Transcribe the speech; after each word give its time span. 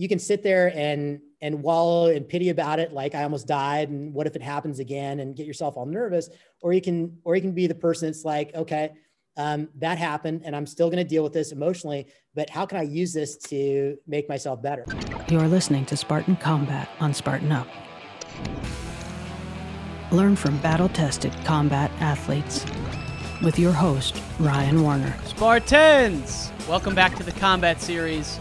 you 0.00 0.08
can 0.08 0.18
sit 0.18 0.42
there 0.42 0.72
and 0.74 1.20
and 1.42 1.62
wallow 1.62 2.06
in 2.06 2.24
pity 2.24 2.48
about 2.48 2.80
it 2.80 2.94
like 2.94 3.14
i 3.14 3.22
almost 3.22 3.46
died 3.46 3.90
and 3.90 4.14
what 4.14 4.26
if 4.26 4.34
it 4.34 4.40
happens 4.40 4.78
again? 4.78 5.20
and 5.20 5.36
get 5.36 5.46
yourself 5.46 5.76
all 5.76 5.84
nervous. 5.84 6.30
Or 6.62 6.72
you 6.72 6.80
can 6.80 7.18
or 7.22 7.36
you 7.36 7.42
can 7.42 7.52
be 7.52 7.66
the 7.66 7.74
person 7.74 8.08
that's 8.08 8.24
like 8.24 8.54
okay 8.54 8.92
um, 9.36 9.68
that 9.76 9.98
happened 9.98 10.40
and 10.44 10.56
i'm 10.56 10.66
still 10.66 10.88
going 10.88 11.04
to 11.04 11.08
deal 11.08 11.22
with 11.22 11.34
this 11.34 11.52
emotionally 11.52 12.06
but 12.34 12.48
how 12.48 12.64
can 12.64 12.78
i 12.78 12.82
use 12.82 13.12
this 13.12 13.36
to 13.36 13.98
make 14.06 14.26
myself 14.26 14.62
better? 14.62 14.86
You're 15.28 15.48
listening 15.48 15.84
to 15.86 15.96
spartan 15.98 16.36
combat 16.36 16.88
on 16.98 17.12
spartan 17.12 17.52
up. 17.52 17.68
Learn 20.10 20.34
from 20.34 20.56
battle-tested 20.58 21.34
combat 21.44 21.90
athletes 22.00 22.64
with 23.42 23.58
your 23.58 23.72
host 23.72 24.18
ryan 24.38 24.82
warner. 24.82 25.14
Spartans! 25.26 26.52
Welcome 26.66 26.94
back 26.94 27.16
to 27.16 27.22
the 27.22 27.32
combat 27.32 27.82
series 27.82 28.40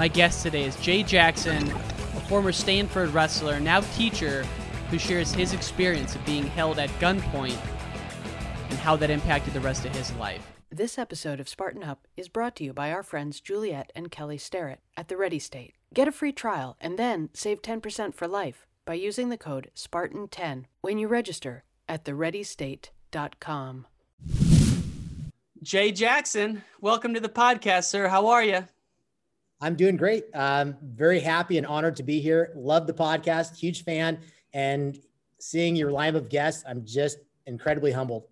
my 0.00 0.08
guest 0.08 0.42
today 0.42 0.64
is 0.64 0.76
jay 0.76 1.02
jackson 1.02 1.70
a 1.70 2.20
former 2.26 2.52
stanford 2.52 3.10
wrestler 3.10 3.60
now 3.60 3.82
teacher 3.94 4.44
who 4.88 4.98
shares 4.98 5.30
his 5.30 5.52
experience 5.52 6.14
of 6.14 6.24
being 6.24 6.46
held 6.46 6.78
at 6.78 6.88
gunpoint 7.00 7.58
and 8.70 8.78
how 8.78 8.96
that 8.96 9.10
impacted 9.10 9.52
the 9.52 9.60
rest 9.60 9.84
of 9.84 9.94
his 9.94 10.10
life. 10.14 10.52
This 10.70 10.98
episode 10.98 11.38
of 11.38 11.50
Spartan 11.50 11.82
Up 11.82 12.06
is 12.16 12.28
brought 12.28 12.56
to 12.56 12.64
you 12.64 12.72
by 12.72 12.90
our 12.90 13.02
friends 13.02 13.40
Juliet 13.40 13.92
and 13.94 14.10
Kelly 14.10 14.38
Starrett 14.38 14.80
at 14.96 15.08
the 15.08 15.18
Ready 15.18 15.38
State. 15.38 15.74
Get 15.92 16.08
a 16.08 16.12
free 16.12 16.32
trial 16.32 16.78
and 16.80 16.98
then 16.98 17.28
save 17.34 17.60
10% 17.60 18.14
for 18.14 18.26
life 18.26 18.66
by 18.86 18.94
using 18.94 19.28
the 19.28 19.36
code 19.36 19.70
SPARTAN10 19.76 20.64
when 20.80 20.98
you 20.98 21.08
register 21.08 21.64
at 21.88 22.06
thereadystate.com. 22.06 23.86
Jay 25.62 25.92
Jackson, 25.92 26.62
welcome 26.80 27.12
to 27.12 27.20
the 27.20 27.28
podcast, 27.28 27.84
sir. 27.84 28.08
How 28.08 28.28
are 28.28 28.42
you? 28.42 28.64
I'm 29.60 29.76
doing 29.76 29.96
great. 29.96 30.24
I'm 30.34 30.76
very 30.82 31.20
happy 31.20 31.58
and 31.58 31.66
honored 31.66 31.96
to 31.96 32.02
be 32.02 32.20
here. 32.20 32.52
Love 32.56 32.86
the 32.86 32.94
podcast, 32.94 33.56
huge 33.56 33.84
fan, 33.84 34.20
and 34.54 34.98
seeing 35.38 35.76
your 35.76 35.90
line 35.90 36.16
of 36.16 36.28
guests, 36.28 36.64
I'm 36.66 36.84
just 36.84 37.18
incredibly 37.46 37.92
humbled. 37.92 38.24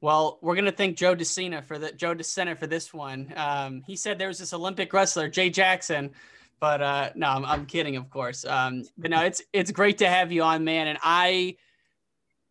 Well, 0.00 0.38
we're 0.42 0.54
gonna 0.54 0.72
thank 0.72 0.96
Joe 0.96 1.14
De 1.14 1.24
Sena 1.24 1.62
for 1.62 1.78
the 1.78 1.92
Joe 1.92 2.14
De 2.14 2.22
Sena 2.22 2.54
for 2.54 2.66
this 2.66 2.92
one. 2.92 3.32
Um, 3.36 3.82
he 3.86 3.96
said 3.96 4.18
there 4.18 4.28
was 4.28 4.38
this 4.38 4.52
Olympic 4.52 4.92
wrestler, 4.92 5.28
Jay 5.28 5.50
Jackson, 5.50 6.12
but 6.60 6.82
uh, 6.82 7.10
no, 7.14 7.28
I'm, 7.28 7.44
I'm 7.44 7.66
kidding, 7.66 7.96
of 7.96 8.10
course. 8.10 8.44
Um, 8.44 8.84
but 8.96 9.10
no, 9.10 9.22
it's 9.22 9.42
it's 9.52 9.70
great 9.70 9.98
to 9.98 10.08
have 10.08 10.32
you 10.32 10.42
on, 10.42 10.64
man. 10.64 10.86
And 10.86 10.98
I 11.02 11.56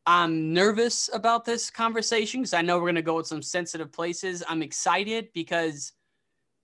I'm 0.08 0.54
nervous 0.54 1.10
about 1.14 1.46
this 1.46 1.70
conversation 1.70 2.42
because 2.42 2.54
I 2.54 2.62
know 2.62 2.80
we're 2.80 2.90
gonna 2.90 3.02
go 3.04 3.16
with 3.16 3.28
some 3.28 3.44
sensitive 3.44 3.92
places. 3.92 4.44
I'm 4.48 4.64
excited 4.64 5.30
because 5.34 5.94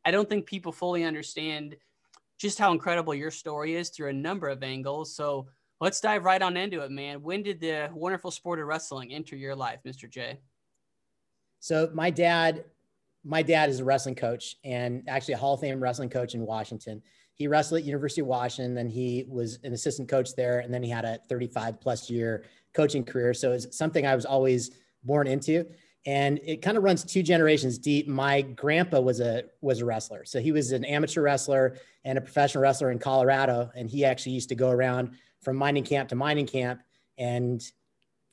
I 0.05 0.11
don't 0.11 0.27
think 0.27 0.45
people 0.45 0.71
fully 0.71 1.03
understand 1.03 1.75
just 2.39 2.57
how 2.57 2.71
incredible 2.71 3.13
your 3.13 3.31
story 3.31 3.75
is 3.75 3.89
through 3.89 4.09
a 4.09 4.13
number 4.13 4.47
of 4.47 4.63
angles. 4.63 5.15
So 5.15 5.47
let's 5.79 6.01
dive 6.01 6.25
right 6.25 6.41
on 6.41 6.57
into 6.57 6.81
it, 6.81 6.91
man. 6.91 7.21
When 7.21 7.43
did 7.43 7.59
the 7.59 7.89
wonderful 7.93 8.31
sport 8.31 8.59
of 8.59 8.65
wrestling 8.65 9.13
enter 9.13 9.35
your 9.35 9.55
life, 9.55 9.79
Mr. 9.85 10.09
J? 10.09 10.39
So 11.59 11.91
my 11.93 12.09
dad, 12.09 12.65
my 13.23 13.43
dad 13.43 13.69
is 13.69 13.79
a 13.79 13.83
wrestling 13.83 14.15
coach 14.15 14.55
and 14.63 15.03
actually 15.07 15.35
a 15.35 15.37
Hall 15.37 15.53
of 15.53 15.59
Fame 15.59 15.79
wrestling 15.79 16.09
coach 16.09 16.33
in 16.33 16.45
Washington. 16.45 17.03
He 17.35 17.47
wrestled 17.47 17.81
at 17.81 17.85
University 17.85 18.21
of 18.21 18.27
Washington, 18.27 18.73
then 18.73 18.87
he 18.87 19.25
was 19.27 19.59
an 19.63 19.73
assistant 19.73 20.09
coach 20.09 20.35
there, 20.35 20.59
and 20.59 20.73
then 20.73 20.81
he 20.81 20.89
had 20.89 21.05
a 21.05 21.19
35 21.29 21.79
plus 21.79 22.09
year 22.09 22.45
coaching 22.73 23.03
career. 23.03 23.33
So 23.33 23.51
it's 23.51 23.77
something 23.77 24.05
I 24.05 24.15
was 24.15 24.25
always 24.25 24.71
born 25.03 25.27
into. 25.27 25.65
And 26.05 26.39
it 26.43 26.61
kind 26.61 26.77
of 26.77 26.83
runs 26.83 27.03
two 27.03 27.21
generations 27.21 27.77
deep. 27.77 28.07
My 28.07 28.41
grandpa 28.41 28.99
was 28.99 29.19
a 29.19 29.43
was 29.61 29.81
a 29.81 29.85
wrestler. 29.85 30.25
So 30.25 30.39
he 30.39 30.51
was 30.51 30.71
an 30.71 30.83
amateur 30.85 31.21
wrestler 31.21 31.77
and 32.03 32.17
a 32.17 32.21
professional 32.21 32.63
wrestler 32.63 32.91
in 32.91 32.97
Colorado. 32.97 33.69
And 33.75 33.89
he 33.89 34.03
actually 34.03 34.31
used 34.31 34.49
to 34.49 34.55
go 34.55 34.71
around 34.71 35.11
from 35.41 35.57
mining 35.57 35.83
camp 35.83 36.09
to 36.09 36.15
mining 36.15 36.47
camp 36.47 36.81
and 37.17 37.61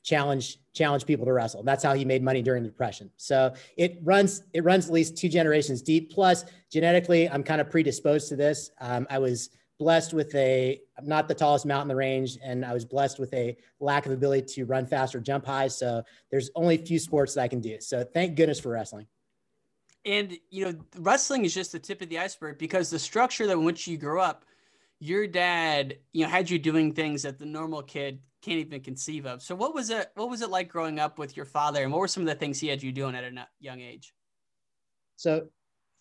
challenge 0.03 0.57
challenge 0.73 1.05
people 1.05 1.25
to 1.25 1.33
wrestle. 1.33 1.61
That's 1.61 1.83
how 1.83 1.93
he 1.93 2.05
made 2.05 2.23
money 2.23 2.41
during 2.41 2.63
the 2.63 2.69
depression. 2.69 3.11
So 3.17 3.53
it 3.77 3.99
runs 4.03 4.43
it 4.53 4.63
runs 4.63 4.87
at 4.87 4.93
least 4.93 5.17
two 5.17 5.29
generations 5.29 5.81
deep. 5.81 6.11
Plus, 6.11 6.45
genetically, 6.71 7.29
I'm 7.29 7.43
kind 7.43 7.61
of 7.61 7.69
predisposed 7.69 8.29
to 8.29 8.35
this. 8.35 8.71
Um, 8.79 9.05
I 9.09 9.19
was 9.19 9.49
blessed 9.79 10.13
with 10.13 10.35
a 10.35 10.79
I'm 10.97 11.07
not 11.07 11.27
the 11.27 11.33
tallest 11.33 11.65
mountain 11.65 11.83
in 11.83 11.87
the 11.87 11.95
range, 11.95 12.37
and 12.43 12.63
I 12.65 12.73
was 12.73 12.85
blessed 12.85 13.17
with 13.17 13.33
a 13.33 13.57
lack 13.79 14.05
of 14.05 14.11
ability 14.11 14.53
to 14.55 14.65
run 14.65 14.85
fast 14.85 15.15
or 15.15 15.21
jump 15.21 15.45
high. 15.45 15.69
So 15.69 16.03
there's 16.29 16.51
only 16.53 16.75
a 16.75 16.85
few 16.85 16.99
sports 16.99 17.33
that 17.33 17.41
I 17.41 17.47
can 17.47 17.61
do. 17.61 17.79
So 17.79 18.03
thank 18.03 18.35
goodness 18.35 18.59
for 18.59 18.69
wrestling. 18.69 19.07
And 20.05 20.37
you 20.49 20.65
know, 20.65 20.75
wrestling 20.97 21.45
is 21.45 21.53
just 21.53 21.71
the 21.71 21.79
tip 21.79 22.01
of 22.01 22.09
the 22.09 22.19
iceberg 22.19 22.59
because 22.59 22.89
the 22.89 22.99
structure 22.99 23.47
that 23.47 23.53
in 23.53 23.63
which 23.63 23.87
you 23.87 23.97
grew 23.97 24.19
up, 24.19 24.45
your 24.99 25.25
dad, 25.25 25.97
you 26.11 26.25
know, 26.25 26.29
had 26.29 26.49
you 26.49 26.59
doing 26.59 26.93
things 26.93 27.23
that 27.23 27.39
the 27.39 27.45
normal 27.45 27.81
kid 27.81 28.19
can't 28.41 28.59
even 28.59 28.81
conceive 28.81 29.25
of. 29.25 29.41
So 29.41 29.55
what 29.55 29.73
was 29.73 29.89
it 29.89 30.11
what 30.15 30.29
was 30.29 30.41
it 30.41 30.49
like 30.49 30.67
growing 30.69 30.99
up 30.99 31.17
with 31.17 31.37
your 31.37 31.45
father 31.45 31.83
and 31.83 31.91
what 31.91 31.99
were 31.99 32.07
some 32.07 32.23
of 32.23 32.27
the 32.27 32.35
things 32.35 32.59
he 32.59 32.67
had 32.67 32.83
you 32.83 32.91
doing 32.91 33.15
at 33.15 33.23
a 33.23 33.47
young 33.59 33.79
age? 33.79 34.13
So 35.15 35.47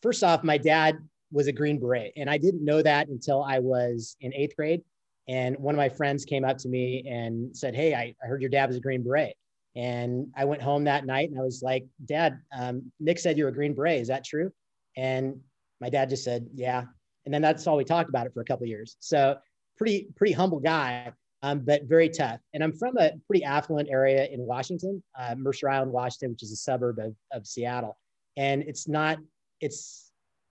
first 0.03 0.23
off, 0.23 0.45
my 0.45 0.59
dad 0.59 0.99
was 1.31 1.47
a 1.47 1.53
Green 1.53 1.79
Beret 1.79 2.13
and 2.17 2.29
I 2.29 2.39
didn't 2.39 2.65
know 2.65 2.83
that 2.83 3.09
until 3.09 3.43
I 3.43 3.59
was 3.59 4.17
in 4.21 4.33
8th 4.33 4.57
grade 4.57 4.83
and 5.29 5.57
one 5.59 5.75
of 5.75 5.77
my 5.77 5.89
friends 5.89 6.25
came 6.25 6.45
up 6.45 6.57
to 6.59 6.69
me 6.69 7.05
and 7.07 7.55
said, 7.55 7.75
"Hey, 7.75 7.95
I, 7.95 8.15
I 8.23 8.27
heard 8.27 8.41
your 8.41 8.49
dad 8.49 8.69
was 8.69 8.77
a 8.79 8.81
Green 8.81 9.03
Beret." 9.03 9.35
And 9.77 10.29
I 10.35 10.47
went 10.47 10.63
home 10.63 10.85
that 10.85 11.05
night 11.05 11.29
and 11.29 11.39
I 11.39 11.43
was 11.43 11.63
like, 11.63 11.87
"Dad, 12.07 12.41
um, 12.59 12.91
Nick 12.99 13.19
said 13.19 13.37
you're 13.37 13.51
a 13.51 13.53
Green 13.53 13.75
Beret. 13.75 14.01
Is 14.01 14.09
that 14.09 14.25
true?" 14.25 14.51
And 14.97 15.39
my 15.83 15.91
dad 15.91 16.09
just 16.09 16.25
said, 16.25 16.49
"Yeah." 16.55 16.85
And 17.27 17.35
then 17.35 17.43
that's 17.43 17.67
all 17.67 17.77
we 17.77 17.85
talked 17.85 18.09
about 18.09 18.27
it 18.27 18.33
for 18.33 18.41
a 18.41 18.45
couple 18.45 18.67
years. 18.67 18.97
So 19.01 19.37
pretty 19.77 20.09
pretty 20.17 20.33
humble 20.33 20.61
guy 20.61 21.13
um, 21.43 21.61
but 21.61 21.85
very 21.85 22.09
tough. 22.09 22.41
And 22.55 22.65
I'm 22.65 22.73
from 22.73 22.97
a 22.99 23.13
pretty 23.27 23.45
affluent 23.45 23.89
area 23.91 24.27
in 24.27 24.41
Washington, 24.41 25.03
uh, 25.19 25.35
Mercer 25.37 25.69
Island, 25.69 25.93
Washington, 25.93 26.31
which 26.31 26.43
is 26.43 26.53
a 26.53 26.57
suburb 26.57 26.99
of, 26.99 27.15
of 27.33 27.47
Seattle. 27.47 27.97
And 28.37 28.63
it's 28.63 28.89
not, 28.89 29.19
it's, 29.61 30.11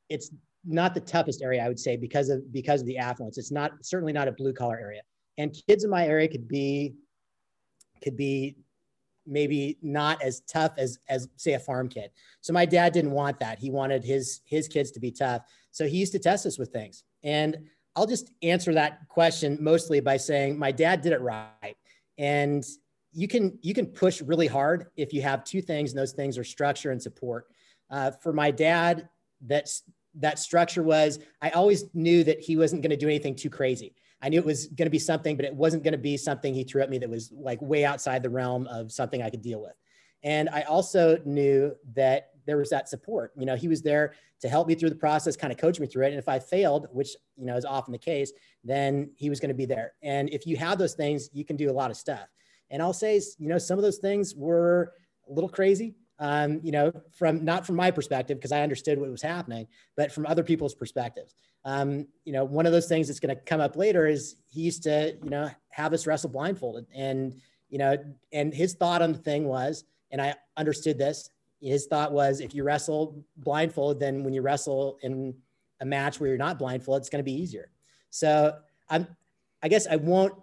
it's 0.09 0.32
not 0.67 0.94
the 0.94 1.00
toughest 1.00 1.41
area, 1.41 1.63
I 1.63 1.67
would 1.67 1.79
say, 1.79 1.95
because 1.95 2.29
of 2.29 2.51
because 2.51 2.81
of 2.81 2.88
the 2.88 2.97
affluence. 2.97 3.38
It's 3.38 3.51
not 3.51 3.72
certainly 3.81 4.13
not 4.13 4.28
a 4.28 4.31
blue 4.31 4.53
collar 4.53 4.78
area. 4.78 5.01
And 5.38 5.55
kids 5.67 5.83
in 5.83 5.89
my 5.89 6.05
area 6.05 6.28
could 6.28 6.47
be, 6.47 6.95
could 8.03 8.17
be 8.17 8.57
maybe 9.25 9.78
not 9.81 10.22
as 10.22 10.41
tough 10.41 10.73
as 10.78 11.00
as 11.09 11.28
say 11.38 11.53
a 11.53 11.59
farm 11.59 11.89
kid. 11.89 12.11
So 12.41 12.53
my 12.53 12.66
dad 12.66 12.94
didn't 12.94 13.11
want 13.11 13.39
that. 13.39 13.59
He 13.59 13.72
wanted 13.72 14.03
his 14.03 14.41
his 14.45 14.67
kids 14.67 14.91
to 14.91 15.00
be 15.00 15.11
tough. 15.11 15.44
So 15.72 15.88
he 15.88 15.97
used 15.97 16.13
to 16.13 16.19
test 16.19 16.45
us 16.45 16.57
with 16.57 16.72
things. 16.72 17.03
And 17.23 17.57
I'll 17.95 18.07
just 18.07 18.31
answer 18.44 18.73
that 18.73 19.07
question 19.09 19.57
mostly 19.59 19.99
by 19.99 20.17
saying 20.17 20.59
my 20.59 20.72
dad 20.72 21.01
did 21.01 21.13
it 21.13 21.22
right. 21.22 21.75
And 22.17 22.66
you 23.11 23.28
can 23.28 23.57
you 23.61 23.73
can 23.73 23.88
push 23.88 24.22
really 24.22 24.47
hard 24.47 24.88
if 24.95 25.13
you 25.13 25.22
have 25.22 25.44
two 25.44 25.61
things, 25.61 25.91
and 25.91 25.99
those 25.99 26.13
things 26.13 26.38
are 26.38 26.44
structure 26.44 26.91
and 26.91 27.01
support. 27.01 27.47
Uh, 27.89 28.11
for 28.11 28.34
my 28.34 28.51
dad, 28.51 29.07
that's 29.41 29.84
that 30.19 30.39
structure 30.39 30.83
was 30.83 31.19
I 31.41 31.50
always 31.51 31.85
knew 31.94 32.23
that 32.23 32.39
he 32.39 32.57
wasn't 32.57 32.81
going 32.81 32.91
to 32.91 32.97
do 32.97 33.07
anything 33.07 33.35
too 33.35 33.50
crazy. 33.50 33.95
I 34.22 34.29
knew 34.29 34.39
it 34.39 34.45
was 34.45 34.67
going 34.67 34.88
to 34.88 34.91
be 34.91 35.00
something, 35.00 35.35
but 35.35 35.45
it 35.45 35.53
wasn't 35.53 35.83
going 35.83 35.91
to 35.91 35.97
be 35.97 36.17
something 36.17 36.53
he 36.53 36.63
threw 36.63 36.81
at 36.81 36.89
me 36.89 36.97
that 36.97 37.09
was 37.09 37.31
like 37.31 37.61
way 37.61 37.85
outside 37.85 38.23
the 38.23 38.29
realm 38.29 38.67
of 38.67 38.91
something 38.91 39.22
I 39.22 39.29
could 39.29 39.41
deal 39.41 39.61
with. 39.61 39.75
And 40.23 40.50
I 40.50 40.61
also 40.63 41.19
knew 41.25 41.75
that 41.94 42.31
there 42.47 42.57
was 42.57 42.69
that 42.72 42.89
support. 42.89 43.31
You 43.38 43.45
know, 43.45 43.55
he 43.55 43.67
was 43.67 43.81
there 43.81 44.13
to 44.41 44.50
help 44.50 44.67
me 44.67 44.73
through 44.73 44.89
the 44.89 44.95
process, 44.95 45.35
kind 45.35 45.53
of 45.53 45.59
coach 45.59 45.79
me 45.79 45.85
through 45.85 46.05
it. 46.05 46.09
And 46.09 46.17
if 46.17 46.29
I 46.29 46.39
failed, 46.39 46.88
which, 46.91 47.16
you 47.35 47.45
know, 47.45 47.55
is 47.55 47.66
often 47.66 47.91
the 47.91 47.97
case, 47.99 48.31
then 48.63 49.11
he 49.16 49.29
was 49.29 49.39
going 49.39 49.49
to 49.49 49.55
be 49.55 49.66
there. 49.66 49.94
And 50.01 50.29
if 50.29 50.47
you 50.47 50.57
have 50.57 50.78
those 50.79 50.94
things, 50.94 51.29
you 51.34 51.45
can 51.45 51.55
do 51.55 51.69
a 51.69 51.73
lot 51.73 51.91
of 51.91 51.97
stuff. 51.97 52.28
And 52.69 52.81
I'll 52.81 52.94
say, 52.94 53.22
you 53.38 53.47
know, 53.47 53.57
some 53.57 53.78
of 53.78 53.84
those 53.84 53.97
things 53.97 54.34
were 54.35 54.94
a 55.29 55.34
little 55.34 55.49
crazy, 55.49 55.95
um, 56.19 56.59
you 56.63 56.72
know, 56.72 56.91
from 57.13 57.45
not 57.45 57.66
from 57.66 57.75
my 57.75 57.91
perspective, 57.91 58.38
because 58.38 58.51
I 58.51 58.61
understood 58.61 59.00
what 59.00 59.09
was 59.09 59.22
happening, 59.22 59.67
but 59.95 60.11
from 60.11 60.25
other 60.25 60.44
people's 60.44 60.73
perspectives. 60.73 61.35
Um, 61.66 62.07
you 62.25 62.33
know, 62.33 62.45
one 62.45 62.66
of 62.66 62.72
those 62.72 62.88
things 62.88 63.07
that's 63.07 63.19
going 63.19 63.35
to 63.35 63.41
come 63.41 63.59
up 63.59 63.75
later 63.75 64.08
is 64.08 64.37
he 64.47 64.61
used 64.61 64.84
to, 64.84 65.16
you 65.23 65.29
know, 65.29 65.49
have 65.69 65.93
us 65.93 66.08
wrestle 66.08 66.29
blindfolded. 66.29 66.85
And, 66.96 67.40
you 67.69 67.78
know, 67.78 67.97
and 68.31 68.53
his 68.53 68.73
thought 68.73 69.02
on 69.02 69.11
the 69.11 69.19
thing 69.19 69.46
was, 69.46 69.84
and 70.11 70.22
I 70.22 70.35
understood 70.55 70.97
this. 70.97 71.29
His 71.61 71.87
thought 71.87 72.11
was 72.11 72.40
if 72.40 72.55
you 72.55 72.63
wrestle 72.63 73.23
blindfold, 73.37 73.99
then 73.99 74.23
when 74.23 74.34
you 74.34 74.41
wrestle 74.41 74.97
in 75.02 75.35
a 75.81 75.85
match 75.85 76.20
where 76.20 76.29
you're 76.29 76.37
not 76.37 76.58
blindfolded, 76.58 77.02
it's 77.02 77.09
going 77.09 77.20
to 77.20 77.31
be 77.31 77.34
easier. 77.34 77.70
So 78.09 78.55
I'm, 78.90 79.08
I 79.61 79.67
guess 79.67 79.87
I 79.87 79.97
won't, 79.97 80.34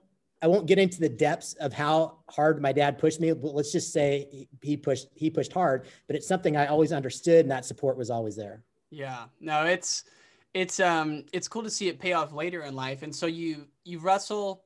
I 0.45 0.47
won't 0.47 0.67
get 0.67 0.79
into 0.79 1.01
the 1.01 1.09
depths 1.09 1.55
of 1.55 1.73
how 1.73 2.19
hard 2.29 2.61
my 2.61 2.71
dad 2.71 2.99
pushed 2.99 3.19
me, 3.19 3.33
but 3.33 3.55
let's 3.55 3.73
just 3.73 3.95
say 3.95 4.47
he 4.61 4.77
pushed, 4.77 5.09
he 5.15 5.31
pushed 5.31 5.55
hard, 5.55 5.87
but 6.07 6.17
it's 6.17 6.29
something 6.29 6.55
I 6.55 6.67
always 6.67 6.93
understood 6.93 7.47
and 7.47 7.51
that 7.51 7.65
support 7.65 7.97
was 7.97 8.11
always 8.11 8.37
there. 8.37 8.63
Yeah, 8.91 9.25
no, 9.41 9.65
it's, 9.65 10.05
it's, 10.53 10.81
um, 10.81 11.25
it's 11.33 11.49
cool 11.49 11.63
to 11.63 11.71
see 11.71 11.89
it 11.89 11.99
pay 11.99 12.13
off 12.13 12.35
later 12.35 12.61
in 12.65 12.75
life. 12.75 13.03
And 13.03 13.17
so 13.17 13.25
you, 13.25 13.67
you 13.85 14.01
wrestle 14.01 14.65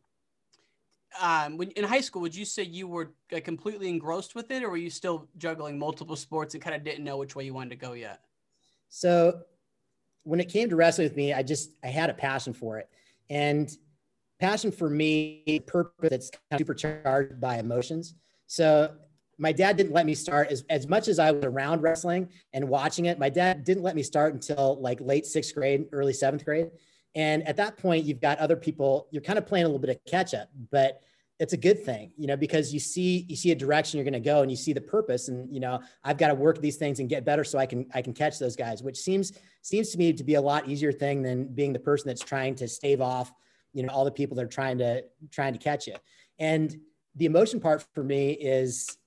um, 1.21 1.57
when 1.57 1.71
in 1.71 1.85
high 1.85 2.01
school, 2.01 2.23
would 2.23 2.35
you 2.35 2.45
say 2.45 2.65
you 2.65 2.89
were 2.89 3.13
like, 3.31 3.45
completely 3.45 3.89
engrossed 3.89 4.35
with 4.35 4.51
it, 4.51 4.65
or 4.65 4.71
were 4.71 4.77
you 4.77 4.91
still 4.91 5.29
juggling 5.39 5.79
multiple 5.79 6.17
sports 6.17 6.55
and 6.55 6.63
kind 6.63 6.75
of 6.75 6.83
didn't 6.83 7.05
know 7.05 7.19
which 7.19 7.37
way 7.37 7.45
you 7.45 7.55
wanted 7.55 7.71
to 7.71 7.77
go 7.77 7.93
yet? 7.93 8.21
So, 8.89 9.43
when 10.25 10.41
it 10.41 10.49
came 10.51 10.69
to 10.69 10.77
wrestling 10.77 11.07
with 11.07 11.17
me, 11.17 11.33
I 11.33 11.43
just 11.43 11.71
I 11.83 11.87
had 11.87 12.11
a 12.11 12.15
passion 12.15 12.53
for 12.53 12.79
it, 12.79 12.91
and 13.31 13.75
passion 14.41 14.71
for 14.71 14.89
me, 14.89 15.63
purpose 15.67 16.11
that's 16.11 16.31
kind 16.31 16.43
of 16.53 16.59
supercharged 16.59 17.41
by 17.41 17.59
emotions. 17.59 18.15
So 18.47 18.93
my 19.39 19.53
dad 19.53 19.77
didn't 19.77 19.93
let 19.93 20.07
me 20.07 20.15
start 20.15 20.49
as, 20.51 20.65
as 20.69 20.89
much 20.89 21.09
as 21.09 21.19
I 21.19 21.31
was 21.31 21.45
around 21.45 21.81
wrestling 21.81 22.29
and 22.53 22.69
watching 22.69 23.07
it. 23.07 23.19
My 23.19 23.29
dad 23.29 23.65
didn't 23.65 23.83
let 23.83 23.95
me 23.95 24.03
start 24.03 24.35
until 24.35 24.81
like 24.81 25.01
late 25.01 25.27
sixth 25.27 25.55
grade, 25.55 25.87
early 25.93 26.13
seventh 26.13 26.45
grade. 26.45 26.71
And 27.15 27.47
at 27.47 27.57
that 27.57 27.77
point, 27.77 28.05
you've 28.05 28.21
got 28.21 28.39
other 28.39 28.57
people, 28.57 29.09
you're 29.11 29.23
kind 29.23 29.39
of 29.39 29.47
playing 29.47 29.65
a 29.65 29.69
little 29.69 29.81
bit 29.81 29.91
of 29.91 30.05
catch 30.05 30.35
up, 30.35 30.49
but 30.71 31.03
it's 31.41 31.53
a 31.53 31.57
good 31.57 31.85
thing, 31.85 32.11
you 32.17 32.27
know, 32.27 32.37
because 32.37 32.75
you 32.75 32.81
see, 32.81 33.25
you 33.29 33.37
see 33.37 33.53
a 33.53 33.55
direction 33.55 33.97
you're 33.97 34.05
going 34.05 34.13
to 34.13 34.21
go 34.21 34.43
and 34.43 34.51
you 34.51 34.57
see 34.57 34.73
the 34.73 34.81
purpose 34.81 35.29
and, 35.29 35.53
you 35.55 35.61
know, 35.61 35.81
I've 36.03 36.19
got 36.19 36.29
to 36.29 36.35
work 36.35 36.61
these 36.61 36.77
things 36.77 36.99
and 36.99 37.09
get 37.09 37.25
better 37.25 37.45
so 37.45 37.61
I 37.61 37.67
can, 37.67 37.87
I 37.95 38.03
can 38.03 38.13
catch 38.13 38.41
those 38.41 38.57
guys, 38.57 38.83
which 38.83 38.99
seems, 38.99 39.33
seems 39.63 39.91
to 39.91 39.99
me 39.99 40.13
to 40.13 40.25
be 40.25 40.35
a 40.35 40.41
lot 40.41 40.69
easier 40.69 40.91
thing 40.91 41.23
than 41.23 41.47
being 41.47 41.73
the 41.73 41.79
person 41.79 42.09
that's 42.09 42.25
trying 42.25 42.57
to 42.57 42.67
stave 42.67 43.01
off, 43.01 43.33
you 43.79 43.85
know, 43.85 43.93
all 43.93 44.05
the 44.05 44.11
people 44.11 44.37
that 44.37 44.45
are 44.45 44.49
trying 44.49 44.77
to, 44.79 45.05
trying 45.31 45.53
to 45.53 45.59
catch 45.59 45.87
you. 45.87 45.95
And 46.41 46.77
the 47.15 47.27
emotion 47.27 47.61
part 47.61 47.87
for 47.95 48.03
me 48.03 48.33
is, 48.33 48.99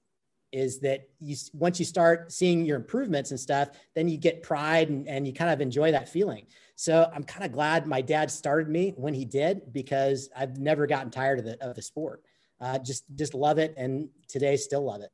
is 0.53 0.79
that 0.79 1.09
you 1.19 1.35
once 1.53 1.77
you 1.77 1.85
start 1.85 2.31
seeing 2.31 2.65
your 2.65 2.75
improvements 2.75 3.31
and 3.31 3.39
stuff 3.39 3.69
then 3.95 4.09
you 4.09 4.18
get 4.18 4.44
pride 4.44 4.89
and, 4.89 5.07
and 5.07 5.25
you 5.25 5.31
kind 5.31 5.50
of 5.50 5.62
enjoy 5.62 5.91
that 5.91 6.09
feeling. 6.09 6.45
So 6.75 7.09
i'm 7.15 7.23
kind 7.23 7.45
of 7.45 7.53
glad 7.53 7.88
my 7.88 8.01
dad 8.01 8.29
started 8.29 8.68
me 8.68 8.94
when 8.97 9.13
he 9.13 9.23
did 9.23 9.71
because 9.71 10.29
i've 10.35 10.57
never 10.57 10.88
gotten 10.88 11.09
tired 11.09 11.39
of 11.39 11.45
the, 11.45 11.63
of 11.65 11.75
the 11.75 11.81
sport. 11.81 12.21
Uh, 12.59 12.77
just 12.79 13.06
just 13.15 13.33
love 13.33 13.59
it 13.59 13.73
and 13.77 14.09
today 14.27 14.57
still 14.57 14.83
love 14.83 15.01
it. 15.01 15.12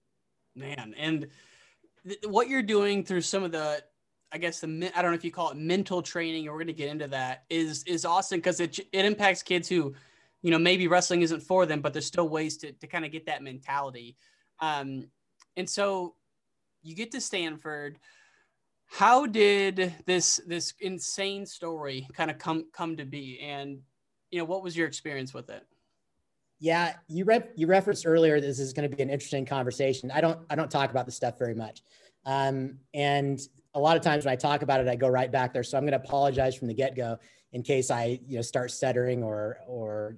Man 0.56 0.96
and 0.98 1.28
th- 2.08 2.20
what 2.28 2.50
you're 2.50 2.64
doing 2.64 3.04
through 3.04 3.22
some 3.22 3.44
of 3.44 3.52
the 3.52 3.84
i 4.32 4.38
guess 4.38 4.60
the 4.60 4.92
i 4.96 5.02
don't 5.02 5.12
know 5.12 5.16
if 5.16 5.24
you 5.24 5.32
call 5.32 5.52
it 5.52 5.58
mental 5.58 6.02
training 6.02 6.48
or 6.48 6.52
we're 6.52 6.58
going 6.58 6.68
to 6.68 6.74
get 6.74 6.90
into 6.90 7.08
that 7.08 7.44
is 7.50 7.84
is 7.84 8.06
awesome 8.06 8.40
because 8.40 8.60
it, 8.60 8.80
it 8.92 9.06
impacts 9.06 9.42
kids 9.44 9.68
who 9.68 9.94
you 10.42 10.52
know 10.52 10.60
maybe 10.60 10.88
wrestling 10.88 11.22
isn't 11.22 11.42
for 11.42 11.66
them 11.66 11.82
but 11.82 11.94
there's 11.94 12.06
still 12.06 12.30
ways 12.30 12.58
to, 12.58 12.72
to 12.74 12.88
kind 12.88 13.06
of 13.06 13.12
get 13.12 13.26
that 13.26 13.42
mentality 13.44 14.16
um, 14.60 15.06
and 15.56 15.70
so 15.70 16.16
you 16.84 16.96
get 16.96 17.12
to 17.12 17.22
Stanford. 17.22 18.00
How 18.86 19.26
did 19.26 19.94
this 20.06 20.40
this 20.48 20.74
insane 20.80 21.46
story 21.46 22.08
kind 22.14 22.32
of 22.32 22.38
come 22.38 22.66
come 22.72 22.96
to 22.98 23.06
be? 23.06 23.40
And 23.42 23.80
you 24.32 24.40
know, 24.40 24.46
what 24.46 24.64
was 24.64 24.78
your 24.78 24.88
experience 24.88 25.34
with 25.34 25.50
it? 25.50 25.66
Yeah, 26.60 26.94
you 27.08 27.26
re- 27.26 27.50
you 27.56 27.68
referenced 27.68 28.08
earlier 28.08 28.40
this 28.40 28.60
is 28.60 28.74
going 28.74 28.90
to 28.90 28.96
be 28.96 29.04
an 29.04 29.10
interesting 29.10 29.46
conversation. 29.46 30.10
I 30.10 30.22
don't 30.22 30.40
I 30.50 30.56
don't 30.56 30.72
talk 30.72 30.90
about 30.90 31.06
this 31.06 31.16
stuff 31.16 31.38
very 31.38 31.54
much, 31.54 31.84
um, 32.26 32.80
and 32.94 33.40
a 33.78 33.80
lot 33.80 33.96
of 33.96 34.02
times 34.02 34.26
when 34.26 34.32
I 34.32 34.36
talk 34.36 34.64
about 34.64 34.82
it, 34.82 34.88
I 34.88 34.96
go 34.96 35.08
right 35.08 35.32
back 35.32 35.54
there. 35.54 35.62
So 35.62 35.78
I'm 35.78 35.84
going 35.84 35.98
to 35.98 36.04
apologize 36.04 36.56
from 36.56 36.68
the 36.68 36.74
get 36.74 36.96
go 36.96 37.20
in 37.54 37.62
case 37.62 37.92
I 37.92 38.20
you 38.28 38.38
know 38.38 38.42
start 38.42 38.72
stuttering 38.72 39.24
or 39.24 39.60
or 39.68 40.18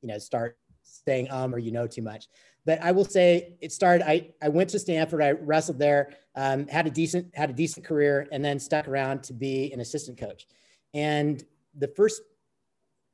you 0.00 0.08
know 0.08 0.18
start 0.18 0.56
saying 0.82 1.28
um 1.30 1.54
or 1.54 1.58
you 1.58 1.72
know 1.72 1.88
too 1.88 2.02
much. 2.02 2.28
But 2.64 2.80
I 2.80 2.92
will 2.92 3.04
say 3.04 3.56
it 3.60 3.72
started. 3.72 4.08
I, 4.08 4.30
I 4.40 4.48
went 4.48 4.70
to 4.70 4.78
Stanford. 4.78 5.20
I 5.20 5.32
wrestled 5.32 5.80
there. 5.80 6.12
Um, 6.36 6.68
had 6.68 6.86
a 6.86 6.90
decent 6.90 7.34
had 7.34 7.50
a 7.50 7.52
decent 7.52 7.84
career, 7.84 8.28
and 8.30 8.44
then 8.44 8.60
stuck 8.60 8.86
around 8.86 9.24
to 9.24 9.32
be 9.32 9.72
an 9.72 9.80
assistant 9.80 10.16
coach. 10.16 10.46
And 10.94 11.44
the 11.76 11.88
first 11.88 12.22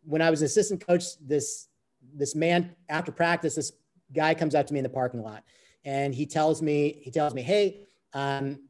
when 0.05 0.21
I 0.21 0.29
was 0.29 0.43
assistant 0.43 0.87
coach, 0.87 1.05
this 1.27 1.69
this 2.15 2.35
man 2.35 2.77
after 2.91 3.11
practice, 3.11 3.55
this 3.55 3.73
guy 4.15 4.35
comes 4.35 4.55
up 4.55 4.67
to 4.67 4.75
me 4.75 4.81
in 4.81 4.85
the 4.85 4.91
parking 4.91 5.23
lot, 5.23 5.43
and 5.87 6.15
he 6.15 6.27
tells 6.27 6.61
me 6.61 7.01
he 7.03 7.11
tells 7.11 7.33
me, 7.33 7.41
"Hey, 7.41 7.87
um, 8.13 8.68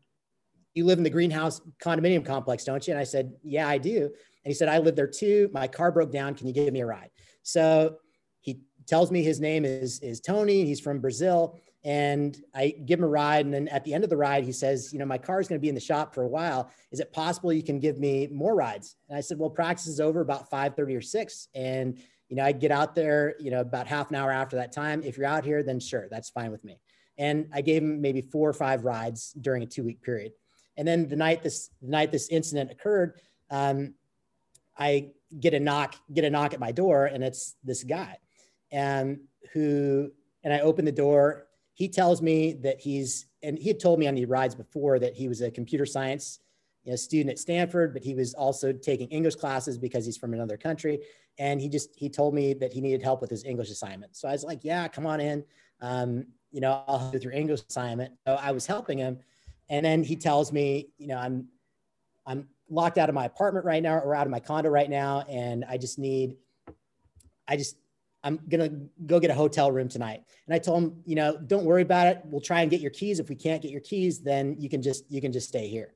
you 0.74 0.84
live 0.84 0.98
in 0.98 1.04
the 1.04 1.10
greenhouse 1.10 1.60
condominium 1.82 2.24
complex, 2.24 2.64
don't 2.64 2.86
you?" 2.86 2.92
And 2.92 3.00
I 3.00 3.04
said, 3.04 3.32
"Yeah, 3.42 3.68
I 3.68 3.78
do." 3.78 4.04
And 4.04 4.50
he 4.50 4.54
said, 4.54 4.68
"I 4.68 4.78
live 4.78 4.96
there 4.96 5.06
too. 5.06 5.50
My 5.52 5.66
car 5.68 5.90
broke 5.90 6.12
down. 6.12 6.34
Can 6.34 6.46
you 6.46 6.52
give 6.52 6.72
me 6.72 6.80
a 6.80 6.86
ride?" 6.86 7.10
So 7.42 7.98
he 8.40 8.60
tells 8.86 9.10
me 9.10 9.22
his 9.22 9.40
name 9.40 9.64
is, 9.64 10.00
is 10.00 10.20
Tony. 10.20 10.64
He's 10.64 10.80
from 10.80 11.00
Brazil. 11.00 11.58
And 11.84 12.36
I 12.54 12.74
give 12.84 12.98
him 12.98 13.04
a 13.04 13.08
ride. 13.08 13.44
And 13.44 13.54
then 13.54 13.68
at 13.68 13.84
the 13.84 13.94
end 13.94 14.04
of 14.04 14.10
the 14.10 14.16
ride, 14.16 14.44
he 14.44 14.52
says, 14.52 14.92
You 14.92 14.98
know, 14.98 15.06
my 15.06 15.18
car 15.18 15.40
is 15.40 15.48
going 15.48 15.58
to 15.58 15.62
be 15.62 15.68
in 15.68 15.74
the 15.74 15.80
shop 15.80 16.14
for 16.14 16.24
a 16.24 16.28
while. 16.28 16.70
Is 16.90 17.00
it 17.00 17.12
possible 17.12 17.52
you 17.52 17.62
can 17.62 17.78
give 17.78 17.98
me 17.98 18.28
more 18.32 18.54
rides? 18.54 18.96
And 19.08 19.16
I 19.16 19.20
said, 19.20 19.38
Well, 19.38 19.50
practice 19.50 19.86
is 19.86 20.00
over 20.00 20.20
about 20.20 20.50
5.30 20.50 20.96
or 20.96 21.00
6. 21.00 21.48
And, 21.54 21.98
you 22.28 22.36
know, 22.36 22.44
I 22.44 22.52
get 22.52 22.72
out 22.72 22.94
there, 22.94 23.36
you 23.38 23.50
know, 23.50 23.60
about 23.60 23.86
half 23.86 24.10
an 24.10 24.16
hour 24.16 24.32
after 24.32 24.56
that 24.56 24.72
time. 24.72 25.02
If 25.02 25.16
you're 25.16 25.26
out 25.26 25.44
here, 25.44 25.62
then 25.62 25.80
sure, 25.80 26.08
that's 26.10 26.30
fine 26.30 26.50
with 26.50 26.64
me. 26.64 26.80
And 27.16 27.48
I 27.52 27.62
gave 27.62 27.82
him 27.82 28.00
maybe 28.00 28.20
four 28.20 28.48
or 28.48 28.52
five 28.52 28.84
rides 28.84 29.32
during 29.40 29.62
a 29.62 29.66
two 29.66 29.84
week 29.84 30.02
period. 30.02 30.32
And 30.78 30.88
then 30.88 31.08
the 31.08 31.16
night 31.16 31.42
this 31.42 31.68
the 31.82 31.90
night 31.90 32.10
this 32.10 32.28
incident 32.28 32.70
occurred, 32.70 33.20
um, 33.50 33.94
I 34.78 35.10
get 35.38 35.52
a 35.52 35.60
knock, 35.60 35.96
get 36.14 36.24
a 36.24 36.30
knock 36.30 36.54
at 36.54 36.60
my 36.60 36.72
door, 36.72 37.06
and 37.06 37.22
it's 37.22 37.56
this 37.62 37.82
guy 37.82 38.16
and 38.70 39.20
who 39.52 40.10
and 40.44 40.54
I 40.54 40.60
open 40.60 40.84
the 40.84 40.92
door. 40.92 41.46
He 41.74 41.88
tells 41.88 42.22
me 42.22 42.54
that 42.62 42.80
he's 42.80 43.26
and 43.42 43.58
he 43.58 43.68
had 43.68 43.80
told 43.80 43.98
me 43.98 44.06
on 44.06 44.14
the 44.14 44.24
rides 44.24 44.54
before 44.54 44.98
that 44.98 45.14
he 45.14 45.28
was 45.28 45.40
a 45.40 45.50
computer 45.50 45.84
science 45.84 46.40
you 46.84 46.92
know, 46.92 46.96
student 46.96 47.30
at 47.30 47.38
Stanford, 47.38 47.92
but 47.92 48.02
he 48.02 48.14
was 48.14 48.34
also 48.34 48.72
taking 48.72 49.08
English 49.08 49.34
classes 49.34 49.76
because 49.76 50.06
he's 50.06 50.16
from 50.16 50.32
another 50.32 50.56
country. 50.56 51.00
And 51.38 51.60
he 51.60 51.68
just 51.68 51.90
he 51.94 52.08
told 52.08 52.34
me 52.34 52.54
that 52.54 52.72
he 52.72 52.80
needed 52.80 53.02
help 53.02 53.20
with 53.20 53.30
his 53.30 53.44
English 53.44 53.70
assignment. 53.70 54.16
So 54.16 54.28
I 54.28 54.32
was 54.32 54.44
like, 54.44 54.60
yeah, 54.62 54.88
come 54.88 55.06
on 55.06 55.20
in. 55.20 55.44
Um, 55.80 56.26
you 56.50 56.60
know, 56.60 56.82
I'll 56.88 56.98
help 56.98 57.12
with 57.12 57.22
your 57.22 57.32
English 57.32 57.60
assignment. 57.68 58.14
So 58.26 58.34
I 58.34 58.52
was 58.52 58.66
helping 58.66 58.98
him. 58.98 59.18
And 59.68 59.84
then 59.84 60.02
he 60.02 60.16
tells 60.16 60.52
me, 60.52 60.88
you 60.98 61.08
know, 61.08 61.18
I'm 61.18 61.48
I'm 62.26 62.48
locked 62.68 62.98
out 62.98 63.08
of 63.08 63.14
my 63.14 63.24
apartment 63.24 63.64
right 63.64 63.82
now 63.82 63.98
or 63.98 64.14
out 64.14 64.26
of 64.26 64.30
my 64.30 64.40
condo 64.40 64.68
right 64.68 64.90
now. 64.90 65.24
And 65.28 65.64
I 65.64 65.78
just 65.78 65.98
need, 65.98 66.36
I 67.46 67.56
just 67.56 67.76
I'm 68.22 68.40
gonna 68.48 68.70
go 69.06 69.20
get 69.20 69.30
a 69.30 69.34
hotel 69.34 69.70
room 69.70 69.88
tonight. 69.88 70.22
And 70.46 70.54
I 70.54 70.58
told 70.58 70.82
him, 70.82 71.02
you 71.04 71.14
know, 71.14 71.36
don't 71.36 71.64
worry 71.64 71.82
about 71.82 72.06
it. 72.08 72.20
We'll 72.24 72.40
try 72.40 72.62
and 72.62 72.70
get 72.70 72.80
your 72.80 72.90
keys. 72.90 73.20
If 73.20 73.28
we 73.28 73.34
can't 73.34 73.62
get 73.62 73.70
your 73.70 73.80
keys, 73.80 74.20
then 74.20 74.56
you 74.58 74.68
can 74.68 74.82
just 74.82 75.10
you 75.10 75.20
can 75.20 75.32
just 75.32 75.48
stay 75.48 75.68
here. 75.68 75.94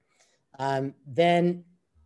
Um, 0.58 0.94
then 1.06 1.64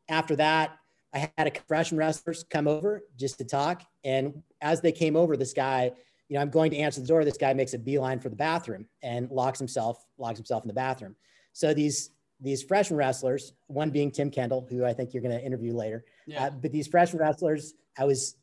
after 0.08 0.36
that, 0.36 0.78
I 1.12 1.30
had 1.36 1.46
a 1.46 1.60
freshman 1.66 1.98
wrestlers 1.98 2.44
come 2.48 2.68
over 2.68 3.02
just 3.16 3.38
to 3.38 3.44
talk. 3.44 3.82
And 4.04 4.42
as 4.60 4.80
they 4.80 4.92
came 4.92 5.16
over, 5.16 5.36
this 5.36 5.52
guy, 5.52 5.92
you 6.28 6.34
know, 6.34 6.40
I'm 6.40 6.50
going 6.50 6.70
to 6.72 6.76
answer 6.76 7.00
the 7.00 7.06
door. 7.06 7.24
This 7.24 7.38
guy 7.38 7.54
makes 7.54 7.74
a 7.74 7.78
beeline 7.78 8.20
for 8.20 8.28
the 8.28 8.36
bathroom 8.36 8.86
and 9.02 9.30
locks 9.30 9.58
himself 9.58 10.04
locks 10.18 10.38
himself 10.38 10.64
in 10.64 10.68
the 10.68 10.74
bathroom. 10.74 11.14
So 11.56 11.72
these 11.72 12.10
these 12.38 12.62
freshman 12.62 12.98
wrestlers, 12.98 13.54
one 13.66 13.88
being 13.88 14.10
Tim 14.10 14.30
Kendall, 14.30 14.66
who 14.68 14.84
I 14.84 14.92
think 14.92 15.14
you're 15.14 15.22
going 15.22 15.38
to 15.38 15.42
interview 15.42 15.72
later. 15.72 16.04
Yeah. 16.26 16.44
Uh, 16.44 16.50
but 16.50 16.70
these 16.70 16.86
freshman 16.86 17.22
wrestlers, 17.22 17.72
I 17.96 18.04
was 18.04 18.36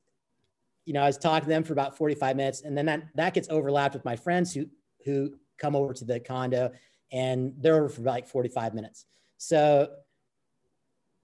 you 0.85 0.93
know, 0.93 1.03
I 1.03 1.05
was 1.05 1.19
talking 1.19 1.45
to 1.45 1.49
them 1.49 1.63
for 1.63 1.73
about 1.73 1.95
45 1.95 2.35
minutes 2.35 2.63
and 2.63 2.75
then 2.75 2.87
that, 2.87 3.03
that 3.15 3.33
gets 3.35 3.47
overlapped 3.49 3.93
with 3.93 4.03
my 4.03 4.15
friends 4.15 4.51
who, 4.51 4.65
who 5.05 5.33
come 5.57 5.75
over 5.75 5.93
to 5.93 6.03
the 6.03 6.19
condo 6.19 6.71
and 7.11 7.53
they're 7.59 7.75
over 7.75 7.87
for 7.87 8.01
like 8.01 8.27
45 8.27 8.73
minutes. 8.73 9.05
So 9.37 9.89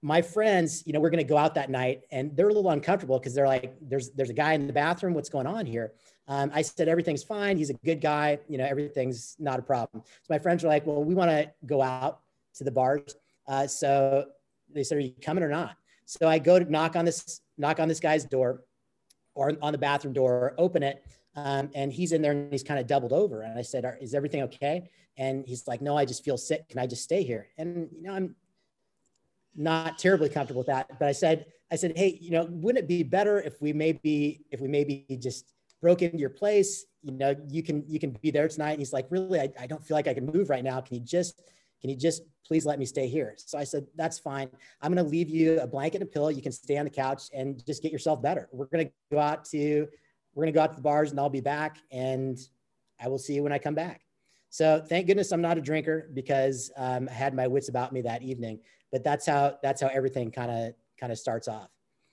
my 0.00 0.22
friends, 0.22 0.82
you 0.86 0.92
know, 0.92 1.00
we're 1.00 1.10
going 1.10 1.18
to 1.18 1.28
go 1.28 1.36
out 1.36 1.56
that 1.56 1.70
night 1.70 2.02
and 2.10 2.34
they're 2.36 2.48
a 2.48 2.54
little 2.54 2.70
uncomfortable 2.70 3.18
because 3.18 3.34
they're 3.34 3.48
like, 3.48 3.74
there's, 3.82 4.12
there's 4.12 4.30
a 4.30 4.34
guy 4.34 4.54
in 4.54 4.66
the 4.66 4.72
bathroom. 4.72 5.12
What's 5.12 5.28
going 5.28 5.46
on 5.46 5.66
here? 5.66 5.92
Um, 6.30 6.52
I 6.54 6.62
said, 6.62 6.86
everything's 6.86 7.24
fine. 7.24 7.56
He's 7.56 7.70
a 7.70 7.74
good 7.84 8.00
guy. 8.00 8.38
You 8.48 8.56
know, 8.56 8.64
everything's 8.64 9.36
not 9.40 9.58
a 9.58 9.62
problem. 9.62 10.02
So 10.04 10.26
my 10.30 10.38
friends 10.38 10.62
were 10.62 10.68
like, 10.68 10.86
well, 10.86 11.02
we 11.02 11.12
want 11.12 11.28
to 11.30 11.50
go 11.66 11.82
out 11.82 12.20
to 12.54 12.62
the 12.62 12.70
bars. 12.70 13.16
Uh, 13.48 13.66
so 13.66 14.26
they 14.72 14.84
said, 14.84 14.98
are 14.98 15.00
you 15.00 15.12
coming 15.20 15.42
or 15.42 15.48
not? 15.48 15.74
So 16.06 16.28
I 16.28 16.38
go 16.38 16.60
to 16.60 16.70
knock 16.70 16.94
on 16.94 17.04
this, 17.04 17.40
knock 17.58 17.80
on 17.80 17.88
this 17.88 17.98
guy's 17.98 18.24
door 18.24 18.62
or 19.34 19.56
on 19.60 19.72
the 19.72 19.78
bathroom 19.78 20.14
door, 20.14 20.54
open 20.56 20.84
it. 20.84 21.04
Um, 21.34 21.68
and 21.74 21.92
he's 21.92 22.12
in 22.12 22.22
there 22.22 22.30
and 22.30 22.52
he's 22.52 22.62
kind 22.62 22.78
of 22.78 22.86
doubled 22.86 23.12
over. 23.12 23.42
And 23.42 23.58
I 23.58 23.62
said, 23.62 23.84
is 24.00 24.14
everything 24.14 24.42
okay? 24.42 24.88
And 25.18 25.44
he's 25.44 25.66
like, 25.66 25.82
no, 25.82 25.96
I 25.96 26.04
just 26.04 26.24
feel 26.24 26.38
sick. 26.38 26.68
Can 26.68 26.78
I 26.78 26.86
just 26.86 27.02
stay 27.02 27.24
here? 27.24 27.48
And, 27.58 27.88
you 27.92 28.02
know, 28.04 28.14
I'm 28.14 28.36
not 29.56 29.98
terribly 29.98 30.28
comfortable 30.28 30.60
with 30.60 30.68
that. 30.68 30.96
But 31.00 31.08
I 31.08 31.12
said, 31.12 31.46
I 31.72 31.76
said, 31.76 31.96
hey, 31.96 32.18
you 32.20 32.30
know, 32.30 32.46
wouldn't 32.48 32.84
it 32.84 32.88
be 32.88 33.02
better 33.02 33.40
if 33.40 33.60
we 33.60 33.72
maybe, 33.72 34.44
if 34.52 34.60
we 34.60 34.68
maybe 34.68 35.04
just 35.20 35.52
broke 35.80 36.02
into 36.02 36.18
your 36.18 36.30
place, 36.30 36.86
you 37.02 37.12
know, 37.12 37.34
you 37.48 37.62
can, 37.62 37.84
you 37.88 37.98
can 37.98 38.10
be 38.20 38.30
there 38.30 38.48
tonight. 38.48 38.72
And 38.72 38.80
he's 38.80 38.92
like, 38.92 39.06
really, 39.10 39.40
I, 39.40 39.48
I 39.58 39.66
don't 39.66 39.84
feel 39.84 39.96
like 39.96 40.08
I 40.08 40.14
can 40.14 40.26
move 40.26 40.50
right 40.50 40.64
now. 40.64 40.80
Can 40.80 40.96
you 40.96 41.02
just, 41.02 41.42
can 41.80 41.90
you 41.90 41.96
just 41.96 42.22
please 42.46 42.66
let 42.66 42.78
me 42.78 42.84
stay 42.84 43.08
here? 43.08 43.34
So 43.36 43.58
I 43.58 43.64
said, 43.64 43.86
that's 43.96 44.18
fine. 44.18 44.48
I'm 44.82 44.92
going 44.92 45.04
to 45.04 45.10
leave 45.10 45.30
you 45.30 45.60
a 45.60 45.66
blanket 45.66 46.02
and 46.02 46.08
a 46.08 46.12
pillow. 46.12 46.28
You 46.28 46.42
can 46.42 46.52
stay 46.52 46.76
on 46.76 46.84
the 46.84 46.90
couch 46.90 47.24
and 47.32 47.64
just 47.64 47.82
get 47.82 47.92
yourself 47.92 48.20
better. 48.20 48.48
We're 48.52 48.66
going 48.66 48.86
to 48.86 48.92
go 49.10 49.18
out 49.18 49.44
to, 49.46 49.88
we're 50.34 50.44
going 50.44 50.52
to 50.52 50.56
go 50.56 50.62
out 50.62 50.70
to 50.72 50.76
the 50.76 50.82
bars 50.82 51.10
and 51.10 51.18
I'll 51.18 51.30
be 51.30 51.40
back 51.40 51.78
and 51.90 52.38
I 53.02 53.08
will 53.08 53.18
see 53.18 53.34
you 53.34 53.42
when 53.42 53.52
I 53.52 53.58
come 53.58 53.74
back. 53.74 54.02
So 54.50 54.84
thank 54.86 55.06
goodness 55.06 55.32
I'm 55.32 55.40
not 55.40 55.58
a 55.58 55.60
drinker 55.60 56.10
because 56.12 56.70
um, 56.76 57.08
I 57.08 57.14
had 57.14 57.34
my 57.34 57.46
wits 57.46 57.68
about 57.68 57.92
me 57.92 58.02
that 58.02 58.22
evening, 58.22 58.60
but 58.92 59.04
that's 59.04 59.24
how, 59.24 59.58
that's 59.62 59.80
how 59.80 59.88
everything 59.88 60.30
kind 60.30 60.50
of, 60.50 60.74
kind 60.98 61.12
of 61.12 61.18
starts 61.18 61.48
off. 61.48 61.68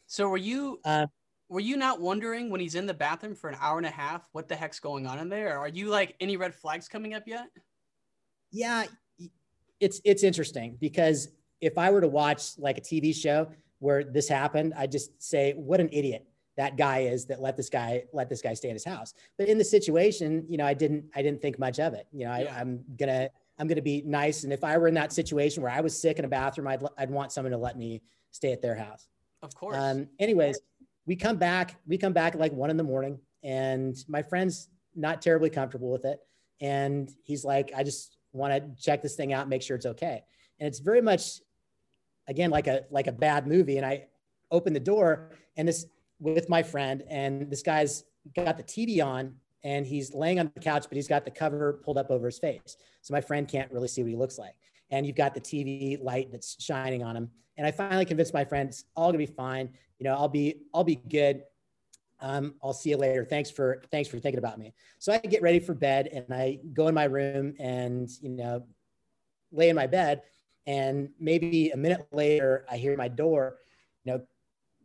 So 0.06 0.30
were 0.30 0.38
you, 0.38 0.80
uh, 0.86 1.08
were 1.50 1.60
you 1.60 1.78
not 1.78 2.02
wondering 2.02 2.50
when 2.50 2.60
he's 2.60 2.76
in 2.76 2.86
the 2.86 2.94
bathroom 2.94 3.36
for 3.36 3.50
an 3.50 3.58
hour 3.60 3.78
and 3.78 3.88
a 3.88 3.92
half, 3.92 4.28
what 4.34 4.48
the 4.48 4.56
heck's 4.56 4.80
going 4.80 5.08
on 5.08 5.20
in 5.20 5.30
there? 5.30 5.58
Are 5.58 5.68
you 5.68 5.88
like 5.88 6.16
any 6.20 6.38
red 6.38 6.54
flags 6.54 6.88
coming 6.88 7.14
up 7.14 7.24
yet? 7.26 7.48
Yeah, 8.52 8.86
it's 9.80 10.02
it's 10.04 10.24
interesting 10.24 10.78
because 10.80 11.30
if 11.62 11.78
I 11.78 11.90
were 11.92 12.02
to 12.02 12.08
watch 12.08 12.58
like 12.58 12.78
a 12.78 12.82
TV 12.82 13.16
show 13.16 13.50
where 13.80 14.04
this 14.04 14.28
happened, 14.28 14.74
I'd 14.76 14.92
just 14.92 15.22
say, 15.22 15.54
what 15.54 15.80
an 15.80 15.90
idiot 15.92 16.28
that 16.58 16.76
guy 16.76 17.00
is 17.02 17.26
that 17.26 17.40
let 17.40 17.56
this 17.56 17.70
guy 17.70 18.04
let 18.14 18.30
this 18.30 18.42
guy 18.42 18.54
stay 18.54 18.70
in 18.70 18.76
his 18.76 18.84
house. 18.84 19.14
But 19.38 19.48
in 19.48 19.58
the 19.58 19.64
situation, 19.64 20.46
you 20.50 20.58
know, 20.58 20.66
I 20.66 20.74
didn't 20.74 21.06
I 21.16 21.22
didn't 21.22 21.42
think 21.42 21.60
much 21.60 21.80
of 21.80 21.94
it. 21.94 22.08
You 22.12 22.26
know, 22.26 22.32
I, 22.32 22.48
I'm 22.52 22.84
gonna 22.98 23.30
I'm 23.58 23.68
gonna 23.68 23.82
be 23.82 24.04
nice. 24.06 24.44
And 24.44 24.52
if 24.52 24.64
I 24.64 24.78
were 24.78 24.88
in 24.88 24.96
that 24.96 25.14
situation 25.14 25.64
where 25.64 25.72
I 25.72 25.82
was 25.82 26.00
sick 26.00 26.20
in 26.20 26.26
a 26.26 26.28
bathroom, 26.28 26.68
I'd 26.68 26.84
I'd 26.98 27.12
want 27.12 27.32
someone 27.32 27.52
to 27.52 27.58
let 27.58 27.78
me 27.78 28.02
stay 28.32 28.52
at 28.52 28.62
their 28.62 28.76
house. 28.76 29.08
Of 29.44 29.54
course. 29.56 29.78
Um, 29.78 30.08
anyways, 30.20 30.60
we 31.08 31.16
come 31.16 31.38
back. 31.38 31.80
We 31.88 31.98
come 31.98 32.14
back 32.14 32.36
like 32.36 32.54
one 32.54 32.70
in 32.70 32.78
the 32.78 32.84
morning, 32.84 33.20
and 33.44 33.96
my 34.08 34.22
friend's 34.22 34.70
not 34.96 35.22
terribly 35.22 35.50
comfortable 35.50 35.92
with 35.92 36.06
it. 36.06 36.20
And 36.62 37.10
he's 37.24 37.44
like, 37.44 37.72
I 37.76 37.84
just 37.84 38.18
want 38.34 38.54
to 38.54 38.84
check 38.84 39.02
this 39.02 39.16
thing 39.16 39.34
out, 39.34 39.50
make 39.50 39.62
sure 39.62 39.76
it's 39.76 39.86
okay. 39.86 40.22
And 40.60 40.68
it's 40.68 40.80
very 40.80 41.02
much, 41.02 41.40
again, 42.28 42.52
like 42.52 42.68
a 42.68 42.84
like 42.92 43.08
a 43.08 43.12
bad 43.12 43.48
movie. 43.48 43.78
And 43.78 43.86
I 43.86 44.08
open 44.52 44.74
the 44.74 44.80
door, 44.80 45.32
and 45.56 45.68
this 45.68 45.86
with 46.20 46.50
my 46.50 46.62
friend, 46.62 47.04
and 47.10 47.50
this 47.50 47.64
guy's 47.64 48.04
got 48.36 48.58
the 48.58 48.64
TV 48.64 49.04
on 49.04 49.36
and 49.64 49.86
he's 49.86 50.14
laying 50.14 50.40
on 50.40 50.52
the 50.54 50.62
couch, 50.62 50.86
but 50.88 50.96
he's 50.96 51.08
got 51.08 51.26
the 51.26 51.32
cover 51.32 51.82
pulled 51.84 51.98
up 51.98 52.12
over 52.12 52.28
his 52.28 52.40
face. 52.40 52.78
So 53.02 53.14
my 53.14 53.22
friend 53.22 53.48
can't 53.48 53.72
really 53.72 53.88
see 53.88 54.04
what 54.04 54.10
he 54.10 54.16
looks 54.16 54.38
like. 54.38 54.56
And 54.92 55.06
you've 55.06 55.16
got 55.16 55.34
the 55.34 55.42
TV 55.42 56.02
light 56.02 56.32
that's 56.32 56.62
shining 56.64 57.04
on 57.04 57.16
him. 57.16 57.30
And 57.58 57.66
I 57.66 57.72
finally 57.72 58.06
convinced 58.06 58.34
my 58.34 58.46
friend 58.46 58.70
it's 58.70 58.86
all 58.96 59.08
gonna 59.08 59.18
be 59.18 59.26
fine. 59.26 59.70
You 60.00 60.06
know, 60.06 60.14
I'll 60.14 60.28
be, 60.30 60.62
I'll 60.74 60.84
be 60.84 60.96
good. 60.96 61.44
Um, 62.20 62.56
I'll 62.64 62.74
see 62.74 62.90
you 62.92 62.98
later. 62.98 63.26
Thanks 63.26 63.52
for, 63.52 63.84
thanks 63.92 64.10
for 64.10 64.20
thinking 64.20 64.40
about 64.40 64.58
me. 64.58 64.74
So 65.00 65.14
I 65.14 65.18
get 65.18 65.42
ready 65.42 65.60
for 65.60 65.74
bed 65.74 66.08
and 66.08 66.26
I 66.32 66.60
go 66.74 66.88
in 66.88 66.96
my 66.96 67.06
room 67.06 67.54
and, 67.60 68.10
you 68.22 68.30
know, 68.30 68.66
lay 69.52 69.70
in 69.70 69.76
my 69.76 69.88
bed. 69.88 70.22
And 70.66 71.10
maybe 71.20 71.70
a 71.70 71.78
minute 71.78 72.08
later, 72.12 72.66
I 72.70 72.78
hear 72.78 72.96
my 72.98 73.08
door, 73.08 73.58
you 74.04 74.14
know, 74.14 74.22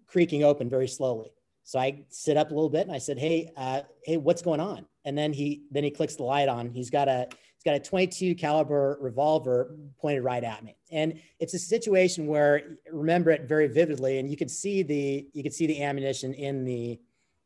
creaking 0.06 0.44
open 0.44 0.68
very 0.68 0.88
slowly. 0.88 1.32
So 1.64 1.78
I 1.78 2.04
sit 2.08 2.36
up 2.36 2.50
a 2.50 2.54
little 2.54 2.70
bit 2.70 2.86
and 2.86 2.92
I 2.94 2.98
said, 2.98 3.18
"Hey, 3.18 3.50
uh, 3.56 3.82
hey, 4.04 4.16
what's 4.16 4.42
going 4.42 4.60
on?" 4.60 4.86
And 5.04 5.16
then 5.16 5.32
he 5.32 5.64
then 5.70 5.84
he 5.84 5.90
clicks 5.90 6.16
the 6.16 6.24
light 6.24 6.48
on. 6.48 6.70
He's 6.70 6.90
got 6.90 7.08
a 7.08 7.28
he's 7.62 7.70
got 7.70 7.76
a 7.76 7.88
22 7.88 8.34
caliber 8.34 8.98
revolver 9.00 9.76
pointed 10.00 10.22
right 10.22 10.42
at 10.42 10.64
me, 10.64 10.76
and 10.90 11.20
it's 11.38 11.54
a 11.54 11.58
situation 11.58 12.26
where 12.26 12.78
remember 12.90 13.30
it 13.30 13.42
very 13.48 13.68
vividly, 13.68 14.18
and 14.18 14.30
you 14.30 14.36
can 14.36 14.48
see 14.48 14.82
the 14.82 15.26
you 15.32 15.42
can 15.42 15.52
see 15.52 15.66
the 15.66 15.82
ammunition 15.82 16.34
in 16.34 16.64
the 16.64 16.98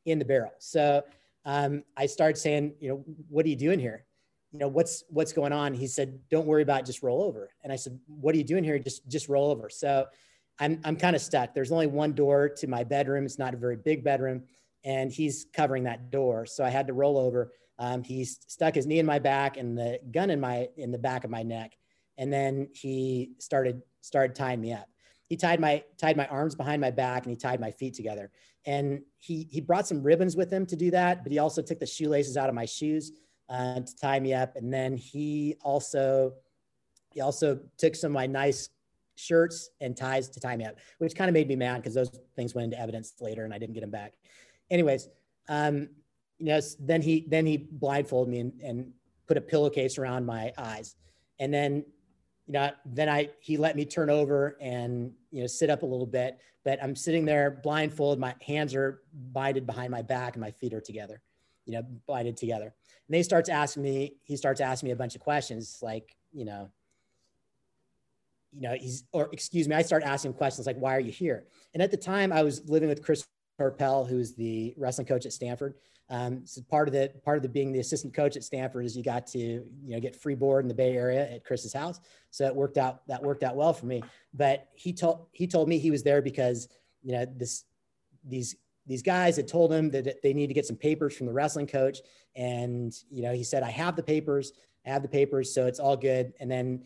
in 0.06 0.18
the 0.18 0.24
barrel. 0.24 0.52
So 0.58 1.02
um, 1.44 1.84
I 1.96 2.06
started 2.06 2.38
saying, 2.38 2.74
you 2.80 2.88
know, 2.88 3.04
what 3.28 3.44
are 3.44 3.48
you 3.48 3.56
doing 3.56 3.78
here? 3.78 4.04
You 4.52 4.60
know, 4.60 4.68
what's 4.68 5.04
what's 5.08 5.32
going 5.32 5.52
on? 5.52 5.74
He 5.74 5.86
said, 5.86 6.18
"Don't 6.30 6.46
worry 6.46 6.62
about 6.62 6.80
it, 6.80 6.86
just 6.86 7.02
roll 7.02 7.22
over." 7.22 7.50
And 7.62 7.72
I 7.72 7.76
said, 7.76 7.98
"What 8.06 8.34
are 8.34 8.38
you 8.38 8.44
doing 8.44 8.64
here? 8.64 8.78
Just 8.78 9.06
just 9.08 9.28
roll 9.28 9.50
over." 9.50 9.68
So 9.68 10.06
I'm, 10.58 10.80
I'm 10.84 10.96
kind 10.96 11.14
of 11.14 11.20
stuck. 11.20 11.52
There's 11.52 11.72
only 11.72 11.86
one 11.86 12.12
door 12.12 12.48
to 12.48 12.66
my 12.66 12.84
bedroom. 12.84 13.26
It's 13.26 13.38
not 13.38 13.52
a 13.52 13.58
very 13.58 13.76
big 13.76 14.02
bedroom, 14.02 14.44
and 14.84 15.12
he's 15.12 15.46
covering 15.52 15.84
that 15.84 16.10
door. 16.10 16.46
So 16.46 16.64
I 16.64 16.70
had 16.70 16.86
to 16.86 16.94
roll 16.94 17.18
over. 17.18 17.52
Um, 17.78 18.02
he 18.02 18.24
stuck 18.24 18.74
his 18.74 18.86
knee 18.86 18.98
in 18.98 19.06
my 19.06 19.18
back 19.18 19.56
and 19.56 19.76
the 19.76 20.00
gun 20.10 20.30
in 20.30 20.40
my 20.40 20.68
in 20.76 20.90
the 20.90 20.98
back 20.98 21.24
of 21.24 21.30
my 21.30 21.42
neck, 21.42 21.76
and 22.16 22.32
then 22.32 22.68
he 22.72 23.32
started 23.38 23.82
started 24.00 24.34
tying 24.34 24.60
me 24.60 24.72
up. 24.72 24.88
He 25.28 25.36
tied 25.36 25.60
my 25.60 25.82
tied 25.98 26.16
my 26.16 26.26
arms 26.28 26.54
behind 26.54 26.80
my 26.80 26.90
back 26.90 27.24
and 27.24 27.30
he 27.30 27.36
tied 27.36 27.60
my 27.60 27.70
feet 27.70 27.94
together. 27.94 28.30
And 28.64 29.02
he 29.18 29.48
he 29.50 29.60
brought 29.60 29.86
some 29.86 30.02
ribbons 30.02 30.36
with 30.36 30.52
him 30.52 30.66
to 30.66 30.76
do 30.76 30.90
that, 30.92 31.22
but 31.22 31.32
he 31.32 31.38
also 31.38 31.62
took 31.62 31.80
the 31.80 31.86
shoelaces 31.86 32.36
out 32.36 32.48
of 32.48 32.54
my 32.54 32.64
shoes 32.64 33.12
uh, 33.48 33.80
to 33.80 33.96
tie 33.96 34.20
me 34.20 34.34
up. 34.34 34.56
And 34.56 34.72
then 34.72 34.96
he 34.96 35.56
also 35.62 36.34
he 37.12 37.20
also 37.20 37.58
took 37.78 37.94
some 37.94 38.12
of 38.12 38.14
my 38.14 38.26
nice 38.26 38.68
shirts 39.16 39.70
and 39.80 39.96
ties 39.96 40.28
to 40.28 40.40
tie 40.40 40.56
me 40.56 40.64
up, 40.64 40.76
which 40.98 41.14
kind 41.14 41.28
of 41.28 41.34
made 41.34 41.48
me 41.48 41.56
mad 41.56 41.78
because 41.78 41.94
those 41.94 42.10
things 42.36 42.54
went 42.54 42.66
into 42.66 42.80
evidence 42.80 43.14
later 43.20 43.44
and 43.44 43.52
I 43.52 43.58
didn't 43.58 43.74
get 43.74 43.80
them 43.80 43.90
back. 43.90 44.12
Anyways, 44.70 45.08
um, 45.48 45.88
you 46.38 46.46
know, 46.46 46.60
then 46.80 47.02
he 47.02 47.26
then 47.28 47.46
he 47.46 47.56
blindfolded 47.56 48.32
me 48.32 48.40
and, 48.40 48.52
and 48.62 48.92
put 49.26 49.36
a 49.36 49.40
pillowcase 49.40 49.98
around 49.98 50.26
my 50.26 50.52
eyes, 50.58 50.96
and 51.38 51.52
then 51.52 51.84
you 52.46 52.52
know 52.52 52.70
then 52.84 53.08
I 53.08 53.30
he 53.40 53.56
let 53.56 53.76
me 53.76 53.84
turn 53.84 54.10
over 54.10 54.56
and 54.60 55.12
you 55.30 55.40
know 55.40 55.46
sit 55.46 55.70
up 55.70 55.82
a 55.82 55.86
little 55.86 56.06
bit, 56.06 56.38
but 56.66 56.82
I'm 56.82 56.96
sitting 56.96 57.24
there 57.24 57.60
blindfolded, 57.62 58.18
my 58.18 58.34
hands 58.44 58.74
are 58.74 59.02
binded 59.32 59.66
behind 59.66 59.92
my 59.92 60.02
back 60.02 60.34
and 60.34 60.40
my 60.40 60.50
feet 60.50 60.74
are 60.74 60.80
together, 60.80 61.22
you 61.64 61.72
know, 61.72 61.82
binded 62.08 62.36
together. 62.36 62.74
And 63.06 63.14
they 63.14 63.22
starts 63.22 63.48
asking 63.48 63.84
me, 63.84 64.16
he 64.24 64.36
starts 64.36 64.60
asking 64.60 64.88
me 64.88 64.92
a 64.92 64.96
bunch 64.96 65.14
of 65.14 65.20
questions 65.20 65.78
like, 65.80 66.16
you 66.32 66.44
know, 66.44 66.68
you 68.52 68.62
know, 68.62 68.74
he's, 68.74 69.04
or 69.12 69.28
excuse 69.32 69.68
me, 69.68 69.76
I 69.76 69.82
start 69.82 70.02
asking 70.02 70.32
questions 70.32 70.66
like, 70.66 70.76
why 70.76 70.96
are 70.96 71.00
you 71.00 71.12
here? 71.12 71.44
And 71.72 71.80
at 71.80 71.92
the 71.92 71.96
time 71.96 72.32
I 72.32 72.42
was 72.42 72.68
living 72.68 72.88
with 72.88 73.00
Chris 73.00 73.24
Horpel, 73.60 74.08
who's 74.08 74.34
the 74.34 74.74
wrestling 74.76 75.06
coach 75.06 75.24
at 75.24 75.32
Stanford. 75.32 75.74
Um, 76.08 76.46
so 76.46 76.62
part 76.62 76.86
of 76.86 76.94
the, 76.94 77.10
part 77.24 77.36
of 77.36 77.42
the 77.42 77.48
being 77.48 77.72
the 77.72 77.80
assistant 77.80 78.14
coach 78.14 78.36
at 78.36 78.44
Stanford 78.44 78.84
is 78.84 78.96
you 78.96 79.02
got 79.02 79.26
to, 79.28 79.38
you 79.38 79.64
know, 79.84 79.98
get 79.98 80.14
free 80.14 80.36
board 80.36 80.64
in 80.64 80.68
the 80.68 80.74
Bay 80.74 80.96
area 80.96 81.32
at 81.32 81.44
Chris's 81.44 81.72
house. 81.72 81.98
So 82.30 82.46
it 82.46 82.54
worked 82.54 82.78
out, 82.78 83.06
that 83.08 83.22
worked 83.22 83.42
out 83.42 83.56
well 83.56 83.72
for 83.72 83.86
me. 83.86 84.02
But 84.32 84.68
he 84.74 84.92
told, 84.92 85.26
he 85.32 85.46
told 85.46 85.68
me 85.68 85.78
he 85.78 85.90
was 85.90 86.02
there 86.02 86.22
because, 86.22 86.68
you 87.02 87.12
know, 87.12 87.26
this, 87.36 87.64
these, 88.24 88.56
these 88.86 89.02
guys 89.02 89.36
had 89.36 89.48
told 89.48 89.72
him 89.72 89.90
that 89.90 90.22
they 90.22 90.32
need 90.32 90.46
to 90.46 90.54
get 90.54 90.66
some 90.66 90.76
papers 90.76 91.16
from 91.16 91.26
the 91.26 91.32
wrestling 91.32 91.66
coach. 91.66 91.98
And, 92.36 92.94
you 93.10 93.22
know, 93.22 93.32
he 93.32 93.42
said, 93.42 93.64
I 93.64 93.70
have 93.70 93.96
the 93.96 94.02
papers, 94.02 94.52
I 94.86 94.90
have 94.90 95.02
the 95.02 95.08
papers. 95.08 95.52
So 95.52 95.66
it's 95.66 95.80
all 95.80 95.96
good. 95.96 96.32
And 96.38 96.48
then, 96.48 96.84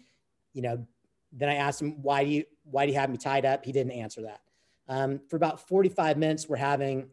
you 0.54 0.62
know, 0.62 0.86
then 1.32 1.50
I 1.50 1.56
asked 1.56 1.82
him, 1.82 2.02
why 2.02 2.24
do 2.24 2.30
you, 2.30 2.44
why 2.64 2.86
do 2.86 2.92
you 2.92 2.98
have 2.98 3.10
me 3.10 3.18
tied 3.18 3.44
up? 3.44 3.64
He 3.64 3.72
didn't 3.72 3.92
answer 3.92 4.22
that. 4.22 4.40
Um, 4.88 5.20
for 5.28 5.36
about 5.36 5.68
45 5.68 6.16
minutes, 6.16 6.48
we're 6.48 6.56
having, 6.56 7.08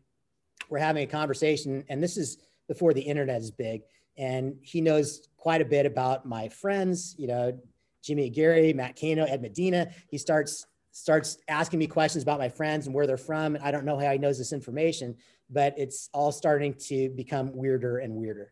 we're 0.69 0.79
having 0.79 1.03
a 1.03 1.07
conversation 1.07 1.83
and 1.89 2.03
this 2.03 2.17
is 2.17 2.37
before 2.67 2.93
the 2.93 3.01
internet 3.01 3.41
is 3.41 3.51
big. 3.51 3.81
And 4.17 4.57
he 4.61 4.81
knows 4.81 5.27
quite 5.37 5.61
a 5.61 5.65
bit 5.65 5.85
about 5.85 6.25
my 6.25 6.49
friends, 6.49 7.15
you 7.17 7.27
know, 7.27 7.57
Jimmy 8.03 8.29
Gary, 8.29 8.73
Matt 8.73 8.99
Kano, 8.99 9.25
Ed 9.25 9.41
Medina. 9.41 9.89
He 10.09 10.17
starts, 10.17 10.65
starts 10.91 11.37
asking 11.47 11.79
me 11.79 11.87
questions 11.87 12.23
about 12.23 12.39
my 12.39 12.49
friends 12.49 12.87
and 12.87 12.95
where 12.95 13.05
they're 13.05 13.17
from. 13.17 13.55
And 13.55 13.63
I 13.63 13.71
don't 13.71 13.85
know 13.85 13.97
how 13.99 14.11
he 14.11 14.17
knows 14.17 14.37
this 14.37 14.53
information, 14.53 15.15
but 15.49 15.73
it's 15.77 16.09
all 16.13 16.31
starting 16.31 16.73
to 16.87 17.09
become 17.09 17.55
weirder 17.55 17.99
and 17.99 18.15
weirder. 18.15 18.51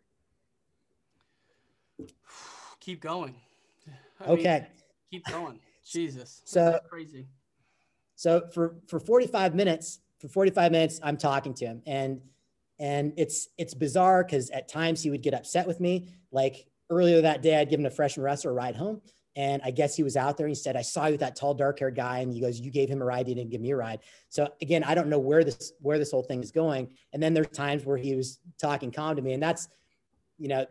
Keep 2.79 3.01
going. 3.01 3.35
I 4.19 4.25
okay. 4.25 4.59
Mean, 4.59 4.67
keep 5.11 5.25
going. 5.25 5.59
Jesus. 5.85 6.41
So 6.45 6.79
crazy. 6.87 7.25
So 8.15 8.47
for 8.53 8.75
for 8.87 8.99
45 8.99 9.55
minutes, 9.55 9.99
for 10.27 10.33
45 10.33 10.71
minutes, 10.71 10.99
I'm 11.03 11.17
talking 11.17 11.53
to 11.55 11.65
him. 11.65 11.81
And 11.85 12.21
and 12.79 13.13
it's 13.15 13.47
it's 13.57 13.73
bizarre 13.73 14.23
because 14.23 14.49
at 14.49 14.67
times 14.67 15.01
he 15.01 15.09
would 15.09 15.21
get 15.21 15.33
upset 15.33 15.65
with 15.65 15.79
me. 15.79 16.09
Like 16.31 16.65
earlier 16.89 17.21
that 17.21 17.41
day, 17.41 17.57
I'd 17.57 17.69
given 17.69 17.85
a 17.85 17.91
freshman 17.91 18.25
wrestler 18.25 18.51
a 18.51 18.53
ride 18.53 18.75
home. 18.75 19.01
And 19.37 19.61
I 19.65 19.71
guess 19.71 19.95
he 19.95 20.03
was 20.03 20.15
out 20.15 20.37
there. 20.37 20.45
And 20.45 20.55
he 20.55 20.61
said, 20.61 20.77
I 20.77 20.81
saw 20.81 21.07
you 21.07 21.13
with 21.13 21.19
that 21.19 21.35
tall, 21.35 21.53
dark 21.53 21.79
haired 21.79 21.95
guy. 21.95 22.19
And 22.19 22.33
he 22.33 22.39
goes, 22.39 22.59
You 22.59 22.71
gave 22.71 22.89
him 22.89 23.01
a 23.01 23.05
ride, 23.05 23.27
you 23.27 23.35
didn't 23.35 23.51
give 23.51 23.61
me 23.61 23.71
a 23.71 23.75
ride. 23.75 23.99
So 24.29 24.49
again, 24.61 24.83
I 24.83 24.95
don't 24.95 25.07
know 25.07 25.19
where 25.19 25.43
this 25.43 25.73
where 25.81 25.99
this 25.99 26.11
whole 26.11 26.23
thing 26.23 26.41
is 26.41 26.51
going. 26.51 26.89
And 27.13 27.21
then 27.21 27.33
there's 27.33 27.47
times 27.47 27.85
where 27.85 27.97
he 27.97 28.15
was 28.15 28.39
talking 28.59 28.91
calm 28.91 29.15
to 29.15 29.21
me. 29.21 29.33
And 29.33 29.43
that's, 29.43 29.67
you 30.37 30.47
know, 30.47 30.65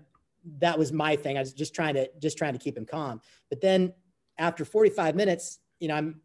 that 0.59 0.79
was 0.79 0.93
my 0.93 1.17
thing. 1.17 1.37
I 1.37 1.41
was 1.41 1.53
just 1.53 1.75
trying 1.75 1.95
to 1.95 2.09
just 2.21 2.39
trying 2.39 2.53
to 2.55 2.59
keep 2.59 2.77
him 2.77 2.87
calm. 2.87 3.21
But 3.51 3.61
then 3.61 3.93
after 4.39 4.65
45 4.65 5.15
minutes, 5.15 5.59
you 5.79 5.89
know, 5.89 5.95
I'm 5.95 6.21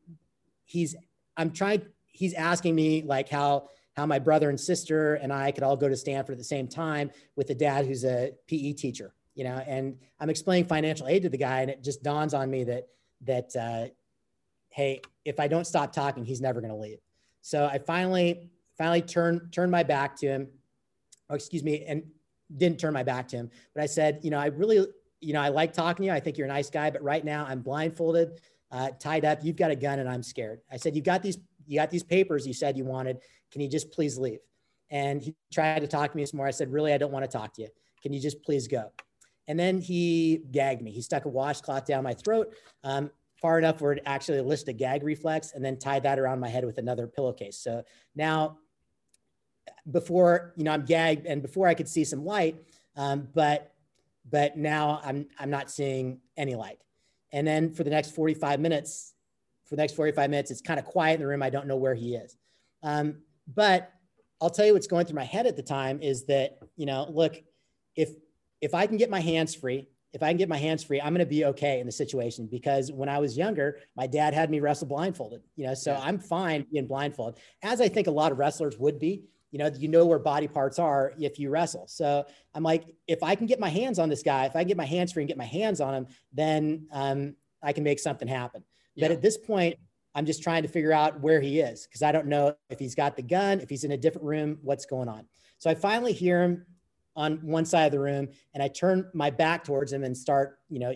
he's 0.65 0.95
I'm 1.37 1.51
trying 1.51 1.83
he's 2.11 2.33
asking 2.33 2.75
me 2.75 3.01
like 3.03 3.29
how 3.29 3.69
how 3.95 4.05
my 4.05 4.19
brother 4.19 4.49
and 4.49 4.59
sister 4.59 5.15
and 5.15 5.33
I 5.33 5.51
could 5.51 5.63
all 5.63 5.75
go 5.75 5.89
to 5.89 5.97
Stanford 5.97 6.33
at 6.33 6.37
the 6.37 6.43
same 6.43 6.67
time 6.67 7.11
with 7.35 7.49
a 7.49 7.55
dad 7.55 7.85
who's 7.85 8.05
a 8.05 8.31
PE 8.47 8.73
teacher, 8.73 9.13
you 9.35 9.43
know, 9.43 9.61
and 9.67 9.97
I'm 10.19 10.29
explaining 10.29 10.65
financial 10.65 11.07
aid 11.07 11.23
to 11.23 11.29
the 11.29 11.37
guy 11.37 11.61
and 11.61 11.69
it 11.69 11.83
just 11.83 12.03
dawns 12.03 12.33
on 12.33 12.49
me 12.49 12.63
that 12.65 12.87
that 13.21 13.55
uh, 13.55 13.87
hey, 14.69 15.01
if 15.25 15.39
I 15.39 15.47
don't 15.47 15.65
stop 15.65 15.91
talking, 15.91 16.23
he's 16.23 16.41
never 16.41 16.61
going 16.61 16.71
to 16.71 16.77
leave. 16.77 16.99
So 17.41 17.65
I 17.65 17.79
finally 17.79 18.49
finally 18.77 19.01
turned 19.01 19.51
turned 19.51 19.71
my 19.71 19.83
back 19.83 20.15
to 20.17 20.27
him, 20.27 20.47
or 21.29 21.35
excuse 21.35 21.63
me, 21.63 21.83
and 21.85 22.03
didn't 22.55 22.79
turn 22.79 22.93
my 22.93 23.03
back 23.03 23.27
to 23.29 23.35
him, 23.35 23.51
but 23.75 23.83
I 23.83 23.85
said, 23.85 24.21
you 24.23 24.31
know, 24.31 24.39
I 24.39 24.47
really 24.47 24.85
you 25.21 25.33
know, 25.33 25.41
I 25.41 25.49
like 25.49 25.73
talking 25.73 26.03
to 26.03 26.07
you. 26.07 26.13
I 26.13 26.19
think 26.19 26.37
you're 26.37 26.47
a 26.47 26.49
nice 26.49 26.69
guy, 26.69 26.89
but 26.89 27.03
right 27.03 27.23
now 27.23 27.45
I'm 27.45 27.61
blindfolded, 27.61 28.39
uh, 28.71 28.89
tied 28.99 29.25
up. 29.25 29.39
You've 29.43 29.55
got 29.55 29.71
a 29.71 29.75
gun, 29.75 29.99
and 29.99 30.07
I'm 30.07 30.23
scared. 30.23 30.61
I 30.71 30.77
said, 30.77 30.95
you've 30.95 31.05
got 31.05 31.21
these, 31.21 31.37
you 31.69 31.77
got 31.77 31.91
these 31.91 32.03
papers. 32.03 32.47
You 32.47 32.53
said 32.53 32.77
you 32.77 32.83
wanted. 32.83 33.19
Can 33.51 33.61
you 33.61 33.69
just 33.69 33.91
please 33.91 34.17
leave? 34.17 34.39
And 34.89 35.21
he 35.21 35.35
tried 35.53 35.79
to 35.79 35.87
talk 35.87 36.11
to 36.11 36.17
me 36.17 36.25
some 36.25 36.37
more. 36.37 36.47
I 36.47 36.51
said, 36.51 36.71
really, 36.71 36.93
I 36.93 36.97
don't 36.97 37.11
want 37.11 37.29
to 37.29 37.37
talk 37.37 37.53
to 37.53 37.61
you. 37.61 37.67
Can 38.01 38.11
you 38.11 38.19
just 38.19 38.41
please 38.43 38.67
go? 38.67 38.91
And 39.47 39.59
then 39.59 39.79
he 39.79 40.41
gagged 40.51 40.81
me. 40.81 40.91
He 40.91 41.01
stuck 41.01 41.25
a 41.25 41.29
washcloth 41.29 41.85
down 41.85 42.03
my 42.03 42.15
throat, 42.15 42.53
um, 42.83 43.11
far 43.39 43.59
enough 43.59 43.81
where 43.81 43.93
it 43.93 44.03
actually 44.05 44.39
elicited 44.39 44.75
a 44.75 44.77
gag 44.77 45.03
reflex, 45.03 45.53
and 45.53 45.63
then 45.63 45.77
tied 45.77 46.03
that 46.03 46.17
around 46.17 46.39
my 46.39 46.49
head 46.49 46.65
with 46.65 46.79
another 46.79 47.05
pillowcase. 47.05 47.57
So 47.57 47.83
now, 48.15 48.57
before 49.91 50.53
you 50.57 50.63
know, 50.63 50.71
I'm 50.71 50.85
gagged, 50.85 51.27
and 51.27 51.41
before 51.41 51.67
I 51.67 51.75
could 51.75 51.87
see 51.87 52.03
some 52.03 52.25
light, 52.25 52.57
um, 52.95 53.27
but 53.33 53.73
but 54.27 54.57
now 54.57 55.01
I'm 55.03 55.27
I'm 55.39 55.51
not 55.51 55.69
seeing 55.69 56.19
any 56.35 56.55
light. 56.55 56.79
And 57.31 57.45
then 57.45 57.73
for 57.73 57.83
the 57.83 57.91
next 57.91 58.15
45 58.15 58.59
minutes, 58.59 59.13
for 59.69 59.75
the 59.75 59.81
next 59.81 59.95
45 59.95 60.29
minutes. 60.29 60.51
It's 60.51 60.61
kind 60.61 60.79
of 60.79 60.85
quiet 60.85 61.15
in 61.15 61.21
the 61.21 61.27
room. 61.27 61.43
I 61.43 61.49
don't 61.49 61.67
know 61.67 61.77
where 61.77 61.93
he 61.93 62.15
is. 62.15 62.35
Um, 62.81 63.19
but 63.53 63.91
I'll 64.41 64.49
tell 64.49 64.65
you 64.65 64.73
what's 64.73 64.87
going 64.87 65.05
through 65.05 65.15
my 65.15 65.23
head 65.23 65.45
at 65.45 65.55
the 65.55 65.63
time 65.63 66.01
is 66.01 66.25
that, 66.25 66.57
you 66.75 66.85
know, 66.85 67.07
look, 67.09 67.41
if 67.95 68.09
if 68.61 68.73
I 68.73 68.87
can 68.87 68.97
get 68.97 69.09
my 69.09 69.21
hands 69.21 69.55
free, 69.55 69.87
if 70.11 70.23
I 70.23 70.29
can 70.29 70.37
get 70.37 70.49
my 70.49 70.57
hands 70.57 70.83
free, 70.83 70.99
I'm 70.99 71.13
going 71.13 71.25
to 71.25 71.29
be 71.29 71.45
okay 71.45 71.79
in 71.79 71.85
the 71.85 71.91
situation 71.91 72.47
because 72.47 72.91
when 72.91 73.07
I 73.07 73.19
was 73.19 73.37
younger, 73.37 73.79
my 73.95 74.07
dad 74.07 74.33
had 74.33 74.49
me 74.49 74.59
wrestle 74.59 74.87
blindfolded, 74.87 75.41
you 75.55 75.67
know, 75.67 75.73
so 75.73 75.95
I'm 75.95 76.19
fine 76.19 76.65
being 76.71 76.87
blindfolded, 76.87 77.39
as 77.61 77.79
I 77.79 77.87
think 77.87 78.07
a 78.07 78.11
lot 78.11 78.31
of 78.31 78.39
wrestlers 78.39 78.77
would 78.77 78.99
be. 78.99 79.23
You 79.51 79.57
know, 79.57 79.71
you 79.75 79.87
know 79.87 80.05
where 80.05 80.19
body 80.19 80.47
parts 80.47 80.77
are 80.77 81.13
if 81.17 81.39
you 81.39 81.49
wrestle. 81.49 81.87
So 81.87 82.23
I'm 82.53 82.61
like, 82.61 82.85
if 83.07 83.23
I 83.23 83.33
can 83.33 83.47
get 83.47 83.59
my 83.59 83.69
hands 83.69 83.97
on 83.97 84.07
this 84.07 84.21
guy, 84.21 84.45
if 84.45 84.55
I 84.55 84.59
can 84.59 84.67
get 84.67 84.77
my 84.77 84.85
hands 84.85 85.11
free 85.11 85.23
and 85.23 85.27
get 85.27 85.39
my 85.39 85.43
hands 85.43 85.81
on 85.81 85.95
him, 85.95 86.07
then 86.31 86.87
um, 86.91 87.35
I 87.63 87.73
can 87.73 87.83
make 87.83 87.97
something 87.97 88.27
happen. 88.27 88.63
Yeah. 88.99 89.07
But 89.07 89.13
at 89.13 89.21
this 89.21 89.37
point, 89.37 89.77
I'm 90.15 90.25
just 90.25 90.43
trying 90.43 90.63
to 90.63 90.67
figure 90.67 90.91
out 90.91 91.19
where 91.21 91.39
he 91.39 91.59
is 91.59 91.87
because 91.87 92.01
I 92.01 92.11
don't 92.11 92.27
know 92.27 92.55
if 92.69 92.79
he's 92.79 92.95
got 92.95 93.15
the 93.15 93.21
gun, 93.21 93.59
if 93.59 93.69
he's 93.69 93.83
in 93.83 93.91
a 93.91 93.97
different 93.97 94.25
room, 94.25 94.57
what's 94.61 94.85
going 94.85 95.07
on. 95.07 95.25
So 95.59 95.69
I 95.69 95.75
finally 95.75 96.13
hear 96.13 96.43
him 96.43 96.65
on 97.15 97.37
one 97.37 97.65
side 97.65 97.85
of 97.85 97.91
the 97.91 97.99
room 97.99 98.29
and 98.53 98.63
I 98.63 98.67
turn 98.67 99.09
my 99.13 99.29
back 99.29 99.63
towards 99.63 99.93
him 99.93 100.03
and 100.03 100.17
start, 100.17 100.59
you 100.69 100.79
know, 100.79 100.93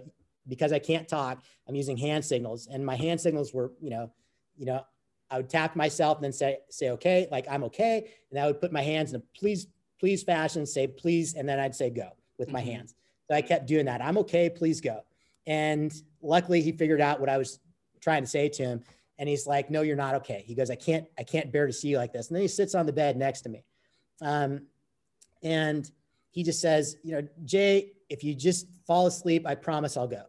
because 0.48 0.74
I 0.74 0.80
can't 0.80 1.08
talk, 1.08 1.44
I'm 1.68 1.76
using 1.76 1.98
hand 1.98 2.26
signals 2.26 2.68
and 2.68 2.86
my 2.86 2.96
hand 2.96 3.22
signals 3.22 3.54
were, 3.54 3.72
you 3.80 3.90
know, 3.90 4.12
you 4.58 4.66
know, 4.66 4.86
I 5.30 5.38
would 5.38 5.50
tap 5.50 5.76
myself 5.76 6.18
and 6.18 6.26
then 6.26 6.34
say, 6.34 6.58
say, 6.70 6.90
okay, 6.92 7.28
like 7.32 7.46
I'm 7.50 7.64
okay. 7.66 8.10
And 8.30 8.40
I 8.40 8.48
would 8.48 8.60
put 8.60 8.72
my 8.72 8.82
hands 8.82 9.14
in 9.14 9.22
a 9.22 9.24
please, 9.38 9.68
please 10.00 10.24
fashion, 10.24 10.66
say 10.66 10.88
please, 10.88 11.34
and 11.34 11.48
then 11.48 11.60
I'd 11.60 11.76
say 11.76 11.90
go 11.90 12.10
with 12.38 12.52
my 12.52 12.62
mm-hmm. 12.62 12.72
hands. 12.72 12.96
So 13.30 13.36
I 13.36 13.42
kept 13.42 13.68
doing 13.68 13.86
that. 13.86 14.02
I'm 14.02 14.18
okay, 14.20 14.50
please 14.50 14.82
go. 14.82 15.02
And 15.48 15.94
luckily 16.22 16.62
he 16.62 16.72
figured 16.72 17.02
out 17.02 17.20
what 17.20 17.30
I 17.30 17.38
was 17.38 17.60
trying 18.04 18.24
to 18.24 18.30
say 18.30 18.50
to 18.50 18.64
him. 18.64 18.84
And 19.18 19.30
he's 19.30 19.48
like, 19.48 19.70
no, 19.70 19.82
you're 19.82 19.96
not 19.96 20.16
okay. 20.16 20.44
He 20.46 20.56
goes, 20.56 20.70
I 20.70 20.76
can't, 20.76 21.06
I 21.18 21.24
can't 21.24 21.52
bear 21.52 21.68
to 21.68 21.74
see 21.74 21.90
you 21.90 21.98
like 21.98 22.12
this. 22.12 22.28
And 22.28 22.36
then 22.36 22.42
he 22.42 22.48
sits 22.48 22.76
on 22.76 22.86
the 22.86 22.94
bed 22.94 23.16
next 23.16 23.42
to 23.42 23.50
me. 23.50 23.64
Um, 24.22 24.64
and 25.42 25.90
he 26.32 26.44
just 26.44 26.60
says, 26.60 26.98
you 27.04 27.12
know, 27.14 27.28
Jay, 27.46 27.92
if 28.10 28.24
you 28.24 28.34
just 28.34 28.68
fall 28.86 29.08
asleep, 29.08 29.46
I 29.46 29.56
promise 29.56 29.98
I'll 29.98 30.08
go. 30.08 30.24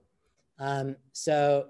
Um, 0.58 0.96
so 1.12 1.66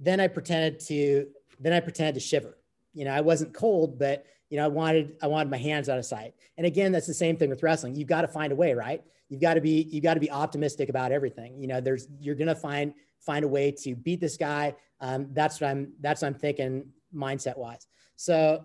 then 0.00 0.20
I 0.20 0.28
pretended 0.28 0.80
to, 0.86 1.26
then 1.60 1.72
I 1.72 1.80
pretended 1.80 2.14
to 2.14 2.20
shiver. 2.20 2.58
You 2.94 3.04
know, 3.04 3.12
I 3.12 3.20
wasn't 3.20 3.52
cold, 3.52 3.98
but 3.98 4.26
you 4.50 4.56
know, 4.56 4.64
I 4.64 4.68
wanted, 4.68 5.16
I 5.22 5.26
wanted 5.26 5.50
my 5.50 5.56
hands 5.58 5.88
out 5.88 5.98
of 5.98 6.04
sight. 6.04 6.34
And 6.56 6.66
again, 6.66 6.92
that's 6.92 7.06
the 7.06 7.14
same 7.14 7.36
thing 7.36 7.50
with 7.50 7.62
wrestling. 7.62 7.94
You've 7.94 8.08
got 8.08 8.22
to 8.22 8.28
find 8.28 8.52
a 8.52 8.56
way, 8.56 8.72
right? 8.74 9.02
You've 9.28 9.40
got 9.40 9.54
to 9.54 9.60
be, 9.60 9.88
you've 9.90 10.04
got 10.04 10.14
to 10.14 10.20
be 10.20 10.30
optimistic 10.30 10.88
about 10.88 11.12
everything. 11.12 11.60
You 11.60 11.66
know, 11.66 11.80
there's, 11.80 12.08
you're 12.20 12.34
going 12.34 12.48
to 12.48 12.54
find, 12.54 12.94
find 13.24 13.44
a 13.44 13.48
way 13.48 13.70
to 13.82 13.94
beat 13.94 14.20
this 14.20 14.36
guy. 14.36 14.74
Um, 15.00 15.28
that's 15.32 15.60
what 15.60 15.70
I'm, 15.70 15.92
that's 16.00 16.22
what 16.22 16.28
I'm 16.28 16.34
thinking 16.34 16.86
mindset 17.14 17.56
wise. 17.56 17.86
So 18.16 18.64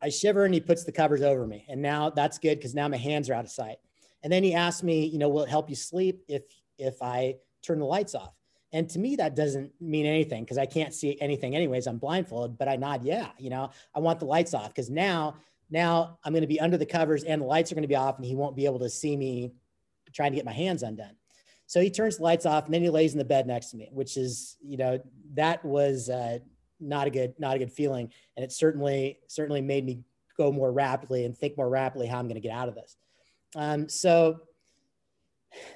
I 0.00 0.08
shiver 0.08 0.44
and 0.44 0.54
he 0.54 0.60
puts 0.60 0.84
the 0.84 0.92
covers 0.92 1.22
over 1.22 1.46
me. 1.46 1.64
And 1.68 1.82
now 1.82 2.10
that's 2.10 2.38
good 2.38 2.58
because 2.58 2.74
now 2.74 2.88
my 2.88 2.96
hands 2.96 3.28
are 3.28 3.34
out 3.34 3.44
of 3.44 3.50
sight. 3.50 3.78
And 4.22 4.32
then 4.32 4.42
he 4.42 4.54
asked 4.54 4.82
me, 4.82 5.06
you 5.06 5.18
know, 5.18 5.28
will 5.28 5.42
it 5.42 5.48
help 5.48 5.70
you 5.70 5.76
sleep 5.76 6.24
if 6.28 6.42
if 6.78 7.02
I 7.02 7.36
turn 7.62 7.78
the 7.78 7.84
lights 7.84 8.14
off? 8.14 8.34
And 8.72 8.88
to 8.90 8.98
me, 8.98 9.16
that 9.16 9.34
doesn't 9.34 9.72
mean 9.80 10.04
anything 10.04 10.44
because 10.44 10.58
I 10.58 10.66
can't 10.66 10.92
see 10.92 11.18
anything 11.20 11.56
anyways. 11.56 11.86
I'm 11.86 11.98
blindfolded, 11.98 12.58
but 12.58 12.68
I 12.68 12.76
nod, 12.76 13.02
yeah, 13.02 13.28
you 13.38 13.48
know, 13.48 13.70
I 13.94 14.00
want 14.00 14.20
the 14.20 14.26
lights 14.26 14.52
off 14.52 14.68
because 14.68 14.90
now, 14.90 15.36
now 15.70 16.18
I'm 16.22 16.32
going 16.32 16.42
to 16.42 16.48
be 16.48 16.60
under 16.60 16.76
the 16.76 16.86
covers 16.86 17.24
and 17.24 17.40
the 17.40 17.46
lights 17.46 17.72
are 17.72 17.74
going 17.74 17.82
to 17.82 17.88
be 17.88 17.96
off 17.96 18.16
and 18.16 18.26
he 18.26 18.34
won't 18.34 18.56
be 18.56 18.66
able 18.66 18.80
to 18.80 18.90
see 18.90 19.16
me 19.16 19.52
trying 20.12 20.32
to 20.32 20.36
get 20.36 20.44
my 20.44 20.52
hands 20.52 20.82
undone. 20.82 21.16
So 21.68 21.82
he 21.82 21.90
turns 21.90 22.16
the 22.16 22.22
lights 22.22 22.46
off 22.46 22.64
and 22.64 22.72
then 22.72 22.80
he 22.80 22.88
lays 22.88 23.12
in 23.12 23.18
the 23.18 23.26
bed 23.26 23.46
next 23.46 23.70
to 23.70 23.76
me, 23.76 23.90
which 23.92 24.16
is, 24.16 24.56
you 24.62 24.78
know, 24.78 25.00
that 25.34 25.62
was 25.62 26.08
uh, 26.08 26.38
not 26.80 27.06
a 27.06 27.10
good, 27.10 27.34
not 27.38 27.56
a 27.56 27.58
good 27.58 27.70
feeling. 27.70 28.10
And 28.36 28.42
it 28.42 28.52
certainly, 28.52 29.18
certainly 29.28 29.60
made 29.60 29.84
me 29.84 30.00
go 30.38 30.50
more 30.50 30.72
rapidly 30.72 31.26
and 31.26 31.36
think 31.36 31.58
more 31.58 31.68
rapidly 31.68 32.06
how 32.06 32.18
I'm 32.18 32.24
going 32.24 32.36
to 32.36 32.40
get 32.40 32.56
out 32.56 32.68
of 32.68 32.74
this. 32.74 32.96
Um, 33.54 33.86
so, 33.86 34.40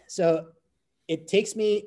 so 0.09 0.47
it 1.09 1.29
takes 1.29 1.55
me, 1.55 1.85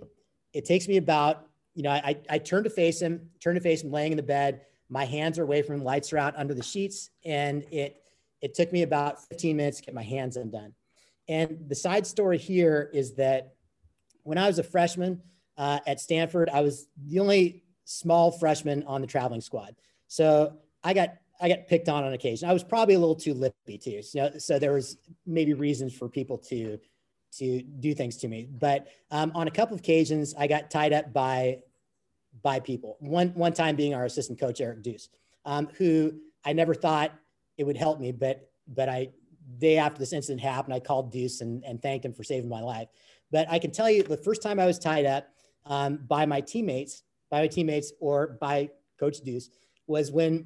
it 0.54 0.66
takes 0.66 0.88
me 0.88 0.98
about, 0.98 1.48
you 1.74 1.82
know, 1.82 1.90
I, 1.90 2.16
I 2.30 2.38
turn 2.38 2.64
to 2.66 2.70
face 2.70 3.02
him, 3.02 3.32
turn 3.40 3.56
to 3.56 3.62
face 3.62 3.84
him 3.84 3.92
laying 3.92 4.12
in 4.12 4.18
the 4.18 4.24
bed. 4.24 4.62
My 4.88 5.06
hands 5.06 5.40
are 5.40 5.44
away 5.44 5.64
from 5.64 5.78
him, 5.78 5.84
lights 5.84 6.14
are 6.14 6.20
out 6.20 6.36
under 6.38 6.54
the 6.54 6.62
sheets. 6.62 7.10
And 7.26 7.66
it, 7.72 8.04
it 8.40 8.54
took 8.54 8.72
me 8.72 8.84
about 8.84 9.28
15 9.30 9.58
minutes 9.58 9.78
to 9.78 9.84
get 9.84 9.96
my 9.96 10.04
hands 10.04 10.38
undone. 10.38 10.76
And 11.28 11.66
the 11.68 11.76
side 11.76 12.06
story 12.06 12.38
here 12.38 12.92
is 12.94 13.16
that 13.16 13.55
when 14.26 14.38
I 14.38 14.48
was 14.48 14.60
a 14.60 14.64
freshman 14.64 15.22
uh, 15.58 15.80
at 15.88 16.02
Stanford, 16.02 16.50
I 16.50 16.62
was 16.62 16.88
the 17.06 17.20
only 17.20 17.64
small 17.86 18.32
freshman 18.32 18.84
on 18.84 19.00
the 19.00 19.08
traveling 19.08 19.40
squad. 19.40 19.76
So 20.08 20.58
I 20.84 20.94
got 20.94 21.16
I 21.40 21.48
got 21.48 21.68
picked 21.68 21.90
on 21.90 22.04
on 22.04 22.14
occasion. 22.14 22.50
I 22.50 22.54
was 22.54 22.64
probably 22.64 22.96
a 22.96 23.00
little 23.00 23.16
too 23.16 23.34
lippy 23.34 23.78
too. 23.78 24.02
So, 24.02 24.32
so 24.38 24.58
there 24.58 24.74
was 24.74 24.98
maybe 25.26 25.54
reasons 25.54 25.94
for 25.94 26.10
people 26.10 26.38
to 26.50 26.80
to 27.38 27.62
do 27.62 27.94
things 27.94 28.18
to 28.18 28.28
me. 28.28 28.48
But 28.50 28.88
um, 29.12 29.32
on 29.36 29.48
a 29.48 29.52
couple 29.52 29.76
of 29.76 29.82
occasions, 29.82 30.34
I 30.38 30.48
got 30.48 30.72
tied 30.72 30.94
up 30.94 31.14
by 31.14 31.60
by 32.42 32.60
people. 32.60 32.98
One 33.00 33.30
one 33.30 33.54
time 33.54 33.76
being 33.76 33.94
our 33.94 34.06
assistant 34.06 34.40
coach 34.40 34.60
Eric 34.60 34.82
Deuce, 34.82 35.10
um, 35.46 35.68
who 35.78 36.14
I 36.44 36.54
never 36.54 36.74
thought 36.74 37.12
it 37.58 37.64
would 37.64 37.78
help 37.78 38.00
me, 38.00 38.12
but 38.12 38.50
but 38.68 38.90
I 38.90 39.10
day 39.58 39.78
after 39.78 40.00
this 40.00 40.14
incident 40.14 40.42
happened, 40.42 40.74
I 40.74 40.80
called 40.80 41.12
Deuce 41.12 41.42
and, 41.42 41.64
and 41.64 41.82
thanked 41.82 42.06
him 42.06 42.14
for 42.14 42.24
saving 42.24 42.50
my 42.50 42.62
life. 42.62 42.88
But 43.36 43.52
I 43.52 43.60
can 43.60 43.72
tell 43.72 43.90
you, 43.90 44.02
the 44.02 44.16
first 44.16 44.42
time 44.42 44.62
I 44.62 44.66
was 44.66 44.80
tied 44.80 45.06
up 45.06 45.28
um, 45.66 46.00
by 46.08 46.26
my 46.26 46.40
teammates, 46.40 47.04
by 47.30 47.42
my 47.42 47.48
teammates, 47.48 47.92
or 48.00 48.38
by 48.40 48.70
Coach 48.98 49.20
Deuce, 49.26 49.50
was 49.88 50.10
when 50.10 50.46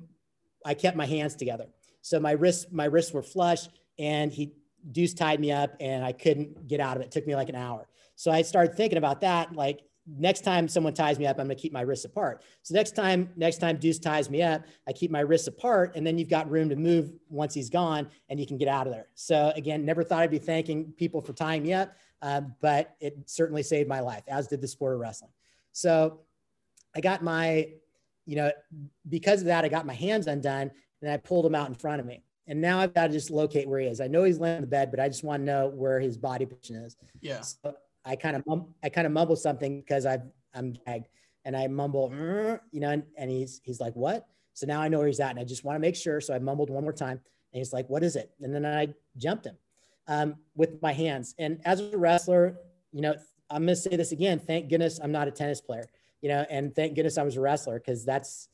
I 0.65 0.73
kept 0.73 0.97
my 0.97 1.06
hands 1.06 1.36
together. 1.36 1.67
So 2.02 2.19
my 2.19 2.32
wrists, 2.32 2.65
my 2.71 2.86
wrists 2.86 3.13
were 3.13 3.21
flush 3.21 3.67
and 3.99 4.34
he 4.34 4.54
Deuce 4.91 5.13
tied 5.13 5.39
me 5.39 5.52
up 5.52 5.75
and 5.80 6.04
I 6.04 6.13
couldn't 6.13 6.67
get 6.67 6.80
out 6.80 6.95
of 6.95 7.04
it. 7.04 7.06
It 7.06 7.12
took 7.12 7.28
me 7.28 7.36
like 7.36 7.49
an 7.49 7.56
hour. 7.56 7.88
So 8.15 8.32
I 8.32 8.41
started 8.41 8.75
thinking 8.75 8.97
about 8.97 9.21
that. 9.21 9.54
Like 9.54 9.82
next 10.08 10.41
time 10.41 10.67
someone 10.67 10.95
ties 10.95 11.19
me 11.19 11.28
up, 11.28 11.38
I'm 11.38 11.45
going 11.45 11.56
to 11.56 11.62
keep 11.62 11.73
my 11.73 11.82
wrists 11.82 12.06
apart. 12.06 12.41
So 12.63 12.73
next 12.73 12.95
time, 12.95 13.30
next 13.36 13.58
time 13.58 13.78
Deuce 13.78 13.99
ties 13.99 14.32
me 14.32 14.41
up, 14.41 14.63
I 14.88 14.93
keep 14.93 15.12
my 15.12 15.19
wrists 15.19 15.47
apart 15.47 15.95
and 15.95 16.08
then 16.08 16.17
you've 16.17 16.30
got 16.30 16.49
room 16.49 16.69
to 16.69 16.75
move 16.75 17.12
once 17.30 17.54
he's 17.54 17.69
gone 17.69 18.10
and 18.30 18.39
you 18.39 18.47
can 18.47 18.58
get 18.58 18.67
out 18.67 18.88
of 18.88 18.93
there. 18.93 19.10
So 19.13 19.54
again, 19.56 19.86
never 19.86 20.04
thought 20.04 20.23
I'd 20.23 20.32
be 20.32 20.39
thanking 20.39 20.91
people 20.97 21.21
for 21.21 21.34
tying 21.34 21.62
me 21.62 21.73
up, 21.73 21.93
uh, 22.21 22.41
but 22.62 22.95
it 22.99 23.17
certainly 23.25 23.63
saved 23.63 23.88
my 23.88 23.99
life, 23.99 24.23
as 24.27 24.47
did 24.47 24.62
the 24.62 24.67
sport 24.67 24.93
of 24.93 24.99
wrestling. 24.99 25.32
So 25.71 26.21
I 26.95 27.01
got 27.01 27.23
my 27.23 27.69
you 28.29 28.36
know, 28.36 28.51
because 29.10 29.41
of 29.41 29.47
that, 29.47 29.65
I 29.65 29.69
got 29.69 29.88
my 29.88 29.93
hands 29.95 30.27
undone 30.27 30.69
and 31.01 31.12
I 31.12 31.17
pulled 31.17 31.47
him 31.47 31.55
out 31.55 31.67
in 31.67 31.73
front 31.73 31.99
of 31.99 32.05
me. 32.05 32.21
And 32.45 32.62
now 32.62 32.79
I've 32.79 32.93
got 32.93 33.08
to 33.08 33.13
just 33.13 33.32
locate 33.32 33.67
where 33.67 33.79
he 33.79 33.88
is. 33.88 33.99
I 33.99 34.08
know 34.08 34.23
he's 34.23 34.38
laying 34.38 34.58
in 34.58 34.62
the 34.62 34.67
bed, 34.67 34.91
but 34.91 34.99
I 34.99 35.08
just 35.08 35.23
want 35.23 35.41
to 35.41 35.45
know 35.45 35.67
where 35.67 35.99
his 35.99 36.15
body 36.15 36.45
position 36.45 36.75
is. 36.75 36.95
Yeah. 37.21 37.41
So 37.41 37.75
I 38.05 38.15
kind 38.15 38.36
of 38.36 38.43
I 38.84 38.89
kind 38.89 39.08
of 39.08 39.13
mumble 39.13 39.36
something 39.36 39.79
because 39.79 40.05
I've 40.05 40.21
I'm 40.53 40.73
gagged, 40.86 41.08
and 41.43 41.58
I 41.58 41.65
mumble, 41.67 42.12
you 42.71 42.79
know, 42.79 42.91
and, 42.91 43.03
and 43.17 43.32
he's 43.32 43.62
he's 43.63 43.79
like, 43.79 43.95
what? 43.95 44.27
So 44.53 44.67
now 44.67 44.79
I 44.79 44.89
know 44.89 44.99
where 44.99 45.08
he's 45.08 45.19
at, 45.19 45.32
and 45.32 45.39
I 45.39 45.43
just 45.43 45.63
want 45.63 45.75
to 45.75 45.79
make 45.79 45.95
sure. 45.95 46.21
So 46.21 46.36
I 46.36 46.39
mumbled 46.39 46.69
one 46.69 46.84
more 46.84 46.93
time, 46.93 47.19
and 47.53 47.60
he's 47.60 47.73
like, 47.73 47.89
what 47.89 48.03
is 48.03 48.15
it? 48.15 48.32
And 48.41 48.53
then 48.53 48.63
I 48.63 48.93
jumped 49.17 49.47
him 49.47 49.58
um, 50.10 50.36
with 50.56 50.82
my 50.82 50.91
hands. 50.91 51.34
And 51.39 51.62
as 51.63 51.80
a 51.80 51.98
wrestler, 51.98 52.58
you 52.91 53.02
know, 53.02 53.15
I'm 53.50 53.62
gonna 53.62 53.78
say 53.78 53.95
this 53.95 54.12
again. 54.12 54.39
Thank 54.39 54.67
goodness 54.67 55.00
I'm 55.02 55.13
not 55.13 55.30
a 55.30 55.32
tennis 55.32 55.62
player 55.62 55.86
you 56.22 56.30
know, 56.30 56.45
and 56.50 56.76
thank 56.76 56.95
goodness 56.95 57.17
I 57.17 57.24
was 57.24 57.38
a 57.38 57.41
wrestler 57.41 57.80
because 57.80 58.04
that's 58.04 58.50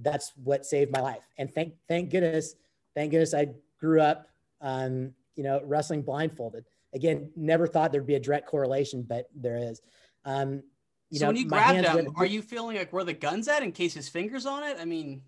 that's 0.00 0.32
what 0.42 0.64
saved 0.64 0.90
my 0.90 1.00
life. 1.00 1.26
And 1.38 1.52
thank 1.52 1.74
thank 1.88 2.10
goodness, 2.10 2.54
thank 2.94 3.10
goodness 3.10 3.34
I 3.34 3.48
grew 3.78 4.00
up, 4.00 4.28
um, 4.60 5.12
you 5.36 5.44
know, 5.44 5.60
wrestling 5.64 6.02
blindfolded. 6.02 6.64
Again, 6.94 7.30
never 7.36 7.66
thought 7.66 7.92
there'd 7.92 8.06
be 8.06 8.14
a 8.14 8.20
direct 8.20 8.46
correlation, 8.46 9.02
but 9.02 9.28
there 9.34 9.56
is. 9.56 9.80
Um, 10.24 10.62
you 11.10 11.18
so 11.18 11.24
know, 11.24 11.28
when 11.30 11.36
you 11.36 11.48
grabbed 11.48 11.84
him, 11.84 11.94
went, 11.94 12.08
are 12.16 12.26
you 12.26 12.40
feeling 12.40 12.76
like 12.76 12.92
where 12.92 13.04
the 13.04 13.12
gun's 13.12 13.48
at 13.48 13.62
in 13.62 13.72
case 13.72 13.94
his 13.94 14.08
fingers 14.08 14.46
on 14.46 14.62
it? 14.62 14.76
I 14.80 14.84
mean, 14.84 15.22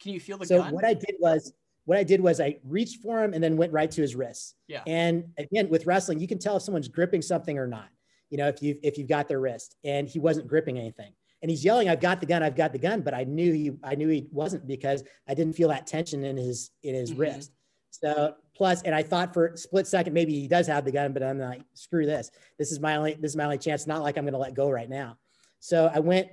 can 0.00 0.12
you 0.12 0.20
feel 0.20 0.38
the 0.38 0.46
so 0.46 0.58
gun? 0.58 0.72
what 0.72 0.84
I 0.84 0.94
did 0.94 1.16
was 1.20 1.52
what 1.84 1.98
I 1.98 2.04
did 2.04 2.20
was 2.20 2.40
I 2.40 2.58
reached 2.64 3.02
for 3.02 3.22
him 3.22 3.34
and 3.34 3.42
then 3.42 3.56
went 3.56 3.72
right 3.72 3.90
to 3.90 4.00
his 4.00 4.14
wrists. 4.14 4.54
Yeah. 4.68 4.82
And 4.86 5.24
again, 5.38 5.68
with 5.68 5.86
wrestling, 5.86 6.20
you 6.20 6.28
can 6.28 6.38
tell 6.38 6.56
if 6.56 6.62
someone's 6.62 6.88
gripping 6.88 7.22
something 7.22 7.58
or 7.58 7.66
not 7.66 7.88
you 8.32 8.38
know, 8.38 8.48
if 8.48 8.62
you've, 8.62 8.78
if 8.82 8.96
you've 8.96 9.08
got 9.08 9.28
their 9.28 9.40
wrist 9.40 9.76
and 9.84 10.08
he 10.08 10.18
wasn't 10.18 10.48
gripping 10.48 10.78
anything 10.78 11.12
and 11.42 11.50
he's 11.50 11.62
yelling, 11.62 11.90
I've 11.90 12.00
got 12.00 12.18
the 12.18 12.24
gun, 12.24 12.42
I've 12.42 12.56
got 12.56 12.72
the 12.72 12.78
gun. 12.78 13.02
But 13.02 13.12
I 13.12 13.24
knew 13.24 13.52
he, 13.52 13.72
I 13.84 13.94
knew 13.94 14.08
he 14.08 14.26
wasn't 14.32 14.66
because 14.66 15.04
I 15.28 15.34
didn't 15.34 15.52
feel 15.52 15.68
that 15.68 15.86
tension 15.86 16.24
in 16.24 16.38
his, 16.38 16.70
in 16.82 16.94
his 16.94 17.10
mm-hmm. 17.10 17.20
wrist. 17.20 17.52
So 17.90 18.34
plus, 18.56 18.80
and 18.82 18.94
I 18.94 19.02
thought 19.02 19.34
for 19.34 19.48
a 19.48 19.58
split 19.58 19.86
second, 19.86 20.14
maybe 20.14 20.32
he 20.32 20.48
does 20.48 20.66
have 20.66 20.86
the 20.86 20.90
gun, 20.90 21.12
but 21.12 21.22
I'm 21.22 21.38
like, 21.38 21.60
screw 21.74 22.06
this. 22.06 22.30
This 22.58 22.72
is 22.72 22.80
my 22.80 22.96
only, 22.96 23.12
this 23.20 23.32
is 23.32 23.36
my 23.36 23.44
only 23.44 23.58
chance. 23.58 23.86
Not 23.86 24.00
like 24.00 24.16
I'm 24.16 24.24
going 24.24 24.32
to 24.32 24.38
let 24.38 24.54
go 24.54 24.70
right 24.70 24.88
now. 24.88 25.18
So 25.60 25.90
I 25.92 25.98
went, 25.98 26.28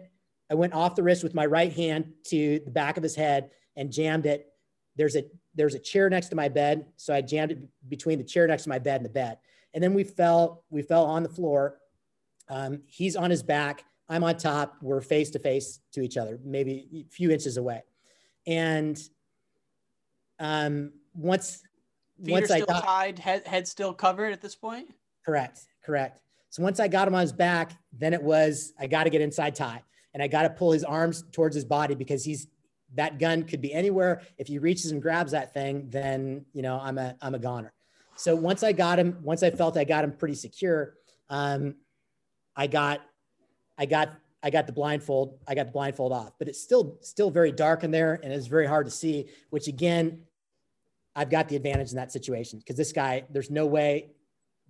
I 0.49 0.53
went 0.53 0.73
off 0.73 0.95
the 0.95 1.03
wrist 1.03 1.21
with 1.21 1.35
my 1.35 1.47
right 1.47 1.73
hand 1.73 2.13
to 2.27 2.61
the 2.63 2.71
back 2.71 2.95
of 2.95 3.03
his 3.03 3.13
head 3.13 3.49
and 3.75 3.91
jammed 3.91 4.25
it. 4.25 4.47
There's 4.95 5.17
a, 5.17 5.25
there's 5.55 5.75
a 5.75 5.79
chair 5.79 6.09
next 6.09 6.29
to 6.29 6.35
my 6.35 6.47
bed. 6.47 6.85
So 6.95 7.13
I 7.13 7.21
jammed 7.21 7.51
it 7.51 7.59
between 7.89 8.17
the 8.17 8.23
chair 8.23 8.47
next 8.47 8.63
to 8.63 8.69
my 8.69 8.79
bed 8.79 8.97
and 8.97 9.05
the 9.05 9.09
bed. 9.09 9.37
And 9.73 9.83
then 9.83 9.93
we 9.93 10.03
fell, 10.03 10.63
we 10.69 10.81
fell 10.81 11.05
on 11.05 11.23
the 11.23 11.29
floor 11.29 11.79
um, 12.49 12.81
he's 12.87 13.15
on 13.15 13.29
his 13.29 13.43
back. 13.43 13.85
I'm 14.09 14.23
on 14.23 14.35
top. 14.37 14.77
We're 14.81 15.01
face 15.01 15.29
to 15.31 15.39
face 15.39 15.79
to 15.93 16.01
each 16.01 16.17
other, 16.17 16.39
maybe 16.43 17.05
a 17.07 17.13
few 17.13 17.29
inches 17.29 17.57
away. 17.57 17.83
And 18.47 18.99
um, 20.39 20.91
once 21.13 21.61
Feet 22.23 22.31
once 22.31 22.49
are 22.49 22.55
I 22.55 22.57
still 22.61 22.65
got 22.65 22.83
tied, 22.83 23.19
head, 23.19 23.45
head 23.45 23.67
still 23.67 23.93
covered 23.93 24.33
at 24.33 24.41
this 24.41 24.55
point. 24.55 24.89
correct, 25.23 25.61
correct. 25.85 26.21
So 26.49 26.63
once 26.63 26.79
I 26.79 26.87
got 26.87 27.07
him 27.07 27.13
on 27.13 27.21
his 27.21 27.31
back, 27.31 27.73
then 27.93 28.13
it 28.13 28.21
was 28.21 28.73
I 28.79 28.87
got 28.87 29.03
to 29.03 29.11
get 29.11 29.21
inside 29.21 29.53
tie, 29.53 29.83
and 30.15 30.23
I 30.23 30.27
got 30.27 30.41
to 30.43 30.49
pull 30.49 30.71
his 30.71 30.83
arms 30.83 31.23
towards 31.31 31.55
his 31.55 31.63
body 31.63 31.93
because 31.93 32.23
he's 32.23 32.47
that 32.95 33.19
gun 33.19 33.43
could 33.43 33.61
be 33.61 33.73
anywhere. 33.73 34.21
If 34.37 34.47
he 34.47 34.59
reaches 34.59 34.91
and 34.91 35.01
grabs 35.01 35.31
that 35.31 35.53
thing, 35.53 35.89
then 35.89 36.45
you 36.53 36.61
know 36.61 36.79
I'm 36.81 36.97
a 36.97 37.15
I'm 37.21 37.35
a 37.35 37.39
goner. 37.39 37.73
So 38.15 38.35
once 38.35 38.63
I 38.63 38.71
got 38.71 38.99
him, 38.99 39.17
once 39.21 39.43
I 39.43 39.49
felt 39.51 39.77
I 39.77 39.85
got 39.85 40.03
him 40.03 40.11
pretty 40.11 40.35
secure, 40.35 40.95
um, 41.29 41.75
I 42.55 42.67
got 42.67 43.01
I 43.77 43.85
got 43.85 44.09
I 44.41 44.49
got 44.49 44.67
the 44.67 44.73
blindfold 44.73 45.39
I 45.47 45.55
got 45.55 45.67
the 45.67 45.71
blindfold 45.71 46.11
off, 46.11 46.33
but 46.39 46.47
it's 46.47 46.61
still 46.61 46.97
still 47.01 47.29
very 47.29 47.51
dark 47.51 47.83
in 47.83 47.91
there 47.91 48.19
and 48.23 48.33
it's 48.33 48.47
very 48.47 48.67
hard 48.67 48.85
to 48.85 48.91
see. 48.91 49.29
Which 49.49 49.67
again, 49.67 50.23
I've 51.15 51.29
got 51.29 51.49
the 51.49 51.55
advantage 51.55 51.89
in 51.89 51.97
that 51.97 52.11
situation 52.11 52.59
because 52.59 52.77
this 52.77 52.93
guy, 52.93 53.25
there's 53.29 53.49
no 53.49 53.65
way, 53.65 54.11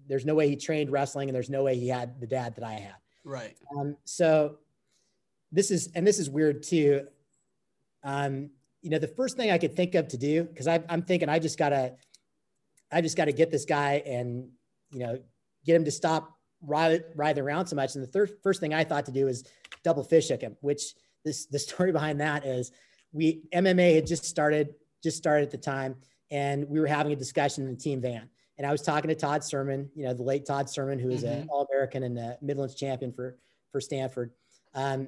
there's 0.08 0.25
no 0.25 0.34
way 0.34 0.49
he 0.49 0.55
trained 0.55 0.91
wrestling 0.91 1.29
and 1.29 1.36
there's 1.36 1.49
no 1.49 1.63
way 1.63 1.77
he 1.77 1.88
had 1.88 2.19
the 2.19 2.27
dad 2.27 2.55
that 2.55 2.63
I 2.63 2.73
had. 2.73 2.95
Right. 3.23 3.55
Um, 3.77 3.97
so 4.05 4.58
this 5.51 5.69
is, 5.69 5.89
and 5.93 6.08
this 6.08 6.17
is 6.17 6.29
weird 6.29 6.63
too. 6.63 7.08
Um, 8.04 8.52
you 8.82 8.90
know, 8.90 9.00
the 9.00 9.08
first 9.08 9.36
thing 9.36 9.52
I 9.52 9.58
could 9.58 9.76
think 9.76 9.96
of 9.96 10.08
to 10.10 10.18
do, 10.18 10.44
because 10.44 10.68
I'm 10.68 11.02
thinking 11.04 11.30
I 11.30 11.40
just 11.40 11.58
gotta, 11.58 11.96
I 12.92 13.02
just 13.02 13.18
gotta 13.18 13.34
get 13.34 13.52
this 13.52 13.66
guy 13.66 14.02
and, 14.06 14.50
you 14.92 15.00
know, 15.00 15.20
get 15.66 15.76
him 15.76 15.86
to 15.86 15.92
stop 15.92 16.38
writhing 16.62 17.44
around 17.44 17.68
so 17.68 17.76
much. 17.76 17.96
And 17.96 18.04
the 18.04 18.08
third, 18.08 18.32
first 18.42 18.62
thing 18.62 18.74
I 18.74 18.84
thought 18.84 19.06
to 19.06 19.12
do 19.12 19.28
is 19.28 19.44
double 19.84 20.04
fish 20.04 20.30
hook 20.30 20.42
him, 20.42 20.56
which 20.62 20.94
this, 21.26 21.46
the 21.46 21.60
story 21.68 21.92
behind 21.92 22.22
that 22.22 22.46
is 22.46 22.72
we, 23.12 23.44
MMA 23.54 23.96
had 23.96 24.08
just 24.08 24.26
started, 24.26 24.76
just 25.04 25.18
started 25.18 25.44
at 25.44 25.52
the 25.52 25.58
time. 25.58 25.96
And 26.32 26.70
we 26.70 26.80
were 26.80 26.88
having 26.88 27.12
a 27.12 27.16
discussion 27.16 27.66
in 27.66 27.72
the 27.72 27.80
team 27.80 28.02
van. 28.02 28.30
And 28.58 28.68
I 28.68 28.72
was 28.72 28.82
talking 28.82 29.08
to 29.08 29.16
Todd 29.16 29.44
Sermon, 29.44 29.90
you 29.96 30.06
know, 30.06 30.14
the 30.14 30.22
late 30.22 30.46
Todd 30.46 30.70
Sermon, 30.70 31.00
who 31.00 31.10
is 31.10 31.24
mm-hmm. 31.24 31.42
an 31.42 31.48
All 31.50 31.68
American 31.72 32.04
and 32.04 32.18
a 32.20 32.38
Midlands 32.42 32.76
champion 32.76 33.12
for, 33.14 33.38
for 33.72 33.82
Stanford. 33.82 34.32
Um, 34.76 35.08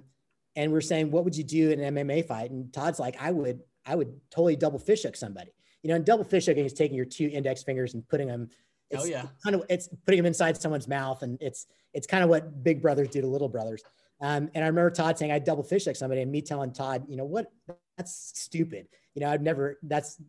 and 0.55 0.71
we're 0.71 0.81
saying, 0.81 1.11
what 1.11 1.23
would 1.23 1.35
you 1.35 1.43
do 1.43 1.71
in 1.71 1.79
an 1.79 1.95
MMA 1.95 2.27
fight? 2.27 2.51
And 2.51 2.71
Todd's 2.73 2.99
like, 2.99 3.15
I 3.21 3.31
would, 3.31 3.61
I 3.85 3.95
would 3.95 4.19
totally 4.29 4.55
double 4.55 4.79
fish 4.79 5.03
hook 5.03 5.15
somebody. 5.15 5.51
You 5.83 5.89
know, 5.89 5.95
and 5.95 6.05
double 6.05 6.23
fish 6.23 6.45
hooking 6.45 6.65
is 6.65 6.73
taking 6.73 6.95
your 6.95 7.05
two 7.05 7.29
index 7.31 7.63
fingers 7.63 7.93
and 7.93 8.07
putting 8.07 8.27
them. 8.27 8.49
oh 8.95 9.05
yeah. 9.05 9.25
Kind 9.43 9.55
of, 9.55 9.63
it's 9.69 9.89
putting 10.05 10.19
them 10.19 10.25
inside 10.25 10.61
someone's 10.61 10.87
mouth, 10.87 11.23
and 11.23 11.37
it's 11.41 11.65
it's 11.93 12.05
kind 12.05 12.23
of 12.23 12.29
what 12.29 12.63
big 12.63 12.81
brothers 12.81 13.09
do 13.09 13.21
to 13.21 13.27
little 13.27 13.49
brothers. 13.49 13.81
Um, 14.21 14.49
and 14.53 14.63
I 14.63 14.67
remember 14.67 14.91
Todd 14.91 15.17
saying, 15.17 15.31
I 15.31 15.39
double 15.39 15.63
fish 15.63 15.85
hook 15.85 15.95
somebody, 15.95 16.21
and 16.21 16.31
me 16.31 16.43
telling 16.43 16.71
Todd, 16.71 17.05
you 17.07 17.17
know 17.17 17.25
what, 17.25 17.51
that's 17.97 18.31
stupid. 18.35 18.87
You 19.15 19.21
know, 19.21 19.31
I'd 19.31 19.41
never. 19.41 19.79
That's 19.81 20.21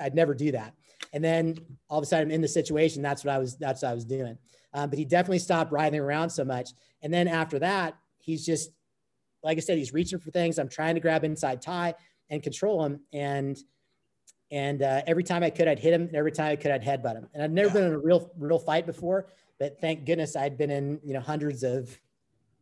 I'd 0.00 0.14
never 0.14 0.34
do 0.34 0.52
that. 0.52 0.74
And 1.12 1.22
then 1.22 1.56
all 1.88 1.98
of 1.98 2.02
a 2.02 2.06
sudden 2.06 2.28
I'm 2.28 2.34
in 2.34 2.40
the 2.40 2.48
situation. 2.48 3.02
That's 3.02 3.24
what 3.24 3.34
I 3.34 3.38
was, 3.38 3.56
that's 3.56 3.82
what 3.82 3.90
I 3.90 3.94
was 3.94 4.04
doing. 4.04 4.38
Um, 4.72 4.90
but 4.90 4.98
he 4.98 5.04
definitely 5.04 5.40
stopped 5.40 5.72
writhing 5.72 6.00
around 6.00 6.30
so 6.30 6.44
much. 6.44 6.70
And 7.02 7.12
then 7.12 7.28
after 7.28 7.58
that, 7.58 7.96
he's 8.18 8.44
just, 8.44 8.70
like 9.42 9.56
I 9.56 9.60
said, 9.60 9.78
he's 9.78 9.92
reaching 9.92 10.18
for 10.18 10.30
things. 10.30 10.58
I'm 10.58 10.68
trying 10.68 10.94
to 10.94 11.00
grab 11.00 11.24
inside 11.24 11.62
tie 11.62 11.94
and 12.28 12.42
control 12.42 12.84
him. 12.84 13.00
And, 13.12 13.58
and 14.50 14.82
uh, 14.82 15.02
every 15.06 15.24
time 15.24 15.42
I 15.42 15.50
could, 15.50 15.68
I'd 15.68 15.78
hit 15.78 15.92
him. 15.92 16.02
And 16.02 16.14
every 16.14 16.32
time 16.32 16.52
I 16.52 16.56
could, 16.56 16.70
I'd 16.70 16.82
headbutt 16.82 17.14
him. 17.14 17.28
And 17.34 17.42
I'd 17.42 17.52
never 17.52 17.68
yeah. 17.68 17.74
been 17.74 17.84
in 17.84 17.92
a 17.92 17.98
real, 17.98 18.30
real 18.38 18.58
fight 18.58 18.86
before, 18.86 19.26
but 19.58 19.80
thank 19.80 20.04
goodness 20.04 20.36
I'd 20.36 20.58
been 20.58 20.70
in, 20.70 21.00
you 21.04 21.14
know, 21.14 21.20
hundreds 21.20 21.62
of 21.62 21.98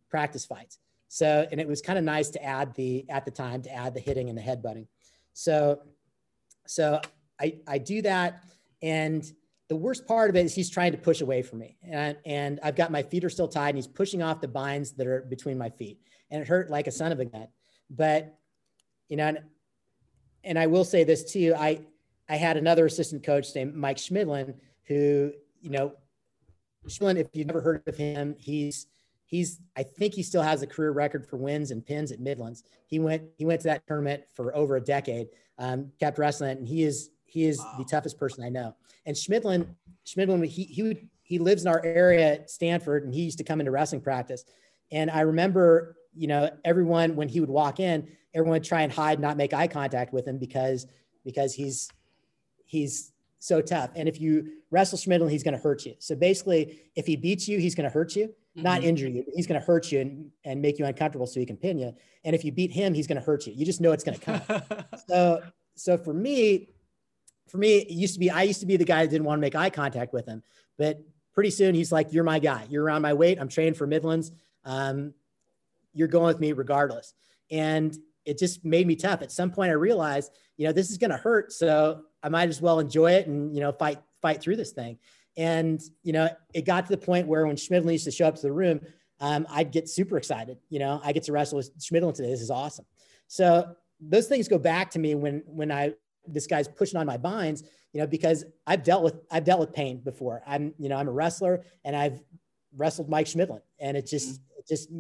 practice 0.09 0.45
fights. 0.45 0.79
So, 1.09 1.47
and 1.51 1.61
it 1.61 1.67
was 1.67 1.81
kind 1.81 1.99
of 1.99 2.05
nice 2.05 2.29
to 2.31 2.45
add 2.45 2.75
the, 2.75 3.09
at 3.09 3.25
the 3.25 3.31
time 3.31 3.63
to 3.63 3.73
add 3.73 3.95
the 3.95 4.01
hitting 4.01 4.29
and 4.29 4.37
the 4.37 4.43
headbutting. 4.43 4.87
So, 5.33 5.81
so 6.67 7.01
I, 7.41 7.59
I 7.67 7.79
do 7.79 8.03
that. 8.03 8.43
And 8.83 9.25
the 9.69 9.77
worst 9.77 10.07
part 10.07 10.31
of 10.31 10.37
it 10.37 10.45
is 10.45 10.55
he's 10.55 10.71
trying 10.71 10.93
to 10.93 10.99
push 10.99 11.21
away 11.21 11.43
from 11.43 11.61
me. 11.61 11.77
And, 11.83 12.17
and 12.25 12.61
I've 12.63 12.77
got 12.77 12.91
my 12.91 13.03
feet 13.03 13.25
are 13.25 13.31
still 13.31 13.49
tied 13.49 13.71
and 13.71 13.79
he's 13.79 13.87
pushing 13.87 14.23
off 14.23 14.41
the 14.41 14.49
binds 14.49 14.93
that 14.93 15.07
are 15.07 15.23
between 15.23 15.59
my 15.59 15.71
feet. 15.71 16.01
And 16.31 16.43
it 16.43 16.49
hurt 16.49 16.71
like 16.71 16.87
a 16.87 16.93
son 16.93 17.13
of 17.13 17.21
a 17.21 17.25
gun. 17.25 17.49
But, 17.91 18.39
you 19.09 19.17
know, 19.17 19.29
and, 19.29 19.39
and 20.45 20.59
I 20.59 20.67
will 20.67 20.85
say 20.85 21.05
this 21.05 21.31
too. 21.31 21.55
I, 21.57 21.81
I 22.29 22.37
had 22.37 22.57
another 22.57 22.87
assistant 22.87 23.23
coach 23.23 23.55
named 23.55 23.75
Mike 23.75 23.97
Schmidlin 23.97 24.55
who, 24.87 25.33
you 25.61 25.71
know, 25.71 25.93
Schmidlin, 26.87 27.17
if 27.17 27.29
you've 27.33 27.47
never 27.47 27.61
heard 27.61 27.83
of 27.87 27.97
him, 27.97 28.35
he's, 28.39 28.87
he's, 29.25 29.61
I 29.77 29.83
think 29.83 30.15
he 30.15 30.23
still 30.23 30.43
has 30.43 30.63
a 30.63 30.67
career 30.67 30.93
record 30.93 31.27
for 31.27 31.37
wins 31.37 31.71
and 31.71 31.85
pins 31.85 32.13
at 32.13 32.21
Midlands. 32.21 32.65
He 32.87 32.99
went, 32.99 33.23
he 33.37 33.45
went 33.45 33.61
to 33.63 33.69
that 33.69 33.87
tournament 33.87 34.25
for 34.35 34.55
over 34.55 34.77
a 34.77 34.81
decade, 34.81 35.29
um, 35.59 35.91
kept 36.01 36.19
wrestling 36.19 36.59
and 36.59 36.69
he 36.69 36.83
is, 36.83 37.11
he 37.25 37.45
is 37.45 37.59
wow. 37.59 37.75
the 37.79 37.85
toughest 37.85 38.19
person 38.19 38.45
I 38.45 38.49
know. 38.49 38.75
And 39.05 39.17
Schmidlin, 39.17 39.67
Schmidlin, 40.07 40.47
he, 40.47 40.65
he, 40.65 41.09
he 41.23 41.39
lives 41.39 41.63
in 41.63 41.69
our 41.69 41.85
area 41.85 42.35
at 42.35 42.51
Stanford 42.51 43.05
and 43.05 43.13
he 43.13 43.23
used 43.23 43.39
to 43.39 43.45
come 43.45 43.61
into 43.61 43.71
wrestling 43.71 44.01
practice. 44.01 44.45
And 44.91 45.11
I 45.11 45.21
remember, 45.21 45.97
you 46.15 46.27
know, 46.27 46.51
everyone, 46.65 47.17
when 47.17 47.29
he 47.29 47.41
would 47.41 47.51
walk 47.51 47.81
in, 47.81 48.09
everyone 48.35 48.55
would 48.55 48.65
try 48.65 48.83
and 48.83 48.93
hide, 48.93 49.21
not 49.21 49.37
make 49.37 49.53
eye 49.53 49.69
contact 49.69 50.13
with 50.13 50.27
him 50.27 50.39
because, 50.39 50.87
because 51.25 51.55
he's, 51.55 51.89
he's 52.65 53.13
so 53.39 53.61
tough. 53.61 53.91
And 53.95 54.09
if 54.09 54.21
you 54.21 54.53
wrestle 54.71 54.99
Schmidlin, 54.99 55.31
he's 55.31 55.43
going 55.43 55.57
to 55.57 55.61
hurt 55.61 55.87
you. 55.87 55.95
So 55.99 56.15
basically, 56.15 56.81
if 56.97 57.07
he 57.07 57.17
beats 57.17 57.49
you, 57.49 57.59
he's 57.59 57.75
going 57.75 57.89
to 57.89 57.93
hurt 57.93 58.17
you, 58.17 58.29
mm-hmm. 58.29 58.63
not 58.63 58.83
injure 58.83 59.09
you. 59.09 59.25
He's 59.35 59.47
going 59.47 59.61
to 59.61 59.67
hurt 59.67 59.91
you 59.93 60.01
and, 60.01 60.31
and 60.45 60.61
make 60.61 60.79
you 60.79 60.85
uncomfortable 60.85 61.27
so 61.27 61.41
he 61.41 61.47
can 61.47 61.57
pin 61.57 61.79
you. 61.79 61.95
And 62.25 62.35
if 62.35 62.45
you 62.45 62.53
beat 62.53 62.73
him, 62.73 62.95
he's 62.95 63.07
going 63.07 63.19
to 63.19 63.25
hurt 63.25 63.47
you. 63.47 63.53
You 63.55 63.65
just 63.65 63.81
know 63.81 63.93
it's 63.93 64.05
going 64.05 64.19
to 64.19 64.25
come. 64.25 64.63
so, 65.09 65.43
so 65.75 65.97
for 65.97 66.13
me, 66.13 66.69
for 67.49 67.59
me, 67.59 67.79
it 67.79 67.91
used 67.91 68.15
to 68.15 68.21
be, 68.21 68.31
I 68.31 68.43
used 68.43 68.61
to 68.61 68.67
be 68.67 68.77
the 68.77 68.85
guy 68.85 69.05
that 69.05 69.11
didn't 69.11 69.25
want 69.25 69.39
to 69.39 69.41
make 69.41 69.55
eye 69.55 69.71
contact 69.71 70.13
with 70.13 70.27
him. 70.27 70.43
But 70.77 71.01
pretty 71.33 71.51
soon 71.51 71.75
he's 71.75 71.93
like, 71.93 72.13
You're 72.13 72.25
my 72.25 72.39
guy. 72.39 72.67
You're 72.69 72.85
around 72.85 73.03
my 73.03 73.15
weight. 73.15 73.39
I'm 73.41 73.49
trained 73.49 73.77
for 73.77 73.87
Midlands. 73.87 74.33
Um, 74.65 75.15
you're 75.99 76.09
going 76.09 76.27
with 76.27 76.41
me 76.41 76.53
regardless. 76.53 77.15
And 77.51 77.97
it 78.25 78.39
just 78.39 78.65
made 78.65 78.87
me 78.87 78.95
tough. 78.95 79.23
At 79.23 79.33
some 79.33 79.51
point, 79.51 79.71
I 79.71 79.75
realized, 79.75 80.33
you 80.57 80.67
know, 80.67 80.73
this 80.73 80.91
is 80.91 80.99
going 80.99 81.11
to 81.11 81.17
hurt. 81.17 81.53
So 81.53 82.03
I 82.23 82.29
might 82.29 82.49
as 82.49 82.61
well 82.61 82.79
enjoy 82.79 83.13
it 83.13 83.27
and, 83.27 83.55
you 83.55 83.61
know, 83.61 83.73
fight, 83.73 83.99
fight 84.23 84.41
through 84.41 84.57
this 84.57 84.73
thing. 84.73 84.99
And, 85.37 85.81
you 86.03 86.13
know, 86.13 86.29
it 86.55 86.65
got 86.65 86.87
to 86.87 86.91
the 86.91 86.99
point 86.99 87.27
where 87.27 87.47
when 87.47 87.57
Schmidlin 87.57 87.93
used 87.93 88.05
to 88.05 88.11
show 88.11 88.27
up 88.27 88.37
to 88.37 88.43
the 88.43 88.53
room, 88.53 88.81
um, 89.21 89.47
I'd 89.51 89.73
get 89.73 89.89
super 89.89 90.17
excited. 90.17 90.59
You 90.69 90.79
know, 90.79 91.01
I 91.03 91.13
get 91.13 91.25
to 91.25 91.33
wrestle 91.33 91.57
with 91.57 91.77
Schmidlin 91.79 92.15
today. 92.15 92.31
This 92.31 92.43
is 92.43 92.51
awesome. 92.51 92.85
So 93.27 93.75
those 94.01 94.27
things 94.27 94.47
go 94.47 94.59
back 94.59 94.91
to 94.93 94.99
me 94.99 95.15
when, 95.15 95.43
when 95.47 95.73
I 95.73 95.95
this 96.27 96.47
guy's 96.47 96.69
pushing 96.69 96.99
on 97.01 97.07
my 97.07 97.17
binds, 97.17 97.63
you 97.93 98.01
know, 98.01 98.07
because 98.07 98.45
I've 98.67 98.83
dealt 98.83 99.03
with 99.03 99.15
I've 99.31 99.45
dealt 99.45 99.61
with 99.61 99.73
pain 99.73 99.99
before. 99.99 100.43
I'm, 100.47 100.75
you 100.79 100.89
know, 100.89 100.97
I'm 100.97 101.09
a 101.09 101.13
wrestler 101.13 101.65
and 101.85 101.97
I've 101.97 102.23
wrestled 102.77 103.09
Mike 103.09 103.27
Schmidlin 103.27 103.63
and 103.79 103.97
it 103.97 104.07
just 104.07 104.35
mm-hmm. 104.35 104.59
it 104.59 104.69
just 104.69 104.91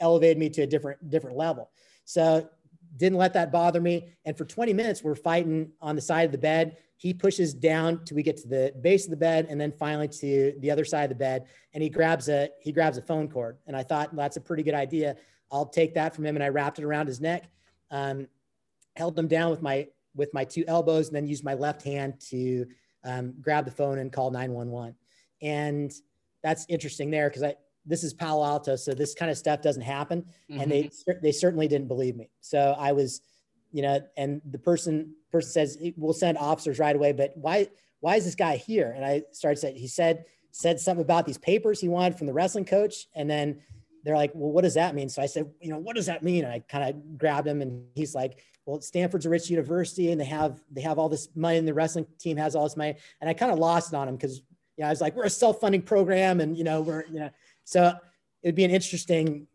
elevated 0.00 0.38
me 0.38 0.48
to 0.50 0.62
a 0.62 0.66
different 0.66 1.10
different 1.10 1.36
level. 1.36 1.70
So 2.04 2.48
didn't 2.96 3.18
let 3.18 3.34
that 3.34 3.52
bother 3.52 3.80
me. 3.80 4.16
And 4.24 4.36
for 4.36 4.44
20 4.44 4.72
minutes, 4.72 5.02
we're 5.02 5.14
fighting 5.14 5.70
on 5.80 5.96
the 5.96 6.02
side 6.02 6.24
of 6.24 6.32
the 6.32 6.38
bed. 6.38 6.78
He 6.96 7.12
pushes 7.12 7.52
down 7.52 8.04
till 8.04 8.14
we 8.14 8.22
get 8.22 8.38
to 8.38 8.48
the 8.48 8.72
base 8.80 9.04
of 9.04 9.10
the 9.10 9.16
bed, 9.16 9.46
and 9.50 9.60
then 9.60 9.70
finally 9.70 10.08
to 10.08 10.54
the 10.60 10.70
other 10.70 10.84
side 10.84 11.04
of 11.04 11.10
the 11.10 11.14
bed. 11.14 11.46
And 11.74 11.82
he 11.82 11.90
grabs 11.90 12.28
a 12.28 12.50
he 12.60 12.72
grabs 12.72 12.96
a 12.96 13.02
phone 13.02 13.28
cord. 13.28 13.58
And 13.66 13.76
I 13.76 13.82
thought 13.82 14.14
well, 14.14 14.24
that's 14.24 14.36
a 14.36 14.40
pretty 14.40 14.62
good 14.62 14.74
idea. 14.74 15.16
I'll 15.52 15.66
take 15.66 15.94
that 15.94 16.14
from 16.14 16.24
him, 16.26 16.36
and 16.36 16.42
I 16.42 16.48
wrapped 16.48 16.78
it 16.78 16.84
around 16.84 17.06
his 17.06 17.20
neck, 17.20 17.48
um, 17.90 18.26
held 18.96 19.18
him 19.18 19.28
down 19.28 19.50
with 19.50 19.62
my 19.62 19.88
with 20.14 20.32
my 20.32 20.44
two 20.44 20.64
elbows 20.66 21.08
and 21.08 21.16
then 21.16 21.26
use 21.26 21.44
my 21.44 21.54
left 21.54 21.82
hand 21.82 22.18
to 22.30 22.66
um, 23.04 23.34
grab 23.40 23.64
the 23.66 23.70
phone 23.70 23.98
and 23.98 24.10
call 24.10 24.30
911. 24.30 24.94
And 25.42 25.92
that's 26.42 26.64
interesting 26.68 27.10
there 27.10 27.28
because 27.28 27.42
I 27.42 27.54
this 27.86 28.04
is 28.04 28.12
Palo 28.12 28.44
Alto, 28.44 28.76
so 28.76 28.92
this 28.92 29.14
kind 29.14 29.30
of 29.30 29.38
stuff 29.38 29.62
doesn't 29.62 29.82
happen, 29.82 30.24
mm-hmm. 30.50 30.60
and 30.60 30.70
they 30.70 30.84
mm-hmm. 30.84 31.12
they 31.22 31.32
certainly 31.32 31.68
didn't 31.68 31.88
believe 31.88 32.16
me. 32.16 32.30
So 32.40 32.74
I 32.78 32.92
was, 32.92 33.20
you 33.72 33.82
know, 33.82 34.00
and 34.16 34.40
the 34.50 34.58
person 34.58 35.14
person 35.30 35.50
says 35.50 35.78
we'll 35.96 36.12
send 36.12 36.38
officers 36.38 36.78
right 36.78 36.96
away, 36.96 37.12
but 37.12 37.32
why 37.36 37.68
why 38.00 38.16
is 38.16 38.24
this 38.24 38.34
guy 38.34 38.56
here? 38.56 38.92
And 38.94 39.04
I 39.04 39.22
started 39.32 39.60
saying 39.60 39.76
he 39.76 39.88
said 39.88 40.24
said 40.50 40.80
something 40.80 41.04
about 41.04 41.26
these 41.26 41.38
papers 41.38 41.80
he 41.80 41.88
wanted 41.88 42.16
from 42.18 42.26
the 42.26 42.32
wrestling 42.32 42.64
coach, 42.64 43.06
and 43.14 43.28
then 43.28 43.60
they're 44.04 44.16
like, 44.16 44.32
well, 44.34 44.52
what 44.52 44.62
does 44.62 44.74
that 44.74 44.94
mean? 44.94 45.08
So 45.08 45.20
I 45.20 45.26
said, 45.26 45.50
you 45.60 45.68
know, 45.68 45.78
what 45.78 45.96
does 45.96 46.06
that 46.06 46.22
mean? 46.22 46.44
And 46.44 46.52
I 46.52 46.60
kind 46.60 46.88
of 46.88 47.18
grabbed 47.18 47.46
him, 47.46 47.60
and 47.60 47.84
he's 47.94 48.14
like, 48.14 48.40
well, 48.66 48.80
Stanford's 48.80 49.26
a 49.26 49.30
rich 49.30 49.48
university 49.48 50.10
and 50.10 50.20
they 50.20 50.24
have 50.24 50.60
they 50.70 50.80
have 50.80 50.98
all 50.98 51.08
this 51.08 51.28
money 51.36 51.56
and 51.56 51.66
the 51.66 51.72
wrestling 51.72 52.06
team 52.18 52.36
has 52.36 52.56
all 52.56 52.64
this 52.64 52.76
money. 52.76 52.96
And 53.20 53.30
I 53.30 53.32
kind 53.32 53.52
of 53.52 53.58
lost 53.58 53.92
it 53.92 53.96
on 53.96 54.08
him 54.08 54.16
because 54.16 54.42
you 54.76 54.82
know, 54.82 54.86
I 54.86 54.90
was 54.90 55.00
like, 55.00 55.14
we're 55.14 55.24
a 55.24 55.30
self-funding 55.30 55.82
program 55.82 56.40
and 56.40 56.56
you 56.56 56.64
know, 56.64 56.82
we're, 56.82 57.04
you 57.06 57.20
know, 57.20 57.30
so 57.66 57.92
it'd 58.42 58.54
be 58.54 58.64
an 58.64 58.70
interesting 58.70 59.46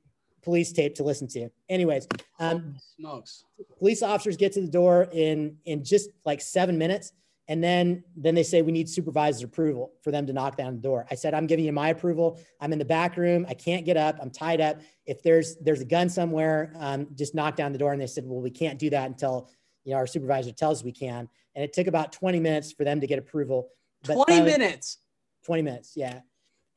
police 0.43 0.71
tape 0.73 0.95
to 0.95 1.03
listen 1.03 1.27
to. 1.29 1.49
Anyways, 1.69 2.07
um, 2.39 2.75
smokes. 2.97 3.45
Police 3.79 4.03
officers 4.03 4.35
get 4.37 4.51
to 4.53 4.61
the 4.61 4.67
door 4.67 5.07
in 5.13 5.57
in 5.65 5.83
just 5.83 6.09
like 6.25 6.41
seven 6.41 6.77
minutes, 6.77 7.13
And 7.47 7.63
then, 7.63 8.03
then 8.15 8.35
they 8.35 8.43
say 8.43 8.61
we 8.61 8.71
need 8.71 8.87
supervisor 8.89 9.45
approval 9.45 9.93
for 10.03 10.11
them 10.11 10.25
to 10.27 10.33
knock 10.33 10.57
down 10.57 10.75
the 10.75 10.81
door. 10.81 11.05
I 11.09 11.15
said, 11.15 11.33
I'm 11.33 11.47
giving 11.47 11.65
you 11.65 11.73
my 11.73 11.89
approval. 11.89 12.39
I'm 12.59 12.71
in 12.73 12.79
the 12.79 12.85
back 12.85 13.17
room. 13.17 13.45
I 13.49 13.53
can't 13.53 13.85
get 13.85 13.97
up. 13.97 14.17
I'm 14.21 14.29
tied 14.29 14.61
up. 14.61 14.79
If 15.05 15.23
there's 15.23 15.55
there's 15.57 15.81
a 15.81 15.85
gun 15.85 16.09
somewhere, 16.09 16.73
um, 16.79 17.07
just 17.15 17.33
knock 17.33 17.55
down 17.55 17.71
the 17.71 17.77
door. 17.77 17.93
And 17.93 18.01
they 18.01 18.07
said, 18.07 18.25
well, 18.25 18.41
we 18.41 18.51
can't 18.51 18.77
do 18.77 18.89
that 18.89 19.07
until 19.07 19.49
you 19.85 19.91
know 19.91 19.97
our 19.97 20.07
supervisor 20.07 20.51
tells 20.51 20.79
us 20.79 20.83
we 20.83 20.91
can. 20.91 21.29
And 21.55 21.63
it 21.63 21.71
took 21.73 21.87
about 21.87 22.11
20 22.11 22.39
minutes 22.39 22.71
for 22.71 22.83
them 22.83 22.99
to 23.01 23.07
get 23.07 23.19
approval. 23.19 23.69
But 24.05 24.15
20 24.15 24.31
finally, 24.31 24.51
minutes. 24.51 24.97
20 25.45 25.61
minutes, 25.61 25.93
yeah. 25.95 26.21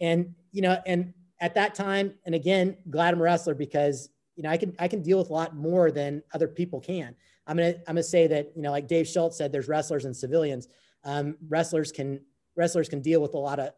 And 0.01 0.35
you 0.53 0.63
know, 0.63 0.77
and 0.87 1.15
at 1.45 1.55
that 1.57 1.75
time, 1.75 2.15
and 2.25 2.35
again, 2.35 2.75
glad 2.89 3.13
I'm 3.13 3.21
a 3.21 3.23
wrestler 3.23 3.55
because 3.55 4.09
you 4.35 4.43
know 4.43 4.49
I 4.49 4.57
can 4.57 4.75
I 4.79 4.89
can 4.89 5.03
deal 5.03 5.19
with 5.19 5.29
a 5.29 5.33
lot 5.35 5.55
more 5.55 5.91
than 5.91 6.23
other 6.33 6.49
people 6.49 6.81
can. 6.81 7.15
I'm 7.47 7.59
gonna 7.59 7.75
I'm 7.87 7.97
gonna 7.97 8.03
say 8.03 8.27
that 8.29 8.53
you 8.57 8.63
know 8.63 8.71
like 8.71 8.89
Dave 8.89 9.07
Schultz 9.07 9.37
said, 9.37 9.53
there's 9.53 9.69
wrestlers 9.69 10.07
and 10.07 10.17
civilians. 10.17 10.69
Um, 11.05 11.37
wrestlers 11.47 11.93
can 11.93 12.23
wrestlers 12.57 12.89
can 12.89 13.03
deal 13.03 13.21
with 13.21 13.35
a 13.35 13.39
lot 13.39 13.61
of 13.61 13.75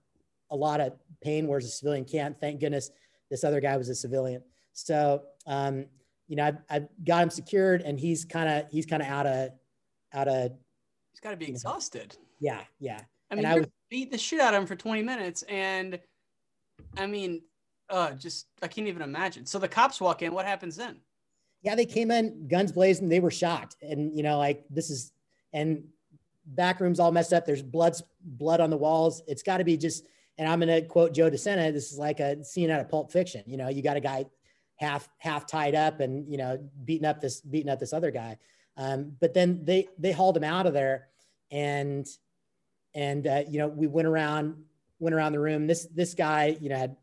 a 0.53 0.55
lot 0.55 0.81
of 0.81 0.93
pain, 1.21 1.49
whereas 1.49 1.65
a 1.65 1.71
civilian 1.71 2.05
can't. 2.05 2.41
Thank 2.41 2.61
goodness 2.61 2.91
this 3.31 3.43
other 3.43 3.61
guy 3.61 3.77
was 3.77 3.89
a 3.89 3.97
civilian. 3.97 4.43
So 4.73 5.25
um, 5.49 5.87
you 6.29 6.37
know 6.37 6.45
I've, 6.45 6.59
I've 6.71 6.89
got 7.05 7.25
him 7.25 7.31
secured, 7.31 7.83
and 7.83 7.99
he's 7.99 8.25
kind 8.25 8.49
of 8.49 8.71
he's 8.71 8.87
kind 8.87 9.03
of 9.03 9.09
out 9.09 9.27
of 9.27 9.51
out 10.15 10.29
of. 10.29 10.53
He's 11.11 11.21
got 11.21 11.31
to 11.31 11.37
be 11.37 11.49
exhausted. 11.49 12.15
Know. 12.17 12.27
Yeah, 12.39 12.61
yeah. 12.79 13.01
I 13.29 13.35
mean, 13.35 13.45
you 13.45 13.67
beat 13.91 14.13
the 14.13 14.19
shit 14.19 14.39
out 14.39 14.55
of 14.55 14.61
him 14.61 14.69
for 14.69 14.77
20 14.77 15.03
minutes, 15.03 15.43
and 15.49 15.99
I 16.97 17.07
mean, 17.09 17.43
uh, 17.91 18.13
just 18.13 18.47
I 18.63 18.69
can't 18.69 18.89
even 18.89 19.03
imagine. 19.03 19.47
So 19.47 19.59
the 19.59 19.69
cops 19.69 20.01
walk 20.01 20.23
in. 20.23 20.33
What 20.33 20.47
happens 20.47 20.77
then? 20.77 21.01
yeah, 21.67 21.75
they 21.75 21.85
came 21.85 22.13
in 22.13 22.47
guns 22.47 22.71
blazing. 22.71 23.09
They 23.09 23.19
were 23.19 23.31
shocked, 23.31 23.75
and 23.83 24.17
you 24.17 24.23
know, 24.23 24.39
like 24.39 24.65
this 24.71 24.89
is 24.89 25.11
and 25.53 25.83
back 26.47 26.81
rooms 26.81 27.01
all 27.01 27.11
messed 27.11 27.33
up. 27.33 27.45
There's 27.45 27.61
blood 27.61 27.97
blood 28.23 28.61
on 28.61 28.71
the 28.71 28.77
walls. 28.77 29.21
It's 29.27 29.43
got 29.43 29.59
to 29.59 29.65
be 29.65 29.77
just. 29.77 30.07
And 30.39 30.47
I'm 30.47 30.61
to 30.61 30.83
quote 30.83 31.15
Joe 31.15 31.31
DeSena. 31.31 31.73
This 31.73 31.91
is 31.91 31.99
like 31.99 32.21
a 32.21 32.45
scene 32.45 32.71
out 32.71 32.79
of 32.79 32.91
Pulp 32.91 33.11
Fiction. 33.11 33.43
You 33.47 33.57
know, 33.57 33.69
you 33.69 33.83
got 33.83 33.97
a 33.97 34.01
guy 34.01 34.27
half 34.77 35.09
half 35.17 35.47
tied 35.47 35.75
up 35.75 36.01
and 36.01 36.31
you 36.31 36.37
know 36.37 36.59
beating 36.85 37.07
up 37.07 37.21
this 37.21 37.41
beating 37.41 37.71
up 37.71 37.81
this 37.81 37.93
other 37.93 38.13
guy. 38.13 38.37
Um, 38.77 39.13
but 39.19 39.35
then 39.35 39.65
they 39.65 39.89
they 39.99 40.13
hauled 40.13 40.37
him 40.37 40.45
out 40.45 40.67
of 40.67 40.73
there, 40.73 41.09
and 41.51 42.07
and 42.95 43.27
uh, 43.27 43.43
you 43.49 43.59
know 43.59 43.67
we 43.67 43.89
went 43.89 44.07
around 44.07 44.63
went 45.01 45.15
around 45.17 45.33
the 45.33 45.41
room. 45.41 45.67
This 45.67 45.87
this 45.87 46.15
guy 46.15 46.57
you 46.61 46.69
know 46.69 46.77
had 46.77 46.97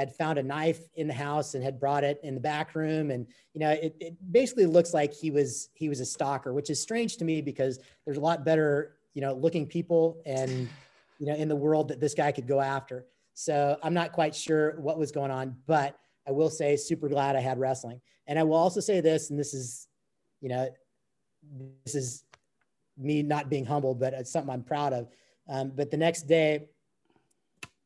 had 0.00 0.16
found 0.16 0.38
a 0.38 0.42
knife 0.42 0.80
in 0.94 1.06
the 1.06 1.12
house 1.12 1.54
and 1.54 1.62
had 1.62 1.78
brought 1.78 2.04
it 2.04 2.18
in 2.22 2.34
the 2.34 2.40
back 2.40 2.74
room. 2.74 3.10
And 3.10 3.26
you 3.52 3.60
know 3.60 3.70
it, 3.70 3.94
it 4.00 4.32
basically 4.32 4.64
looks 4.64 4.94
like 4.94 5.12
he 5.12 5.30
was 5.30 5.68
he 5.74 5.88
was 5.90 6.00
a 6.00 6.06
stalker 6.06 6.54
which 6.54 6.70
is 6.70 6.80
strange 6.80 7.18
to 7.18 7.24
me 7.24 7.42
because 7.42 7.78
there's 8.04 8.16
a 8.16 8.20
lot 8.20 8.44
better 8.44 8.96
you 9.12 9.20
know 9.20 9.34
looking 9.34 9.66
people 9.66 10.22
and 10.24 10.68
you 11.18 11.26
know 11.26 11.34
in 11.34 11.48
the 11.48 11.56
world 11.56 11.88
that 11.88 12.00
this 12.00 12.14
guy 12.14 12.32
could 12.32 12.48
go 12.48 12.60
after. 12.60 13.04
So 13.34 13.78
i'm 13.82 13.94
not 13.94 14.12
quite 14.12 14.34
sure 14.34 14.80
what 14.80 14.98
was 14.98 15.12
going 15.12 15.30
on 15.30 15.56
but 15.66 15.98
i 16.26 16.30
will 16.30 16.50
say 16.50 16.76
super 16.76 17.08
glad 17.08 17.36
i 17.36 17.40
had 17.40 17.58
wrestling. 17.58 18.00
And 18.26 18.38
i 18.38 18.42
will 18.42 18.56
also 18.56 18.80
say 18.80 19.00
this 19.00 19.30
and 19.30 19.38
this 19.38 19.52
is 19.52 19.86
you 20.40 20.48
know 20.48 20.68
this 21.84 21.94
is 21.94 22.24
me 22.96 23.22
not 23.22 23.50
being 23.50 23.66
humble 23.66 23.94
but 23.94 24.14
it's 24.14 24.32
something 24.32 24.52
i'm 24.52 24.64
proud 24.64 24.94
of. 24.94 25.08
Um, 25.48 25.72
but 25.74 25.90
the 25.90 25.96
next 25.98 26.22
day 26.22 26.68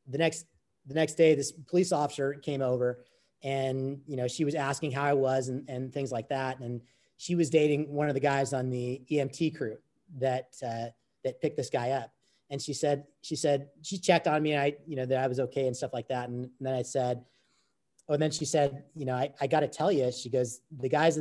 the 0.07 0.18
next 0.18 0.46
the 0.86 0.94
next 0.94 1.14
day, 1.14 1.34
this 1.34 1.52
police 1.52 1.92
officer 1.92 2.34
came 2.34 2.62
over 2.62 3.04
and, 3.42 4.00
you 4.06 4.16
know, 4.16 4.28
she 4.28 4.44
was 4.44 4.54
asking 4.54 4.92
how 4.92 5.04
I 5.04 5.12
was 5.12 5.48
and, 5.48 5.68
and 5.68 5.92
things 5.92 6.12
like 6.12 6.28
that. 6.28 6.60
And 6.60 6.80
she 7.16 7.34
was 7.34 7.50
dating 7.50 7.92
one 7.92 8.08
of 8.08 8.14
the 8.14 8.20
guys 8.20 8.52
on 8.52 8.70
the 8.70 9.02
EMT 9.10 9.56
crew 9.56 9.76
that, 10.18 10.48
uh, 10.62 10.86
that 11.24 11.40
picked 11.40 11.56
this 11.56 11.70
guy 11.70 11.90
up. 11.90 12.10
And 12.50 12.60
she 12.60 12.72
said, 12.72 13.04
she 13.22 13.36
said, 13.36 13.68
she 13.82 13.98
checked 13.98 14.26
on 14.26 14.42
me 14.42 14.52
and 14.52 14.60
I, 14.60 14.74
you 14.86 14.96
know, 14.96 15.06
that 15.06 15.18
I 15.18 15.26
was 15.26 15.40
okay 15.40 15.66
and 15.66 15.76
stuff 15.76 15.92
like 15.92 16.08
that. 16.08 16.28
And, 16.28 16.44
and 16.44 16.52
then 16.60 16.74
I 16.74 16.82
said, 16.82 17.24
oh, 18.08 18.14
and 18.14 18.22
then 18.22 18.30
she 18.30 18.44
said, 18.44 18.84
you 18.94 19.06
know, 19.06 19.14
I, 19.14 19.32
I 19.40 19.46
got 19.46 19.60
to 19.60 19.68
tell 19.68 19.90
you, 19.90 20.10
she 20.12 20.28
goes, 20.28 20.60
the 20.78 20.88
guys 20.88 21.18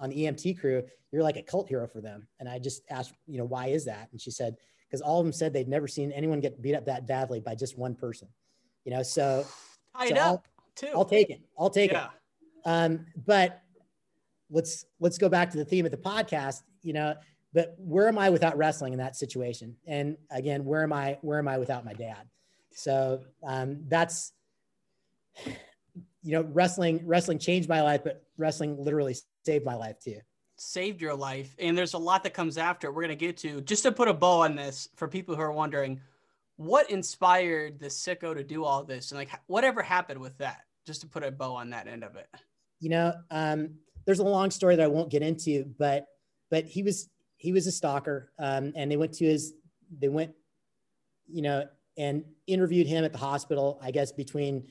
on 0.00 0.10
the 0.10 0.16
EMT 0.16 0.60
crew, 0.60 0.82
you're 1.10 1.22
like 1.22 1.36
a 1.36 1.42
cult 1.42 1.68
hero 1.68 1.86
for 1.86 2.00
them. 2.00 2.26
And 2.38 2.48
I 2.48 2.58
just 2.58 2.82
asked, 2.90 3.14
you 3.26 3.38
know, 3.38 3.44
why 3.44 3.68
is 3.68 3.86
that? 3.86 4.08
And 4.12 4.20
she 4.20 4.30
said, 4.30 4.56
because 4.86 5.00
all 5.00 5.20
of 5.20 5.26
them 5.26 5.32
said 5.32 5.52
they'd 5.52 5.68
never 5.68 5.88
seen 5.88 6.12
anyone 6.12 6.40
get 6.40 6.62
beat 6.62 6.74
up 6.74 6.86
that 6.86 7.06
badly 7.06 7.40
by 7.40 7.54
just 7.54 7.78
one 7.78 7.94
person 7.94 8.28
you 8.84 8.92
know, 8.92 9.02
so 9.02 9.46
tied 9.96 10.10
so 10.10 10.14
up 10.14 10.20
I'll, 10.20 10.44
too. 10.74 10.90
I'll 10.94 11.04
take 11.04 11.30
it. 11.30 11.40
I'll 11.58 11.70
take 11.70 11.92
yeah. 11.92 12.06
it. 12.06 12.10
Um, 12.64 13.06
but 13.26 13.62
let's 14.50 14.84
let's 15.00 15.18
go 15.18 15.28
back 15.28 15.50
to 15.50 15.58
the 15.58 15.64
theme 15.64 15.84
of 15.84 15.90
the 15.90 15.98
podcast. 15.98 16.62
You 16.82 16.92
know, 16.92 17.14
but 17.52 17.74
where 17.78 18.08
am 18.08 18.18
I 18.18 18.30
without 18.30 18.56
wrestling 18.56 18.92
in 18.92 18.98
that 18.98 19.16
situation? 19.16 19.76
And 19.86 20.16
again, 20.30 20.64
where 20.64 20.82
am 20.82 20.92
I? 20.92 21.18
Where 21.22 21.38
am 21.38 21.48
I 21.48 21.58
without 21.58 21.84
my 21.84 21.92
dad? 21.92 22.28
So 22.72 23.22
um, 23.42 23.84
that's 23.88 24.32
you 25.44 26.32
know, 26.32 26.42
wrestling 26.42 27.02
wrestling 27.04 27.38
changed 27.38 27.68
my 27.68 27.82
life, 27.82 28.02
but 28.04 28.24
wrestling 28.36 28.76
literally 28.82 29.16
saved 29.44 29.64
my 29.64 29.74
life 29.74 29.98
too 29.98 30.20
saved 30.60 31.00
your 31.00 31.14
life 31.14 31.54
and 31.60 31.78
there's 31.78 31.94
a 31.94 31.98
lot 31.98 32.24
that 32.24 32.34
comes 32.34 32.58
after 32.58 32.90
we're 32.90 33.02
going 33.02 33.08
to 33.08 33.14
get 33.16 33.36
to 33.36 33.60
just 33.60 33.84
to 33.84 33.92
put 33.92 34.08
a 34.08 34.12
bow 34.12 34.40
on 34.40 34.56
this 34.56 34.88
for 34.96 35.06
people 35.06 35.34
who 35.36 35.40
are 35.40 35.52
wondering 35.52 36.00
what 36.58 36.90
inspired 36.90 37.80
the 37.80 37.86
sicko 37.86 38.34
to 38.34 38.44
do 38.44 38.64
all 38.64 38.84
this? 38.84 39.10
And 39.10 39.18
like 39.18 39.30
whatever 39.46 39.82
happened 39.82 40.20
with 40.20 40.36
that 40.38 40.60
just 40.86 41.00
to 41.00 41.06
put 41.06 41.22
a 41.22 41.30
bow 41.30 41.54
on 41.54 41.70
that 41.70 41.88
end 41.88 42.04
of 42.04 42.16
it? 42.16 42.28
You 42.80 42.90
know 42.90 43.14
um, 43.30 43.70
there's 44.06 44.20
a 44.20 44.24
long 44.24 44.50
story 44.50 44.76
that 44.76 44.84
i 44.84 44.86
won't 44.86 45.10
get 45.10 45.20
into 45.20 45.64
but 45.78 46.06
but 46.48 46.64
he 46.64 46.84
was 46.84 47.10
he 47.36 47.52
was 47.52 47.66
a 47.66 47.72
stalker 47.72 48.32
um, 48.38 48.72
and 48.76 48.88
they 48.88 48.96
went 48.96 49.12
to 49.14 49.24
his 49.24 49.54
they 49.98 50.08
went 50.08 50.32
you 51.26 51.42
know 51.42 51.64
and 51.96 52.24
interviewed 52.46 52.86
him 52.86 53.04
at 53.04 53.10
the 53.10 53.18
hospital 53.18 53.80
i 53.82 53.90
guess 53.90 54.12
between 54.12 54.64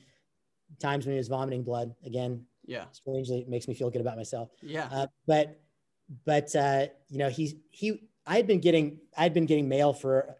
times 0.80 1.06
when 1.06 1.14
he 1.14 1.18
was 1.18 1.28
vomiting 1.28 1.62
blood. 1.62 1.94
Again 2.04 2.44
yeah. 2.66 2.84
strangely 2.92 3.40
it 3.40 3.48
makes 3.48 3.66
me 3.66 3.74
feel 3.74 3.90
good 3.90 4.00
about 4.00 4.16
myself. 4.16 4.50
Yeah. 4.62 4.88
Uh, 4.92 5.06
but 5.26 5.60
but 6.24 6.54
uh, 6.54 6.86
you 7.08 7.18
know 7.18 7.28
he 7.28 7.58
he 7.70 8.08
i 8.26 8.36
had 8.36 8.46
been 8.46 8.60
getting 8.60 8.98
i 9.16 9.22
had 9.22 9.34
been 9.34 9.46
getting 9.46 9.68
mail 9.68 9.92
for 9.92 10.36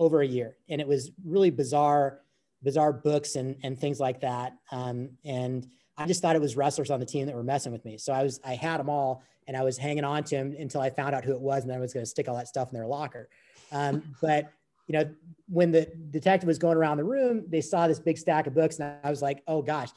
over 0.00 0.22
a 0.22 0.26
year, 0.26 0.56
and 0.68 0.80
it 0.80 0.88
was 0.88 1.12
really 1.24 1.50
bizarre, 1.50 2.22
bizarre 2.62 2.92
books 2.92 3.36
and 3.36 3.54
and 3.62 3.78
things 3.78 4.00
like 4.00 4.20
that. 4.22 4.56
Um, 4.72 5.10
and 5.24 5.68
I 5.96 6.06
just 6.06 6.22
thought 6.22 6.34
it 6.34 6.42
was 6.42 6.56
wrestlers 6.56 6.90
on 6.90 6.98
the 6.98 7.06
team 7.06 7.26
that 7.26 7.36
were 7.36 7.44
messing 7.44 7.70
with 7.70 7.84
me. 7.84 7.98
So 7.98 8.12
I 8.12 8.24
was 8.24 8.40
I 8.42 8.54
had 8.54 8.80
them 8.80 8.88
all, 8.88 9.22
and 9.46 9.56
I 9.56 9.62
was 9.62 9.78
hanging 9.78 10.02
on 10.02 10.24
to 10.24 10.36
them 10.36 10.56
until 10.58 10.80
I 10.80 10.90
found 10.90 11.14
out 11.14 11.24
who 11.24 11.32
it 11.32 11.40
was, 11.40 11.62
and 11.62 11.70
then 11.70 11.78
I 11.78 11.80
was 11.80 11.92
going 11.92 12.04
to 12.04 12.10
stick 12.10 12.28
all 12.28 12.34
that 12.36 12.48
stuff 12.48 12.70
in 12.72 12.74
their 12.74 12.86
locker. 12.86 13.28
Um, 13.70 14.02
but 14.22 14.50
you 14.88 14.98
know, 14.98 15.08
when 15.48 15.70
the 15.70 15.86
detective 16.10 16.48
was 16.48 16.58
going 16.58 16.76
around 16.76 16.96
the 16.96 17.04
room, 17.04 17.44
they 17.46 17.60
saw 17.60 17.86
this 17.86 18.00
big 18.00 18.18
stack 18.18 18.48
of 18.48 18.54
books, 18.54 18.80
and 18.80 18.96
I 19.04 19.10
was 19.10 19.22
like, 19.22 19.42
oh 19.46 19.62
gosh, 19.62 19.90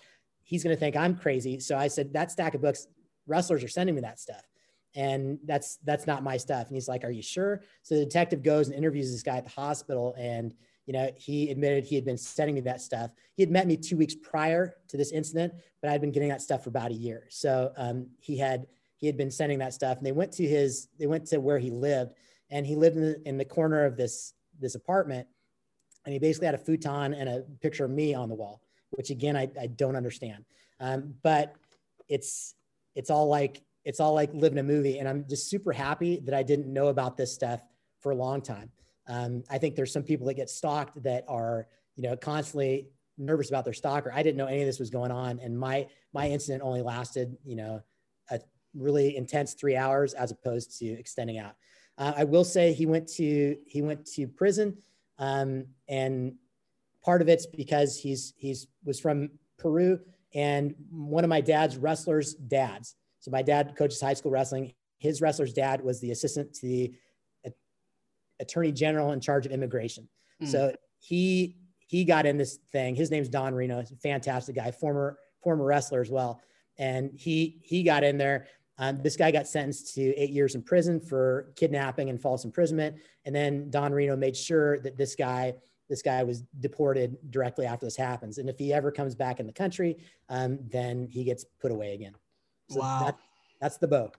he's 0.44 0.64
going 0.64 0.76
to 0.76 0.80
think 0.80 0.96
I'm 0.96 1.16
crazy. 1.16 1.60
So 1.60 1.76
I 1.78 1.88
said, 1.88 2.14
that 2.14 2.30
stack 2.30 2.54
of 2.54 2.62
books, 2.62 2.88
wrestlers 3.26 3.64
are 3.64 3.70
sending 3.70 3.96
me 3.96 4.02
that 4.02 4.20
stuff 4.20 4.44
and 4.96 5.40
that's 5.46 5.78
that's 5.84 6.08
not 6.08 6.24
my 6.24 6.38
stuff. 6.38 6.68
And 6.68 6.76
he's 6.76 6.88
like 6.88 7.04
are 7.04 7.12
you 7.12 7.22
sure? 7.22 7.62
So 7.82 7.96
the 7.96 8.06
detective 8.06 8.44
goes 8.44 8.68
and 8.68 8.78
interviews 8.78 9.12
this 9.12 9.24
guy 9.24 9.38
at 9.38 9.46
the 9.46 9.52
hospital 9.52 10.16
and 10.18 10.54
you 10.86 10.94
know 10.94 11.10
he 11.16 11.50
admitted 11.50 11.86
he 11.86 11.96
had 11.96 12.06
been 12.06 12.18
sending 12.18 12.56
me 12.56 12.62
that 12.62 12.82
stuff. 12.82 13.12
He 13.36 13.44
had 13.44 13.52
met 13.52 13.68
me 13.68 13.78
two 13.78 13.98
weeks 13.98 14.16
prior 14.16 14.76
to 14.90 14.98
this 14.98 15.12
incident 15.12 15.54
but 15.82 15.92
i'd 15.92 16.02
been 16.02 16.12
getting 16.12 16.30
that 16.30 16.42
stuff 16.42 16.64
for 16.64 16.70
about 16.70 16.92
a 16.92 16.96
year. 16.96 17.28
So 17.30 17.72
um, 17.78 18.08
he 18.20 18.38
had 18.38 18.68
he 18.98 19.08
had 19.08 19.18
been 19.18 19.32
sending 19.32 19.60
that 19.60 19.74
stuff 19.74 19.98
and 19.98 20.06
they 20.06 20.14
went 20.14 20.32
to 20.34 20.48
his 20.48 20.88
they 20.98 21.08
went 21.08 21.28
to 21.28 21.40
where 21.40 21.60
he 21.60 21.70
lived 21.70 22.14
and 22.50 22.66
he 22.66 22.76
lived 22.76 22.96
in 22.96 23.02
the, 23.04 23.28
in 23.28 23.38
the 23.38 23.46
corner 23.46 23.86
of 23.86 23.98
this 23.98 24.34
this 24.60 24.76
apartment 24.76 25.28
and 26.06 26.14
he 26.14 26.20
basically 26.20 26.46
had 26.46 26.56
a 26.56 26.60
futon 26.60 27.14
and 27.14 27.28
a 27.28 27.42
picture 27.62 27.86
of 27.86 27.92
me 27.92 28.14
on 28.14 28.30
the 28.30 28.36
wall 28.36 28.62
which 28.92 29.10
again 29.10 29.36
i, 29.36 29.50
I 29.60 29.68
don't 29.68 29.96
understand. 29.96 30.46
Um, 30.80 31.16
but 31.22 31.56
it's 32.10 32.56
it's 32.96 33.10
all 33.10 33.28
like 33.28 33.62
it's 33.86 34.00
all 34.00 34.14
like 34.14 34.34
living 34.34 34.60
a 34.60 34.64
movie. 34.64 35.00
And 35.00 35.08
I'm 35.08 35.26
just 35.28 35.50
super 35.50 35.72
happy 35.72 36.22
that 36.26 36.34
I 36.34 36.44
didn't 36.44 36.72
know 36.72 36.88
about 36.88 37.18
this 37.18 37.34
stuff 37.34 37.62
for 38.00 38.12
a 38.12 38.16
long 38.16 38.42
time. 38.42 38.72
Um, 39.08 39.44
I 39.50 39.58
think 39.58 39.76
there's 39.76 39.92
some 39.92 40.04
people 40.04 40.28
that 40.28 40.36
get 40.36 40.50
stalked 40.50 41.02
that 41.04 41.26
are, 41.28 41.68
you 41.96 42.04
know, 42.04 42.16
constantly 42.16 42.88
nervous 43.18 43.50
about 43.50 43.66
their 43.66 43.74
stalker. 43.74 44.12
I 44.14 44.24
didn't 44.24 44.38
know 44.38 44.48
any 44.48 44.62
of 44.62 44.66
this 44.66 44.80
was 44.80 44.90
going 44.90 45.12
on. 45.12 45.40
And 45.40 45.58
my, 45.58 45.88
my 46.14 46.30
incident 46.30 46.64
only 46.64 46.82
lasted, 46.82 47.38
you 47.44 47.56
know, 47.56 47.82
a 48.32 48.40
really 48.74 49.18
intense 49.18 49.54
three 49.54 49.76
hours 49.76 50.14
as 50.14 50.32
opposed 50.32 50.78
to 50.80 50.86
extending 50.86 51.38
out. 51.38 51.56
Uh, 51.98 52.14
I 52.18 52.24
will 52.24 52.46
say 52.46 52.74
he 52.74 52.86
went 52.86 53.08
to, 53.16 53.58
he 53.66 53.82
went 53.82 54.06
to 54.14 54.28
prison. 54.28 54.78
Um, 55.20 55.66
and 55.88 56.36
part 57.04 57.22
of 57.22 57.30
it's 57.30 57.46
because 57.46 57.98
he's, 57.98 58.34
he's 58.38 58.68
was 58.84 59.00
from 59.00 59.30
Peru 59.58 60.00
and 60.34 60.74
one 60.90 61.24
of 61.24 61.30
my 61.30 61.42
dad's 61.42 61.78
wrestlers 61.78 62.34
dads 62.34 62.96
so 63.24 63.32
my 63.32 63.42
dad 63.42 63.76
coaches 63.78 64.02
high 64.02 64.16
school 64.16 64.32
wrestling. 64.32 64.74
His 64.98 65.22
wrestler's 65.22 65.54
dad 65.54 65.82
was 65.82 66.02
the 66.02 66.12
assistant 66.12 66.54
to 66.56 66.68
the 66.68 66.94
attorney 68.40 68.74
general 68.74 69.14
in 69.14 69.22
charge 69.22 69.46
of 69.46 69.54
immigration. 69.54 70.10
Mm. 70.42 70.48
So 70.48 70.76
he 71.00 71.56
he 71.88 72.04
got 72.04 72.26
in 72.26 72.36
this 72.38 72.60
thing. 72.74 72.96
His 72.96 73.12
name's 73.12 73.30
Don 73.30 73.56
Reno. 73.56 73.80
He's 73.80 73.92
a 73.92 73.96
fantastic 73.96 74.56
guy, 74.56 74.72
former 74.72 75.18
former 75.42 75.64
wrestler 75.64 76.02
as 76.02 76.10
well. 76.10 76.42
And 76.78 77.12
he 77.16 77.62
he 77.64 77.84
got 77.84 78.04
in 78.04 78.18
there 78.18 78.48
Um, 78.78 79.02
this 79.04 79.16
guy 79.16 79.32
got 79.32 79.48
sentenced 79.48 79.94
to 79.96 80.02
eight 80.16 80.32
years 80.32 80.56
in 80.56 80.64
prison 80.64 81.00
for 81.00 81.54
kidnapping 81.56 82.10
and 82.10 82.20
false 82.20 82.44
imprisonment. 82.44 82.98
And 83.26 83.34
then 83.36 83.70
Don 83.70 83.94
Reno 83.94 84.16
made 84.16 84.36
sure 84.36 84.80
that 84.80 84.98
this 84.98 85.16
guy, 85.16 85.54
this 85.90 86.02
guy 86.02 86.24
was 86.24 86.42
deported 86.60 87.18
directly 87.30 87.66
after 87.68 87.86
this 87.86 87.96
happens. 87.96 88.40
And 88.40 88.50
if 88.50 88.58
he 88.58 88.74
ever 88.74 88.92
comes 88.92 89.16
back 89.16 89.40
in 89.40 89.46
the 89.46 89.54
country, 89.54 89.98
um, 90.30 90.60
then 90.72 91.08
he 91.12 91.24
gets 91.24 91.46
put 91.62 91.72
away 91.72 91.94
again. 91.94 92.16
So 92.70 92.80
wow. 92.80 93.06
That, 93.06 93.18
that's 93.62 93.78
the 93.78 93.88
bow. 93.88 94.12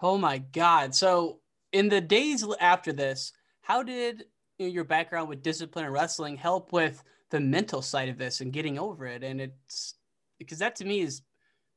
Oh 0.00 0.18
my 0.18 0.38
God. 0.38 0.94
So 0.94 1.40
in 1.72 1.88
the 1.88 2.00
days 2.00 2.46
after 2.60 2.92
this, 2.92 3.32
how 3.62 3.82
did 3.82 4.24
you 4.58 4.66
know, 4.66 4.72
your 4.72 4.84
background 4.84 5.28
with 5.28 5.42
discipline 5.42 5.84
and 5.84 5.94
wrestling 5.94 6.36
help 6.36 6.72
with 6.72 7.02
the 7.30 7.40
mental 7.40 7.82
side 7.82 8.08
of 8.08 8.18
this 8.18 8.40
and 8.40 8.52
getting 8.52 8.78
over 8.78 9.06
it? 9.06 9.22
And 9.22 9.40
it's 9.40 9.94
because 10.38 10.58
that 10.58 10.76
to 10.76 10.84
me 10.84 11.00
is, 11.00 11.22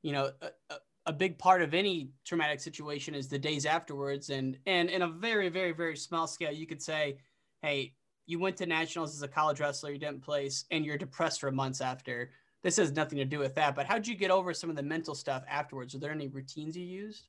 you 0.03 0.11
know, 0.11 0.31
a, 0.41 0.75
a 1.07 1.13
big 1.13 1.37
part 1.37 1.61
of 1.61 1.73
any 1.73 2.09
traumatic 2.25 2.59
situation 2.59 3.15
is 3.15 3.27
the 3.27 3.39
days 3.39 3.65
afterwards. 3.65 4.29
And 4.29 4.57
and 4.65 4.89
in 4.89 5.01
a 5.01 5.07
very, 5.07 5.49
very, 5.49 5.71
very 5.71 5.97
small 5.97 6.27
scale, 6.27 6.51
you 6.51 6.67
could 6.67 6.81
say, 6.81 7.17
hey, 7.61 7.93
you 8.27 8.39
went 8.39 8.55
to 8.57 8.65
nationals 8.65 9.15
as 9.15 9.23
a 9.23 9.27
college 9.27 9.59
wrestler, 9.59 9.91
you 9.91 9.97
didn't 9.97 10.21
place, 10.21 10.65
and 10.71 10.85
you're 10.85 10.97
depressed 10.97 11.39
for 11.41 11.51
months 11.51 11.81
after. 11.81 12.29
This 12.63 12.77
has 12.77 12.91
nothing 12.91 13.17
to 13.17 13.25
do 13.25 13.39
with 13.39 13.55
that. 13.55 13.75
But 13.75 13.87
how'd 13.87 14.05
you 14.05 14.15
get 14.15 14.31
over 14.31 14.53
some 14.53 14.69
of 14.69 14.75
the 14.75 14.83
mental 14.83 15.15
stuff 15.15 15.43
afterwards? 15.49 15.95
Are 15.95 15.99
there 15.99 16.11
any 16.11 16.27
routines 16.27 16.77
you 16.77 16.85
used? 16.85 17.27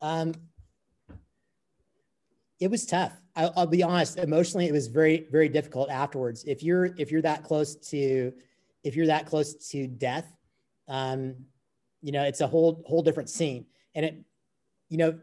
Um, 0.00 0.34
it 2.60 2.70
was 2.70 2.86
tough. 2.86 3.12
I'll, 3.36 3.52
I'll, 3.56 3.66
be 3.66 3.82
honest. 3.82 4.18
Emotionally, 4.18 4.66
it 4.66 4.72
was 4.72 4.86
very, 4.86 5.26
very 5.30 5.48
difficult 5.48 5.90
afterwards. 5.90 6.44
If 6.44 6.62
you're 6.62 6.86
if 6.96 7.10
you're 7.10 7.22
that 7.22 7.44
close 7.44 7.76
to, 7.90 8.32
if 8.84 8.96
you're 8.96 9.06
that 9.06 9.26
close 9.26 9.54
to 9.70 9.86
death, 9.86 10.32
um, 10.88 11.34
you 12.02 12.12
know, 12.12 12.24
it's 12.24 12.40
a 12.40 12.46
whole 12.46 12.82
whole 12.86 13.02
different 13.02 13.28
scene. 13.28 13.66
And 13.94 14.06
it, 14.06 14.24
you 14.88 14.98
know, 14.98 15.18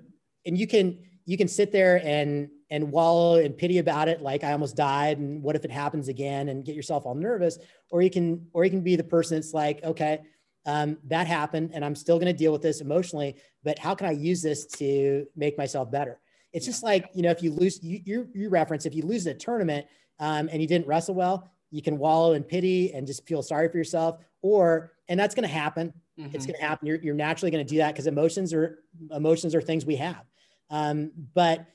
and 0.45 0.57
you 0.57 0.67
can 0.67 0.99
you 1.25 1.37
can 1.37 1.47
sit 1.47 1.71
there 1.71 2.01
and 2.05 2.49
and 2.69 2.91
wallow 2.91 3.39
and 3.39 3.55
pity 3.55 3.77
about 3.77 4.07
it, 4.07 4.21
like 4.21 4.43
I 4.43 4.51
almost 4.51 4.75
died, 4.75 5.19
and 5.19 5.43
what 5.43 5.55
if 5.55 5.65
it 5.65 5.71
happens 5.71 6.07
again, 6.07 6.49
and 6.49 6.65
get 6.65 6.75
yourself 6.75 7.05
all 7.05 7.15
nervous. 7.15 7.59
Or 7.89 8.01
you 8.01 8.09
can 8.09 8.47
or 8.53 8.63
you 8.63 8.71
can 8.71 8.81
be 8.81 8.95
the 8.95 9.03
person 9.03 9.37
that's 9.37 9.53
like, 9.53 9.83
okay, 9.83 10.21
um, 10.65 10.97
that 11.05 11.27
happened, 11.27 11.71
and 11.73 11.85
I'm 11.85 11.95
still 11.95 12.17
going 12.17 12.31
to 12.31 12.37
deal 12.37 12.51
with 12.51 12.61
this 12.61 12.81
emotionally. 12.81 13.35
But 13.63 13.77
how 13.77 13.93
can 13.95 14.07
I 14.07 14.11
use 14.11 14.41
this 14.41 14.65
to 14.77 15.25
make 15.35 15.57
myself 15.57 15.91
better? 15.91 16.19
It's 16.53 16.65
just 16.65 16.83
like, 16.83 17.09
you 17.13 17.21
know, 17.21 17.31
if 17.31 17.43
you 17.43 17.51
lose, 17.51 17.83
you, 17.83 17.99
you, 18.05 18.29
you 18.33 18.49
reference, 18.49 18.85
if 18.85 18.95
you 18.95 19.03
lose 19.03 19.25
a 19.27 19.33
tournament 19.33 19.85
um, 20.19 20.47
and 20.51 20.61
you 20.61 20.67
didn't 20.67 20.87
wrestle 20.87 21.13
well, 21.13 21.51
you 21.69 21.81
can 21.81 21.97
wallow 21.97 22.31
in 22.31 22.43
pity 22.43 22.93
and 22.93 23.05
just 23.05 23.27
feel 23.27 23.43
sorry 23.43 23.67
for 23.67 23.77
yourself. 23.77 24.19
Or, 24.41 24.93
and 25.09 25.19
that's 25.19 25.35
going 25.35 25.47
to 25.47 25.53
happen. 25.53 25.93
Mm-hmm. 26.17 26.33
It's 26.33 26.45
going 26.45 26.57
to 26.57 26.65
happen. 26.65 26.87
You're, 26.87 27.01
you're 27.01 27.13
naturally 27.13 27.51
going 27.51 27.65
to 27.65 27.69
do 27.69 27.79
that 27.79 27.93
because 27.93 28.07
emotions 28.07 28.53
are, 28.53 28.79
emotions 29.11 29.53
are 29.53 29.61
things 29.61 29.85
we 29.85 29.97
have. 29.97 30.23
Um, 30.69 31.11
but 31.33 31.65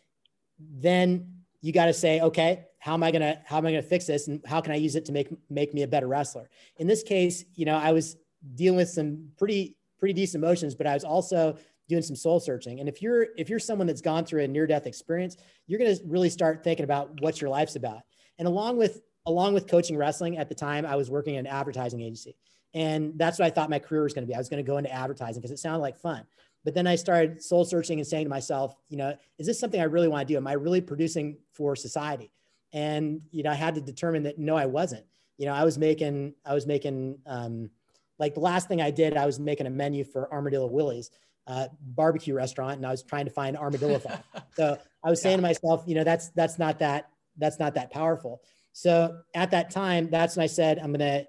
then 0.61 1.43
you 1.61 1.73
got 1.73 1.87
to 1.87 1.93
say, 1.93 2.21
okay, 2.21 2.67
how 2.79 2.95
am 2.95 3.03
I 3.03 3.11
to, 3.11 3.41
how 3.45 3.59
am 3.59 3.67
I 3.67 3.73
to 3.73 3.83
fix 3.83 4.07
this? 4.07 4.29
And 4.29 4.41
how 4.47 4.61
can 4.61 4.73
I 4.73 4.77
use 4.77 4.97
it 4.97 5.05
to 5.07 5.13
make, 5.13 5.29
make 5.51 5.75
me 5.75 5.83
a 5.83 5.89
better 5.89 6.09
wrestler? 6.09 6.49
In 6.79 6.87
this 6.87 7.03
case, 7.03 7.45
you 7.55 7.67
know, 7.67 7.77
I 7.77 7.93
was 7.93 8.17
dealing 8.55 8.79
with 8.79 8.89
some 8.89 9.29
pretty, 9.37 9.77
pretty 9.99 10.15
decent 10.15 10.43
emotions, 10.43 10.75
but 10.75 10.87
I 10.87 10.95
was 10.95 11.05
also 11.05 11.59
doing 11.91 12.03
some 12.03 12.17
soul 12.17 12.41
searching. 12.41 12.81
And 12.81 12.89
if 12.89 13.03
you're 13.03 13.27
if 13.37 13.51
you're 13.51 13.59
someone 13.59 13.87
that's 13.87 14.01
gone 14.01 14.25
through 14.25 14.45
a 14.45 14.49
near 14.49 14.67
death 14.67 14.87
experience, 14.87 15.37
you're 15.67 15.81
to 15.81 15.99
really 16.07 16.31
start 16.31 16.65
thinking 16.65 16.85
about 16.85 17.21
what 17.21 17.41
your 17.41 17.51
life's 17.51 17.77
about. 17.77 18.03
And 18.39 18.49
along 18.49 18.79
with 18.79 19.03
along 19.27 19.53
with 19.53 19.67
coaching 19.67 19.97
wrestling 19.97 20.39
at 20.39 20.49
the 20.49 20.55
time, 20.55 20.87
I 20.87 20.97
was 20.97 21.11
working 21.11 21.35
in 21.35 21.47
an 21.47 21.53
advertising 21.53 22.01
agency. 22.01 22.37
And 22.73 23.13
that's 23.17 23.39
what 23.39 23.47
I 23.47 23.51
thought 23.51 23.69
my 23.69 23.81
career 23.81 24.05
was 24.05 24.15
going 24.15 24.23
to 24.23 24.29
be. 24.29 24.35
I 24.35 24.39
was 24.39 24.49
going 24.49 24.65
to 24.65 24.67
go 24.67 24.79
into 24.79 24.93
advertising 24.93 25.43
because 25.43 25.51
it 25.51 25.59
sounded 25.59 25.81
like 25.81 25.99
fun. 25.99 26.25
But 26.65 26.75
then 26.75 26.87
I 26.87 26.97
started 26.97 27.43
soul 27.43 27.65
searching 27.65 27.99
and 27.99 28.07
saying 28.07 28.27
to 28.27 28.31
myself, 28.31 28.77
you 28.89 28.97
know, 28.97 29.17
is 29.39 29.47
this 29.47 29.59
something 29.59 29.81
I 29.81 29.85
really 29.85 30.09
want 30.09 30.27
to 30.27 30.35
do? 30.35 30.37
Am 30.37 30.47
I 30.47 30.53
really 30.53 30.81
producing 30.81 31.39
for 31.53 31.75
society? 31.75 32.31
And 32.73 33.23
you 33.31 33.43
know, 33.43 33.51
I 33.51 33.55
had 33.55 33.75
to 33.77 33.81
determine 33.81 34.25
that 34.25 34.39
no, 34.39 34.57
I 34.57 34.67
wasn't. 34.67 35.05
You 35.39 35.47
know, 35.47 35.55
I 35.55 35.65
was 35.65 35.79
making 35.79 36.35
I 36.45 36.55
was 36.55 36.67
making 36.67 37.19
um, 37.27 37.71
like 38.19 38.35
the 38.35 38.41
last 38.41 38.69
thing 38.69 38.83
I 38.83 38.91
did, 38.91 39.17
I 39.17 39.27
was 39.27 39.41
making 39.41 39.67
a 39.67 39.71
menu 39.71 40.05
for 40.05 40.31
Armadillo 40.33 40.67
Willie's 40.67 41.11
uh, 41.47 41.69
barbecue 41.81 42.35
restaurant 42.35 42.77
and 42.77 42.87
I 42.87 42.91
was 42.91 43.03
trying 43.03 43.25
to 43.25 43.31
find 43.31 43.57
armadillo 43.57 44.01
so 44.55 44.79
I 45.03 45.11
was 45.11 45.21
saying 45.21 45.39
to 45.39 45.43
myself, 45.43 45.83
you 45.87 45.95
know, 45.95 46.05
that's 46.05 46.29
that's 46.31 46.59
not 46.59 46.79
that 46.79 47.09
that's 47.39 47.59
not 47.59 47.75
that 47.75 47.91
powerful. 47.91 48.43
So 48.73 49.19
at 49.35 49.51
that 49.51 49.71
time, 49.71 50.11
that's 50.11 50.37
when 50.37 50.45
I 50.45 50.47
said, 50.47 50.79
I'm 50.79 50.93
gonna 50.93 51.25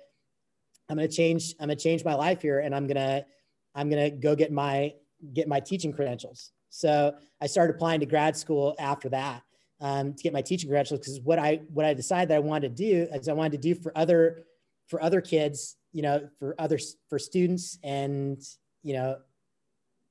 I'm 0.89 0.97
gonna 0.97 1.07
change 1.07 1.55
I'm 1.59 1.67
gonna 1.67 1.75
change 1.75 2.03
my 2.05 2.13
life 2.13 2.41
here, 2.41 2.59
and 2.59 2.75
I'm 2.75 2.85
gonna 2.85 3.25
I'm 3.73 3.89
gonna 3.89 4.11
go 4.11 4.35
get 4.35 4.51
my 4.51 4.93
get 5.33 5.47
my 5.47 5.59
teaching 5.59 5.91
credentials. 5.91 6.51
So 6.69 7.13
I 7.41 7.47
started 7.47 7.75
applying 7.75 7.99
to 7.99 8.05
grad 8.05 8.35
school 8.35 8.75
after 8.79 9.09
that 9.09 9.43
um, 9.79 10.13
to 10.13 10.23
get 10.23 10.33
my 10.33 10.41
teaching 10.41 10.69
credentials 10.69 10.99
because 10.99 11.19
what 11.21 11.39
I 11.39 11.61
what 11.73 11.85
I 11.85 11.93
decided 11.93 12.29
that 12.29 12.35
I 12.35 12.39
wanted 12.39 12.75
to 12.75 12.83
do 12.83 13.07
is 13.13 13.27
I 13.27 13.33
wanted 13.33 13.53
to 13.53 13.57
do 13.57 13.75
for 13.75 13.95
other 13.97 14.43
for 14.87 15.01
other 15.01 15.21
kids, 15.21 15.77
you 15.91 16.01
know, 16.01 16.29
for 16.39 16.55
others 16.59 16.97
for 17.09 17.19
students 17.19 17.77
and 17.83 18.41
you 18.83 18.93
know 18.93 19.17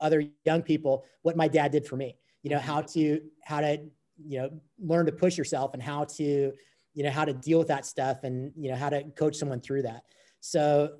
other 0.01 0.25
young 0.45 0.63
people 0.63 1.05
what 1.23 1.37
my 1.37 1.47
dad 1.49 1.71
did 1.71 1.87
for 1.87 1.97
me 1.97 2.17
you 2.43 2.51
know 2.51 2.59
how 2.59 2.81
to 2.81 3.21
how 3.45 3.61
to 3.61 3.79
you 4.25 4.39
know 4.39 4.51
learn 4.79 5.07
to 5.07 5.13
push 5.13 5.37
yourself 5.37 5.75
and 5.75 5.83
how 5.83 6.05
to 6.05 6.53
you 6.95 7.05
know 7.05 7.11
how 7.11 7.25
to 7.25 7.33
deal 7.33 7.59
with 7.59 7.69
that 7.69 7.85
stuff 7.87 8.25
and 8.25 8.53
you 8.57 8.71
know 8.71 8.77
how 8.77 8.89
to 8.89 9.03
coach 9.17 9.37
someone 9.37 9.61
through 9.61 9.83
that 9.83 10.03
so 10.41 10.97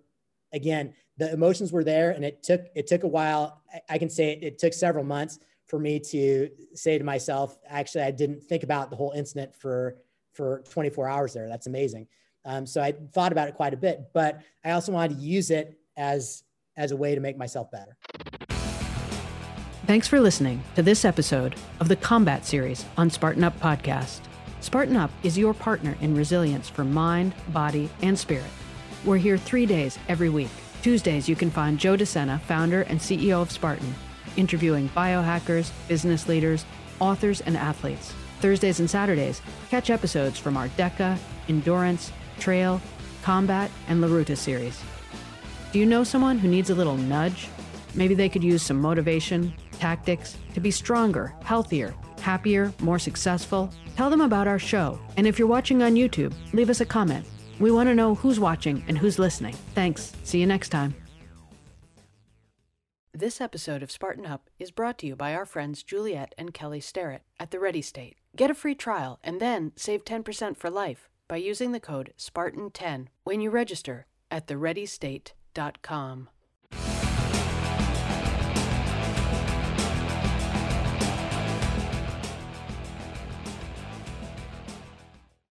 again 0.53 0.93
the 1.17 1.33
emotions 1.33 1.73
were 1.73 1.85
there 1.85 2.11
and 2.11 2.25
it 2.25 2.43
took 2.43 2.67
it 2.75 2.87
took 2.87 3.03
a 3.03 3.09
while 3.09 3.63
i, 3.89 3.99
can 3.99 4.09
say 4.09 4.33
it, 4.33 4.43
it 4.43 4.59
took 4.59 4.73
several 4.73 5.05
months 5.05 5.39
for 5.67 5.79
me 5.79 6.01
to 6.01 6.49
say 6.75 6.99
to 6.99 7.05
myself 7.05 7.59
actually 7.69 8.03
i 8.03 8.11
didn't 8.11 8.43
think 8.43 8.63
about 8.63 8.91
the 8.91 8.97
whole 8.97 9.13
incident 9.13 9.55
for 9.55 9.97
for 10.33 10.63
24 10.71 11.09
hours 11.09 11.33
there 11.33 11.49
that's 11.49 11.67
amazing 11.67 12.07
um, 12.45 12.67
so 12.67 12.81
i 12.81 12.93
thought 13.13 13.33
about 13.33 13.49
it 13.49 13.55
quite 13.55 13.75
a 13.75 13.77
bit 13.77 14.11
but 14.13 14.41
i 14.65 14.71
also 14.71 14.93
wanted 14.93 15.17
to 15.17 15.23
use 15.23 15.51
it 15.51 15.79
as 15.97 16.45
as 16.77 16.93
a 16.93 16.97
way 16.97 17.15
to 17.15 17.21
make 17.21 17.37
myself 17.37 17.71
better 17.71 17.97
Thanks 19.87 20.07
for 20.07 20.21
listening 20.21 20.63
to 20.77 20.85
this 20.85 21.05
episode 21.05 21.57
of 21.81 21.89
the 21.89 21.97
Combat 21.97 22.47
Series 22.47 22.85
on 22.97 23.11
Spartan 23.11 23.43
Up 23.43 23.59
Podcast. 23.59 24.21
Spartan 24.61 24.95
Up 24.95 25.11
is 25.25 25.37
your 25.37 25.53
partner 25.53 25.97
in 26.01 26.15
resilience 26.15 26.69
for 26.69 26.85
mind, 26.85 27.35
body, 27.49 27.91
and 28.01 28.17
spirit. 28.17 28.47
We're 29.03 29.17
here 29.17 29.39
three 29.39 29.65
days 29.65 29.99
every 30.09 30.29
week. 30.29 30.51
Tuesdays, 30.83 31.27
you 31.27 31.35
can 31.35 31.51
find 31.51 31.79
Joe 31.79 31.97
De 31.97 32.05
Sena, 32.05 32.39
founder 32.41 32.83
and 32.83 33.01
CEO 33.01 33.41
of 33.41 33.51
Spartan, 33.51 33.95
interviewing 34.37 34.91
biohackers, 34.91 35.71
business 35.89 36.29
leaders, 36.29 36.67
authors, 37.01 37.41
and 37.41 37.57
athletes. 37.57 38.13
Thursdays 38.41 38.79
and 38.79 38.91
Saturdays, 38.91 39.41
catch 39.71 39.89
episodes 39.89 40.39
from 40.39 40.55
our 40.57 40.69
DECA, 40.71 41.19
Endurance, 41.49 42.13
Trail, 42.39 42.81
Combat, 43.23 43.71
and 43.89 44.05
LaRuta 44.05 44.37
series. 44.37 44.79
Do 45.73 45.79
you 45.79 45.87
know 45.87 46.05
someone 46.05 46.39
who 46.39 46.49
needs 46.49 46.69
a 46.69 46.75
little 46.75 46.97
nudge? 46.99 47.49
Maybe 47.95 48.15
they 48.15 48.29
could 48.29 48.45
use 48.45 48.63
some 48.63 48.81
motivation, 48.81 49.55
tactics 49.73 50.37
to 50.53 50.61
be 50.61 50.71
stronger, 50.71 51.35
healthier, 51.43 51.95
happier, 52.21 52.71
more 52.81 52.99
successful, 52.99 53.71
tell 53.97 54.11
them 54.11 54.21
about 54.21 54.47
our 54.47 54.59
show. 54.59 54.99
And 55.17 55.27
if 55.27 55.39
you're 55.39 55.49
watching 55.49 55.83
on 55.83 55.95
YouTube, 55.95 56.35
leave 56.53 56.69
us 56.69 56.83
a 56.83 56.87
comment. 56.87 57.27
We 57.61 57.71
want 57.71 57.89
to 57.89 57.95
know 57.95 58.17
who's 58.17 58.41
watching 58.41 58.83
and 58.89 58.99
who's 58.99 59.19
listening. 59.19 59.55
Thanks. 59.75 60.13
See 60.25 60.41
you 60.41 60.47
next 60.47 60.71
time. 60.71 60.95
This 63.13 63.41
episode 63.41 63.83
of 63.83 63.91
Spartan 63.91 64.25
Up 64.25 64.49
is 64.59 64.71
brought 64.71 64.97
to 64.99 65.07
you 65.07 65.15
by 65.15 65.35
our 65.35 65.45
friends 65.45 65.83
Juliet 65.83 66.35
and 66.39 66.55
Kelly 66.55 66.81
Starrett 66.81 67.23
at 67.39 67.51
the 67.51 67.61
Ready 67.61 67.83
State. 67.83 68.17
Get 68.35 68.51
a 68.51 68.55
free 68.55 68.75
trial 68.75 69.19
and 69.23 69.41
then 69.41 69.73
save 69.77 70.05
10% 70.05 70.57
for 70.57 70.71
life 70.71 71.11
by 71.29 71.37
using 71.37 71.73
the 71.73 71.81
code 71.81 72.15
SPARTAN10 72.17 73.09
when 73.25 73.41
you 73.41 73.51
register 73.51 74.07
at 74.31 74.47
thereadystate.com. 74.47 76.29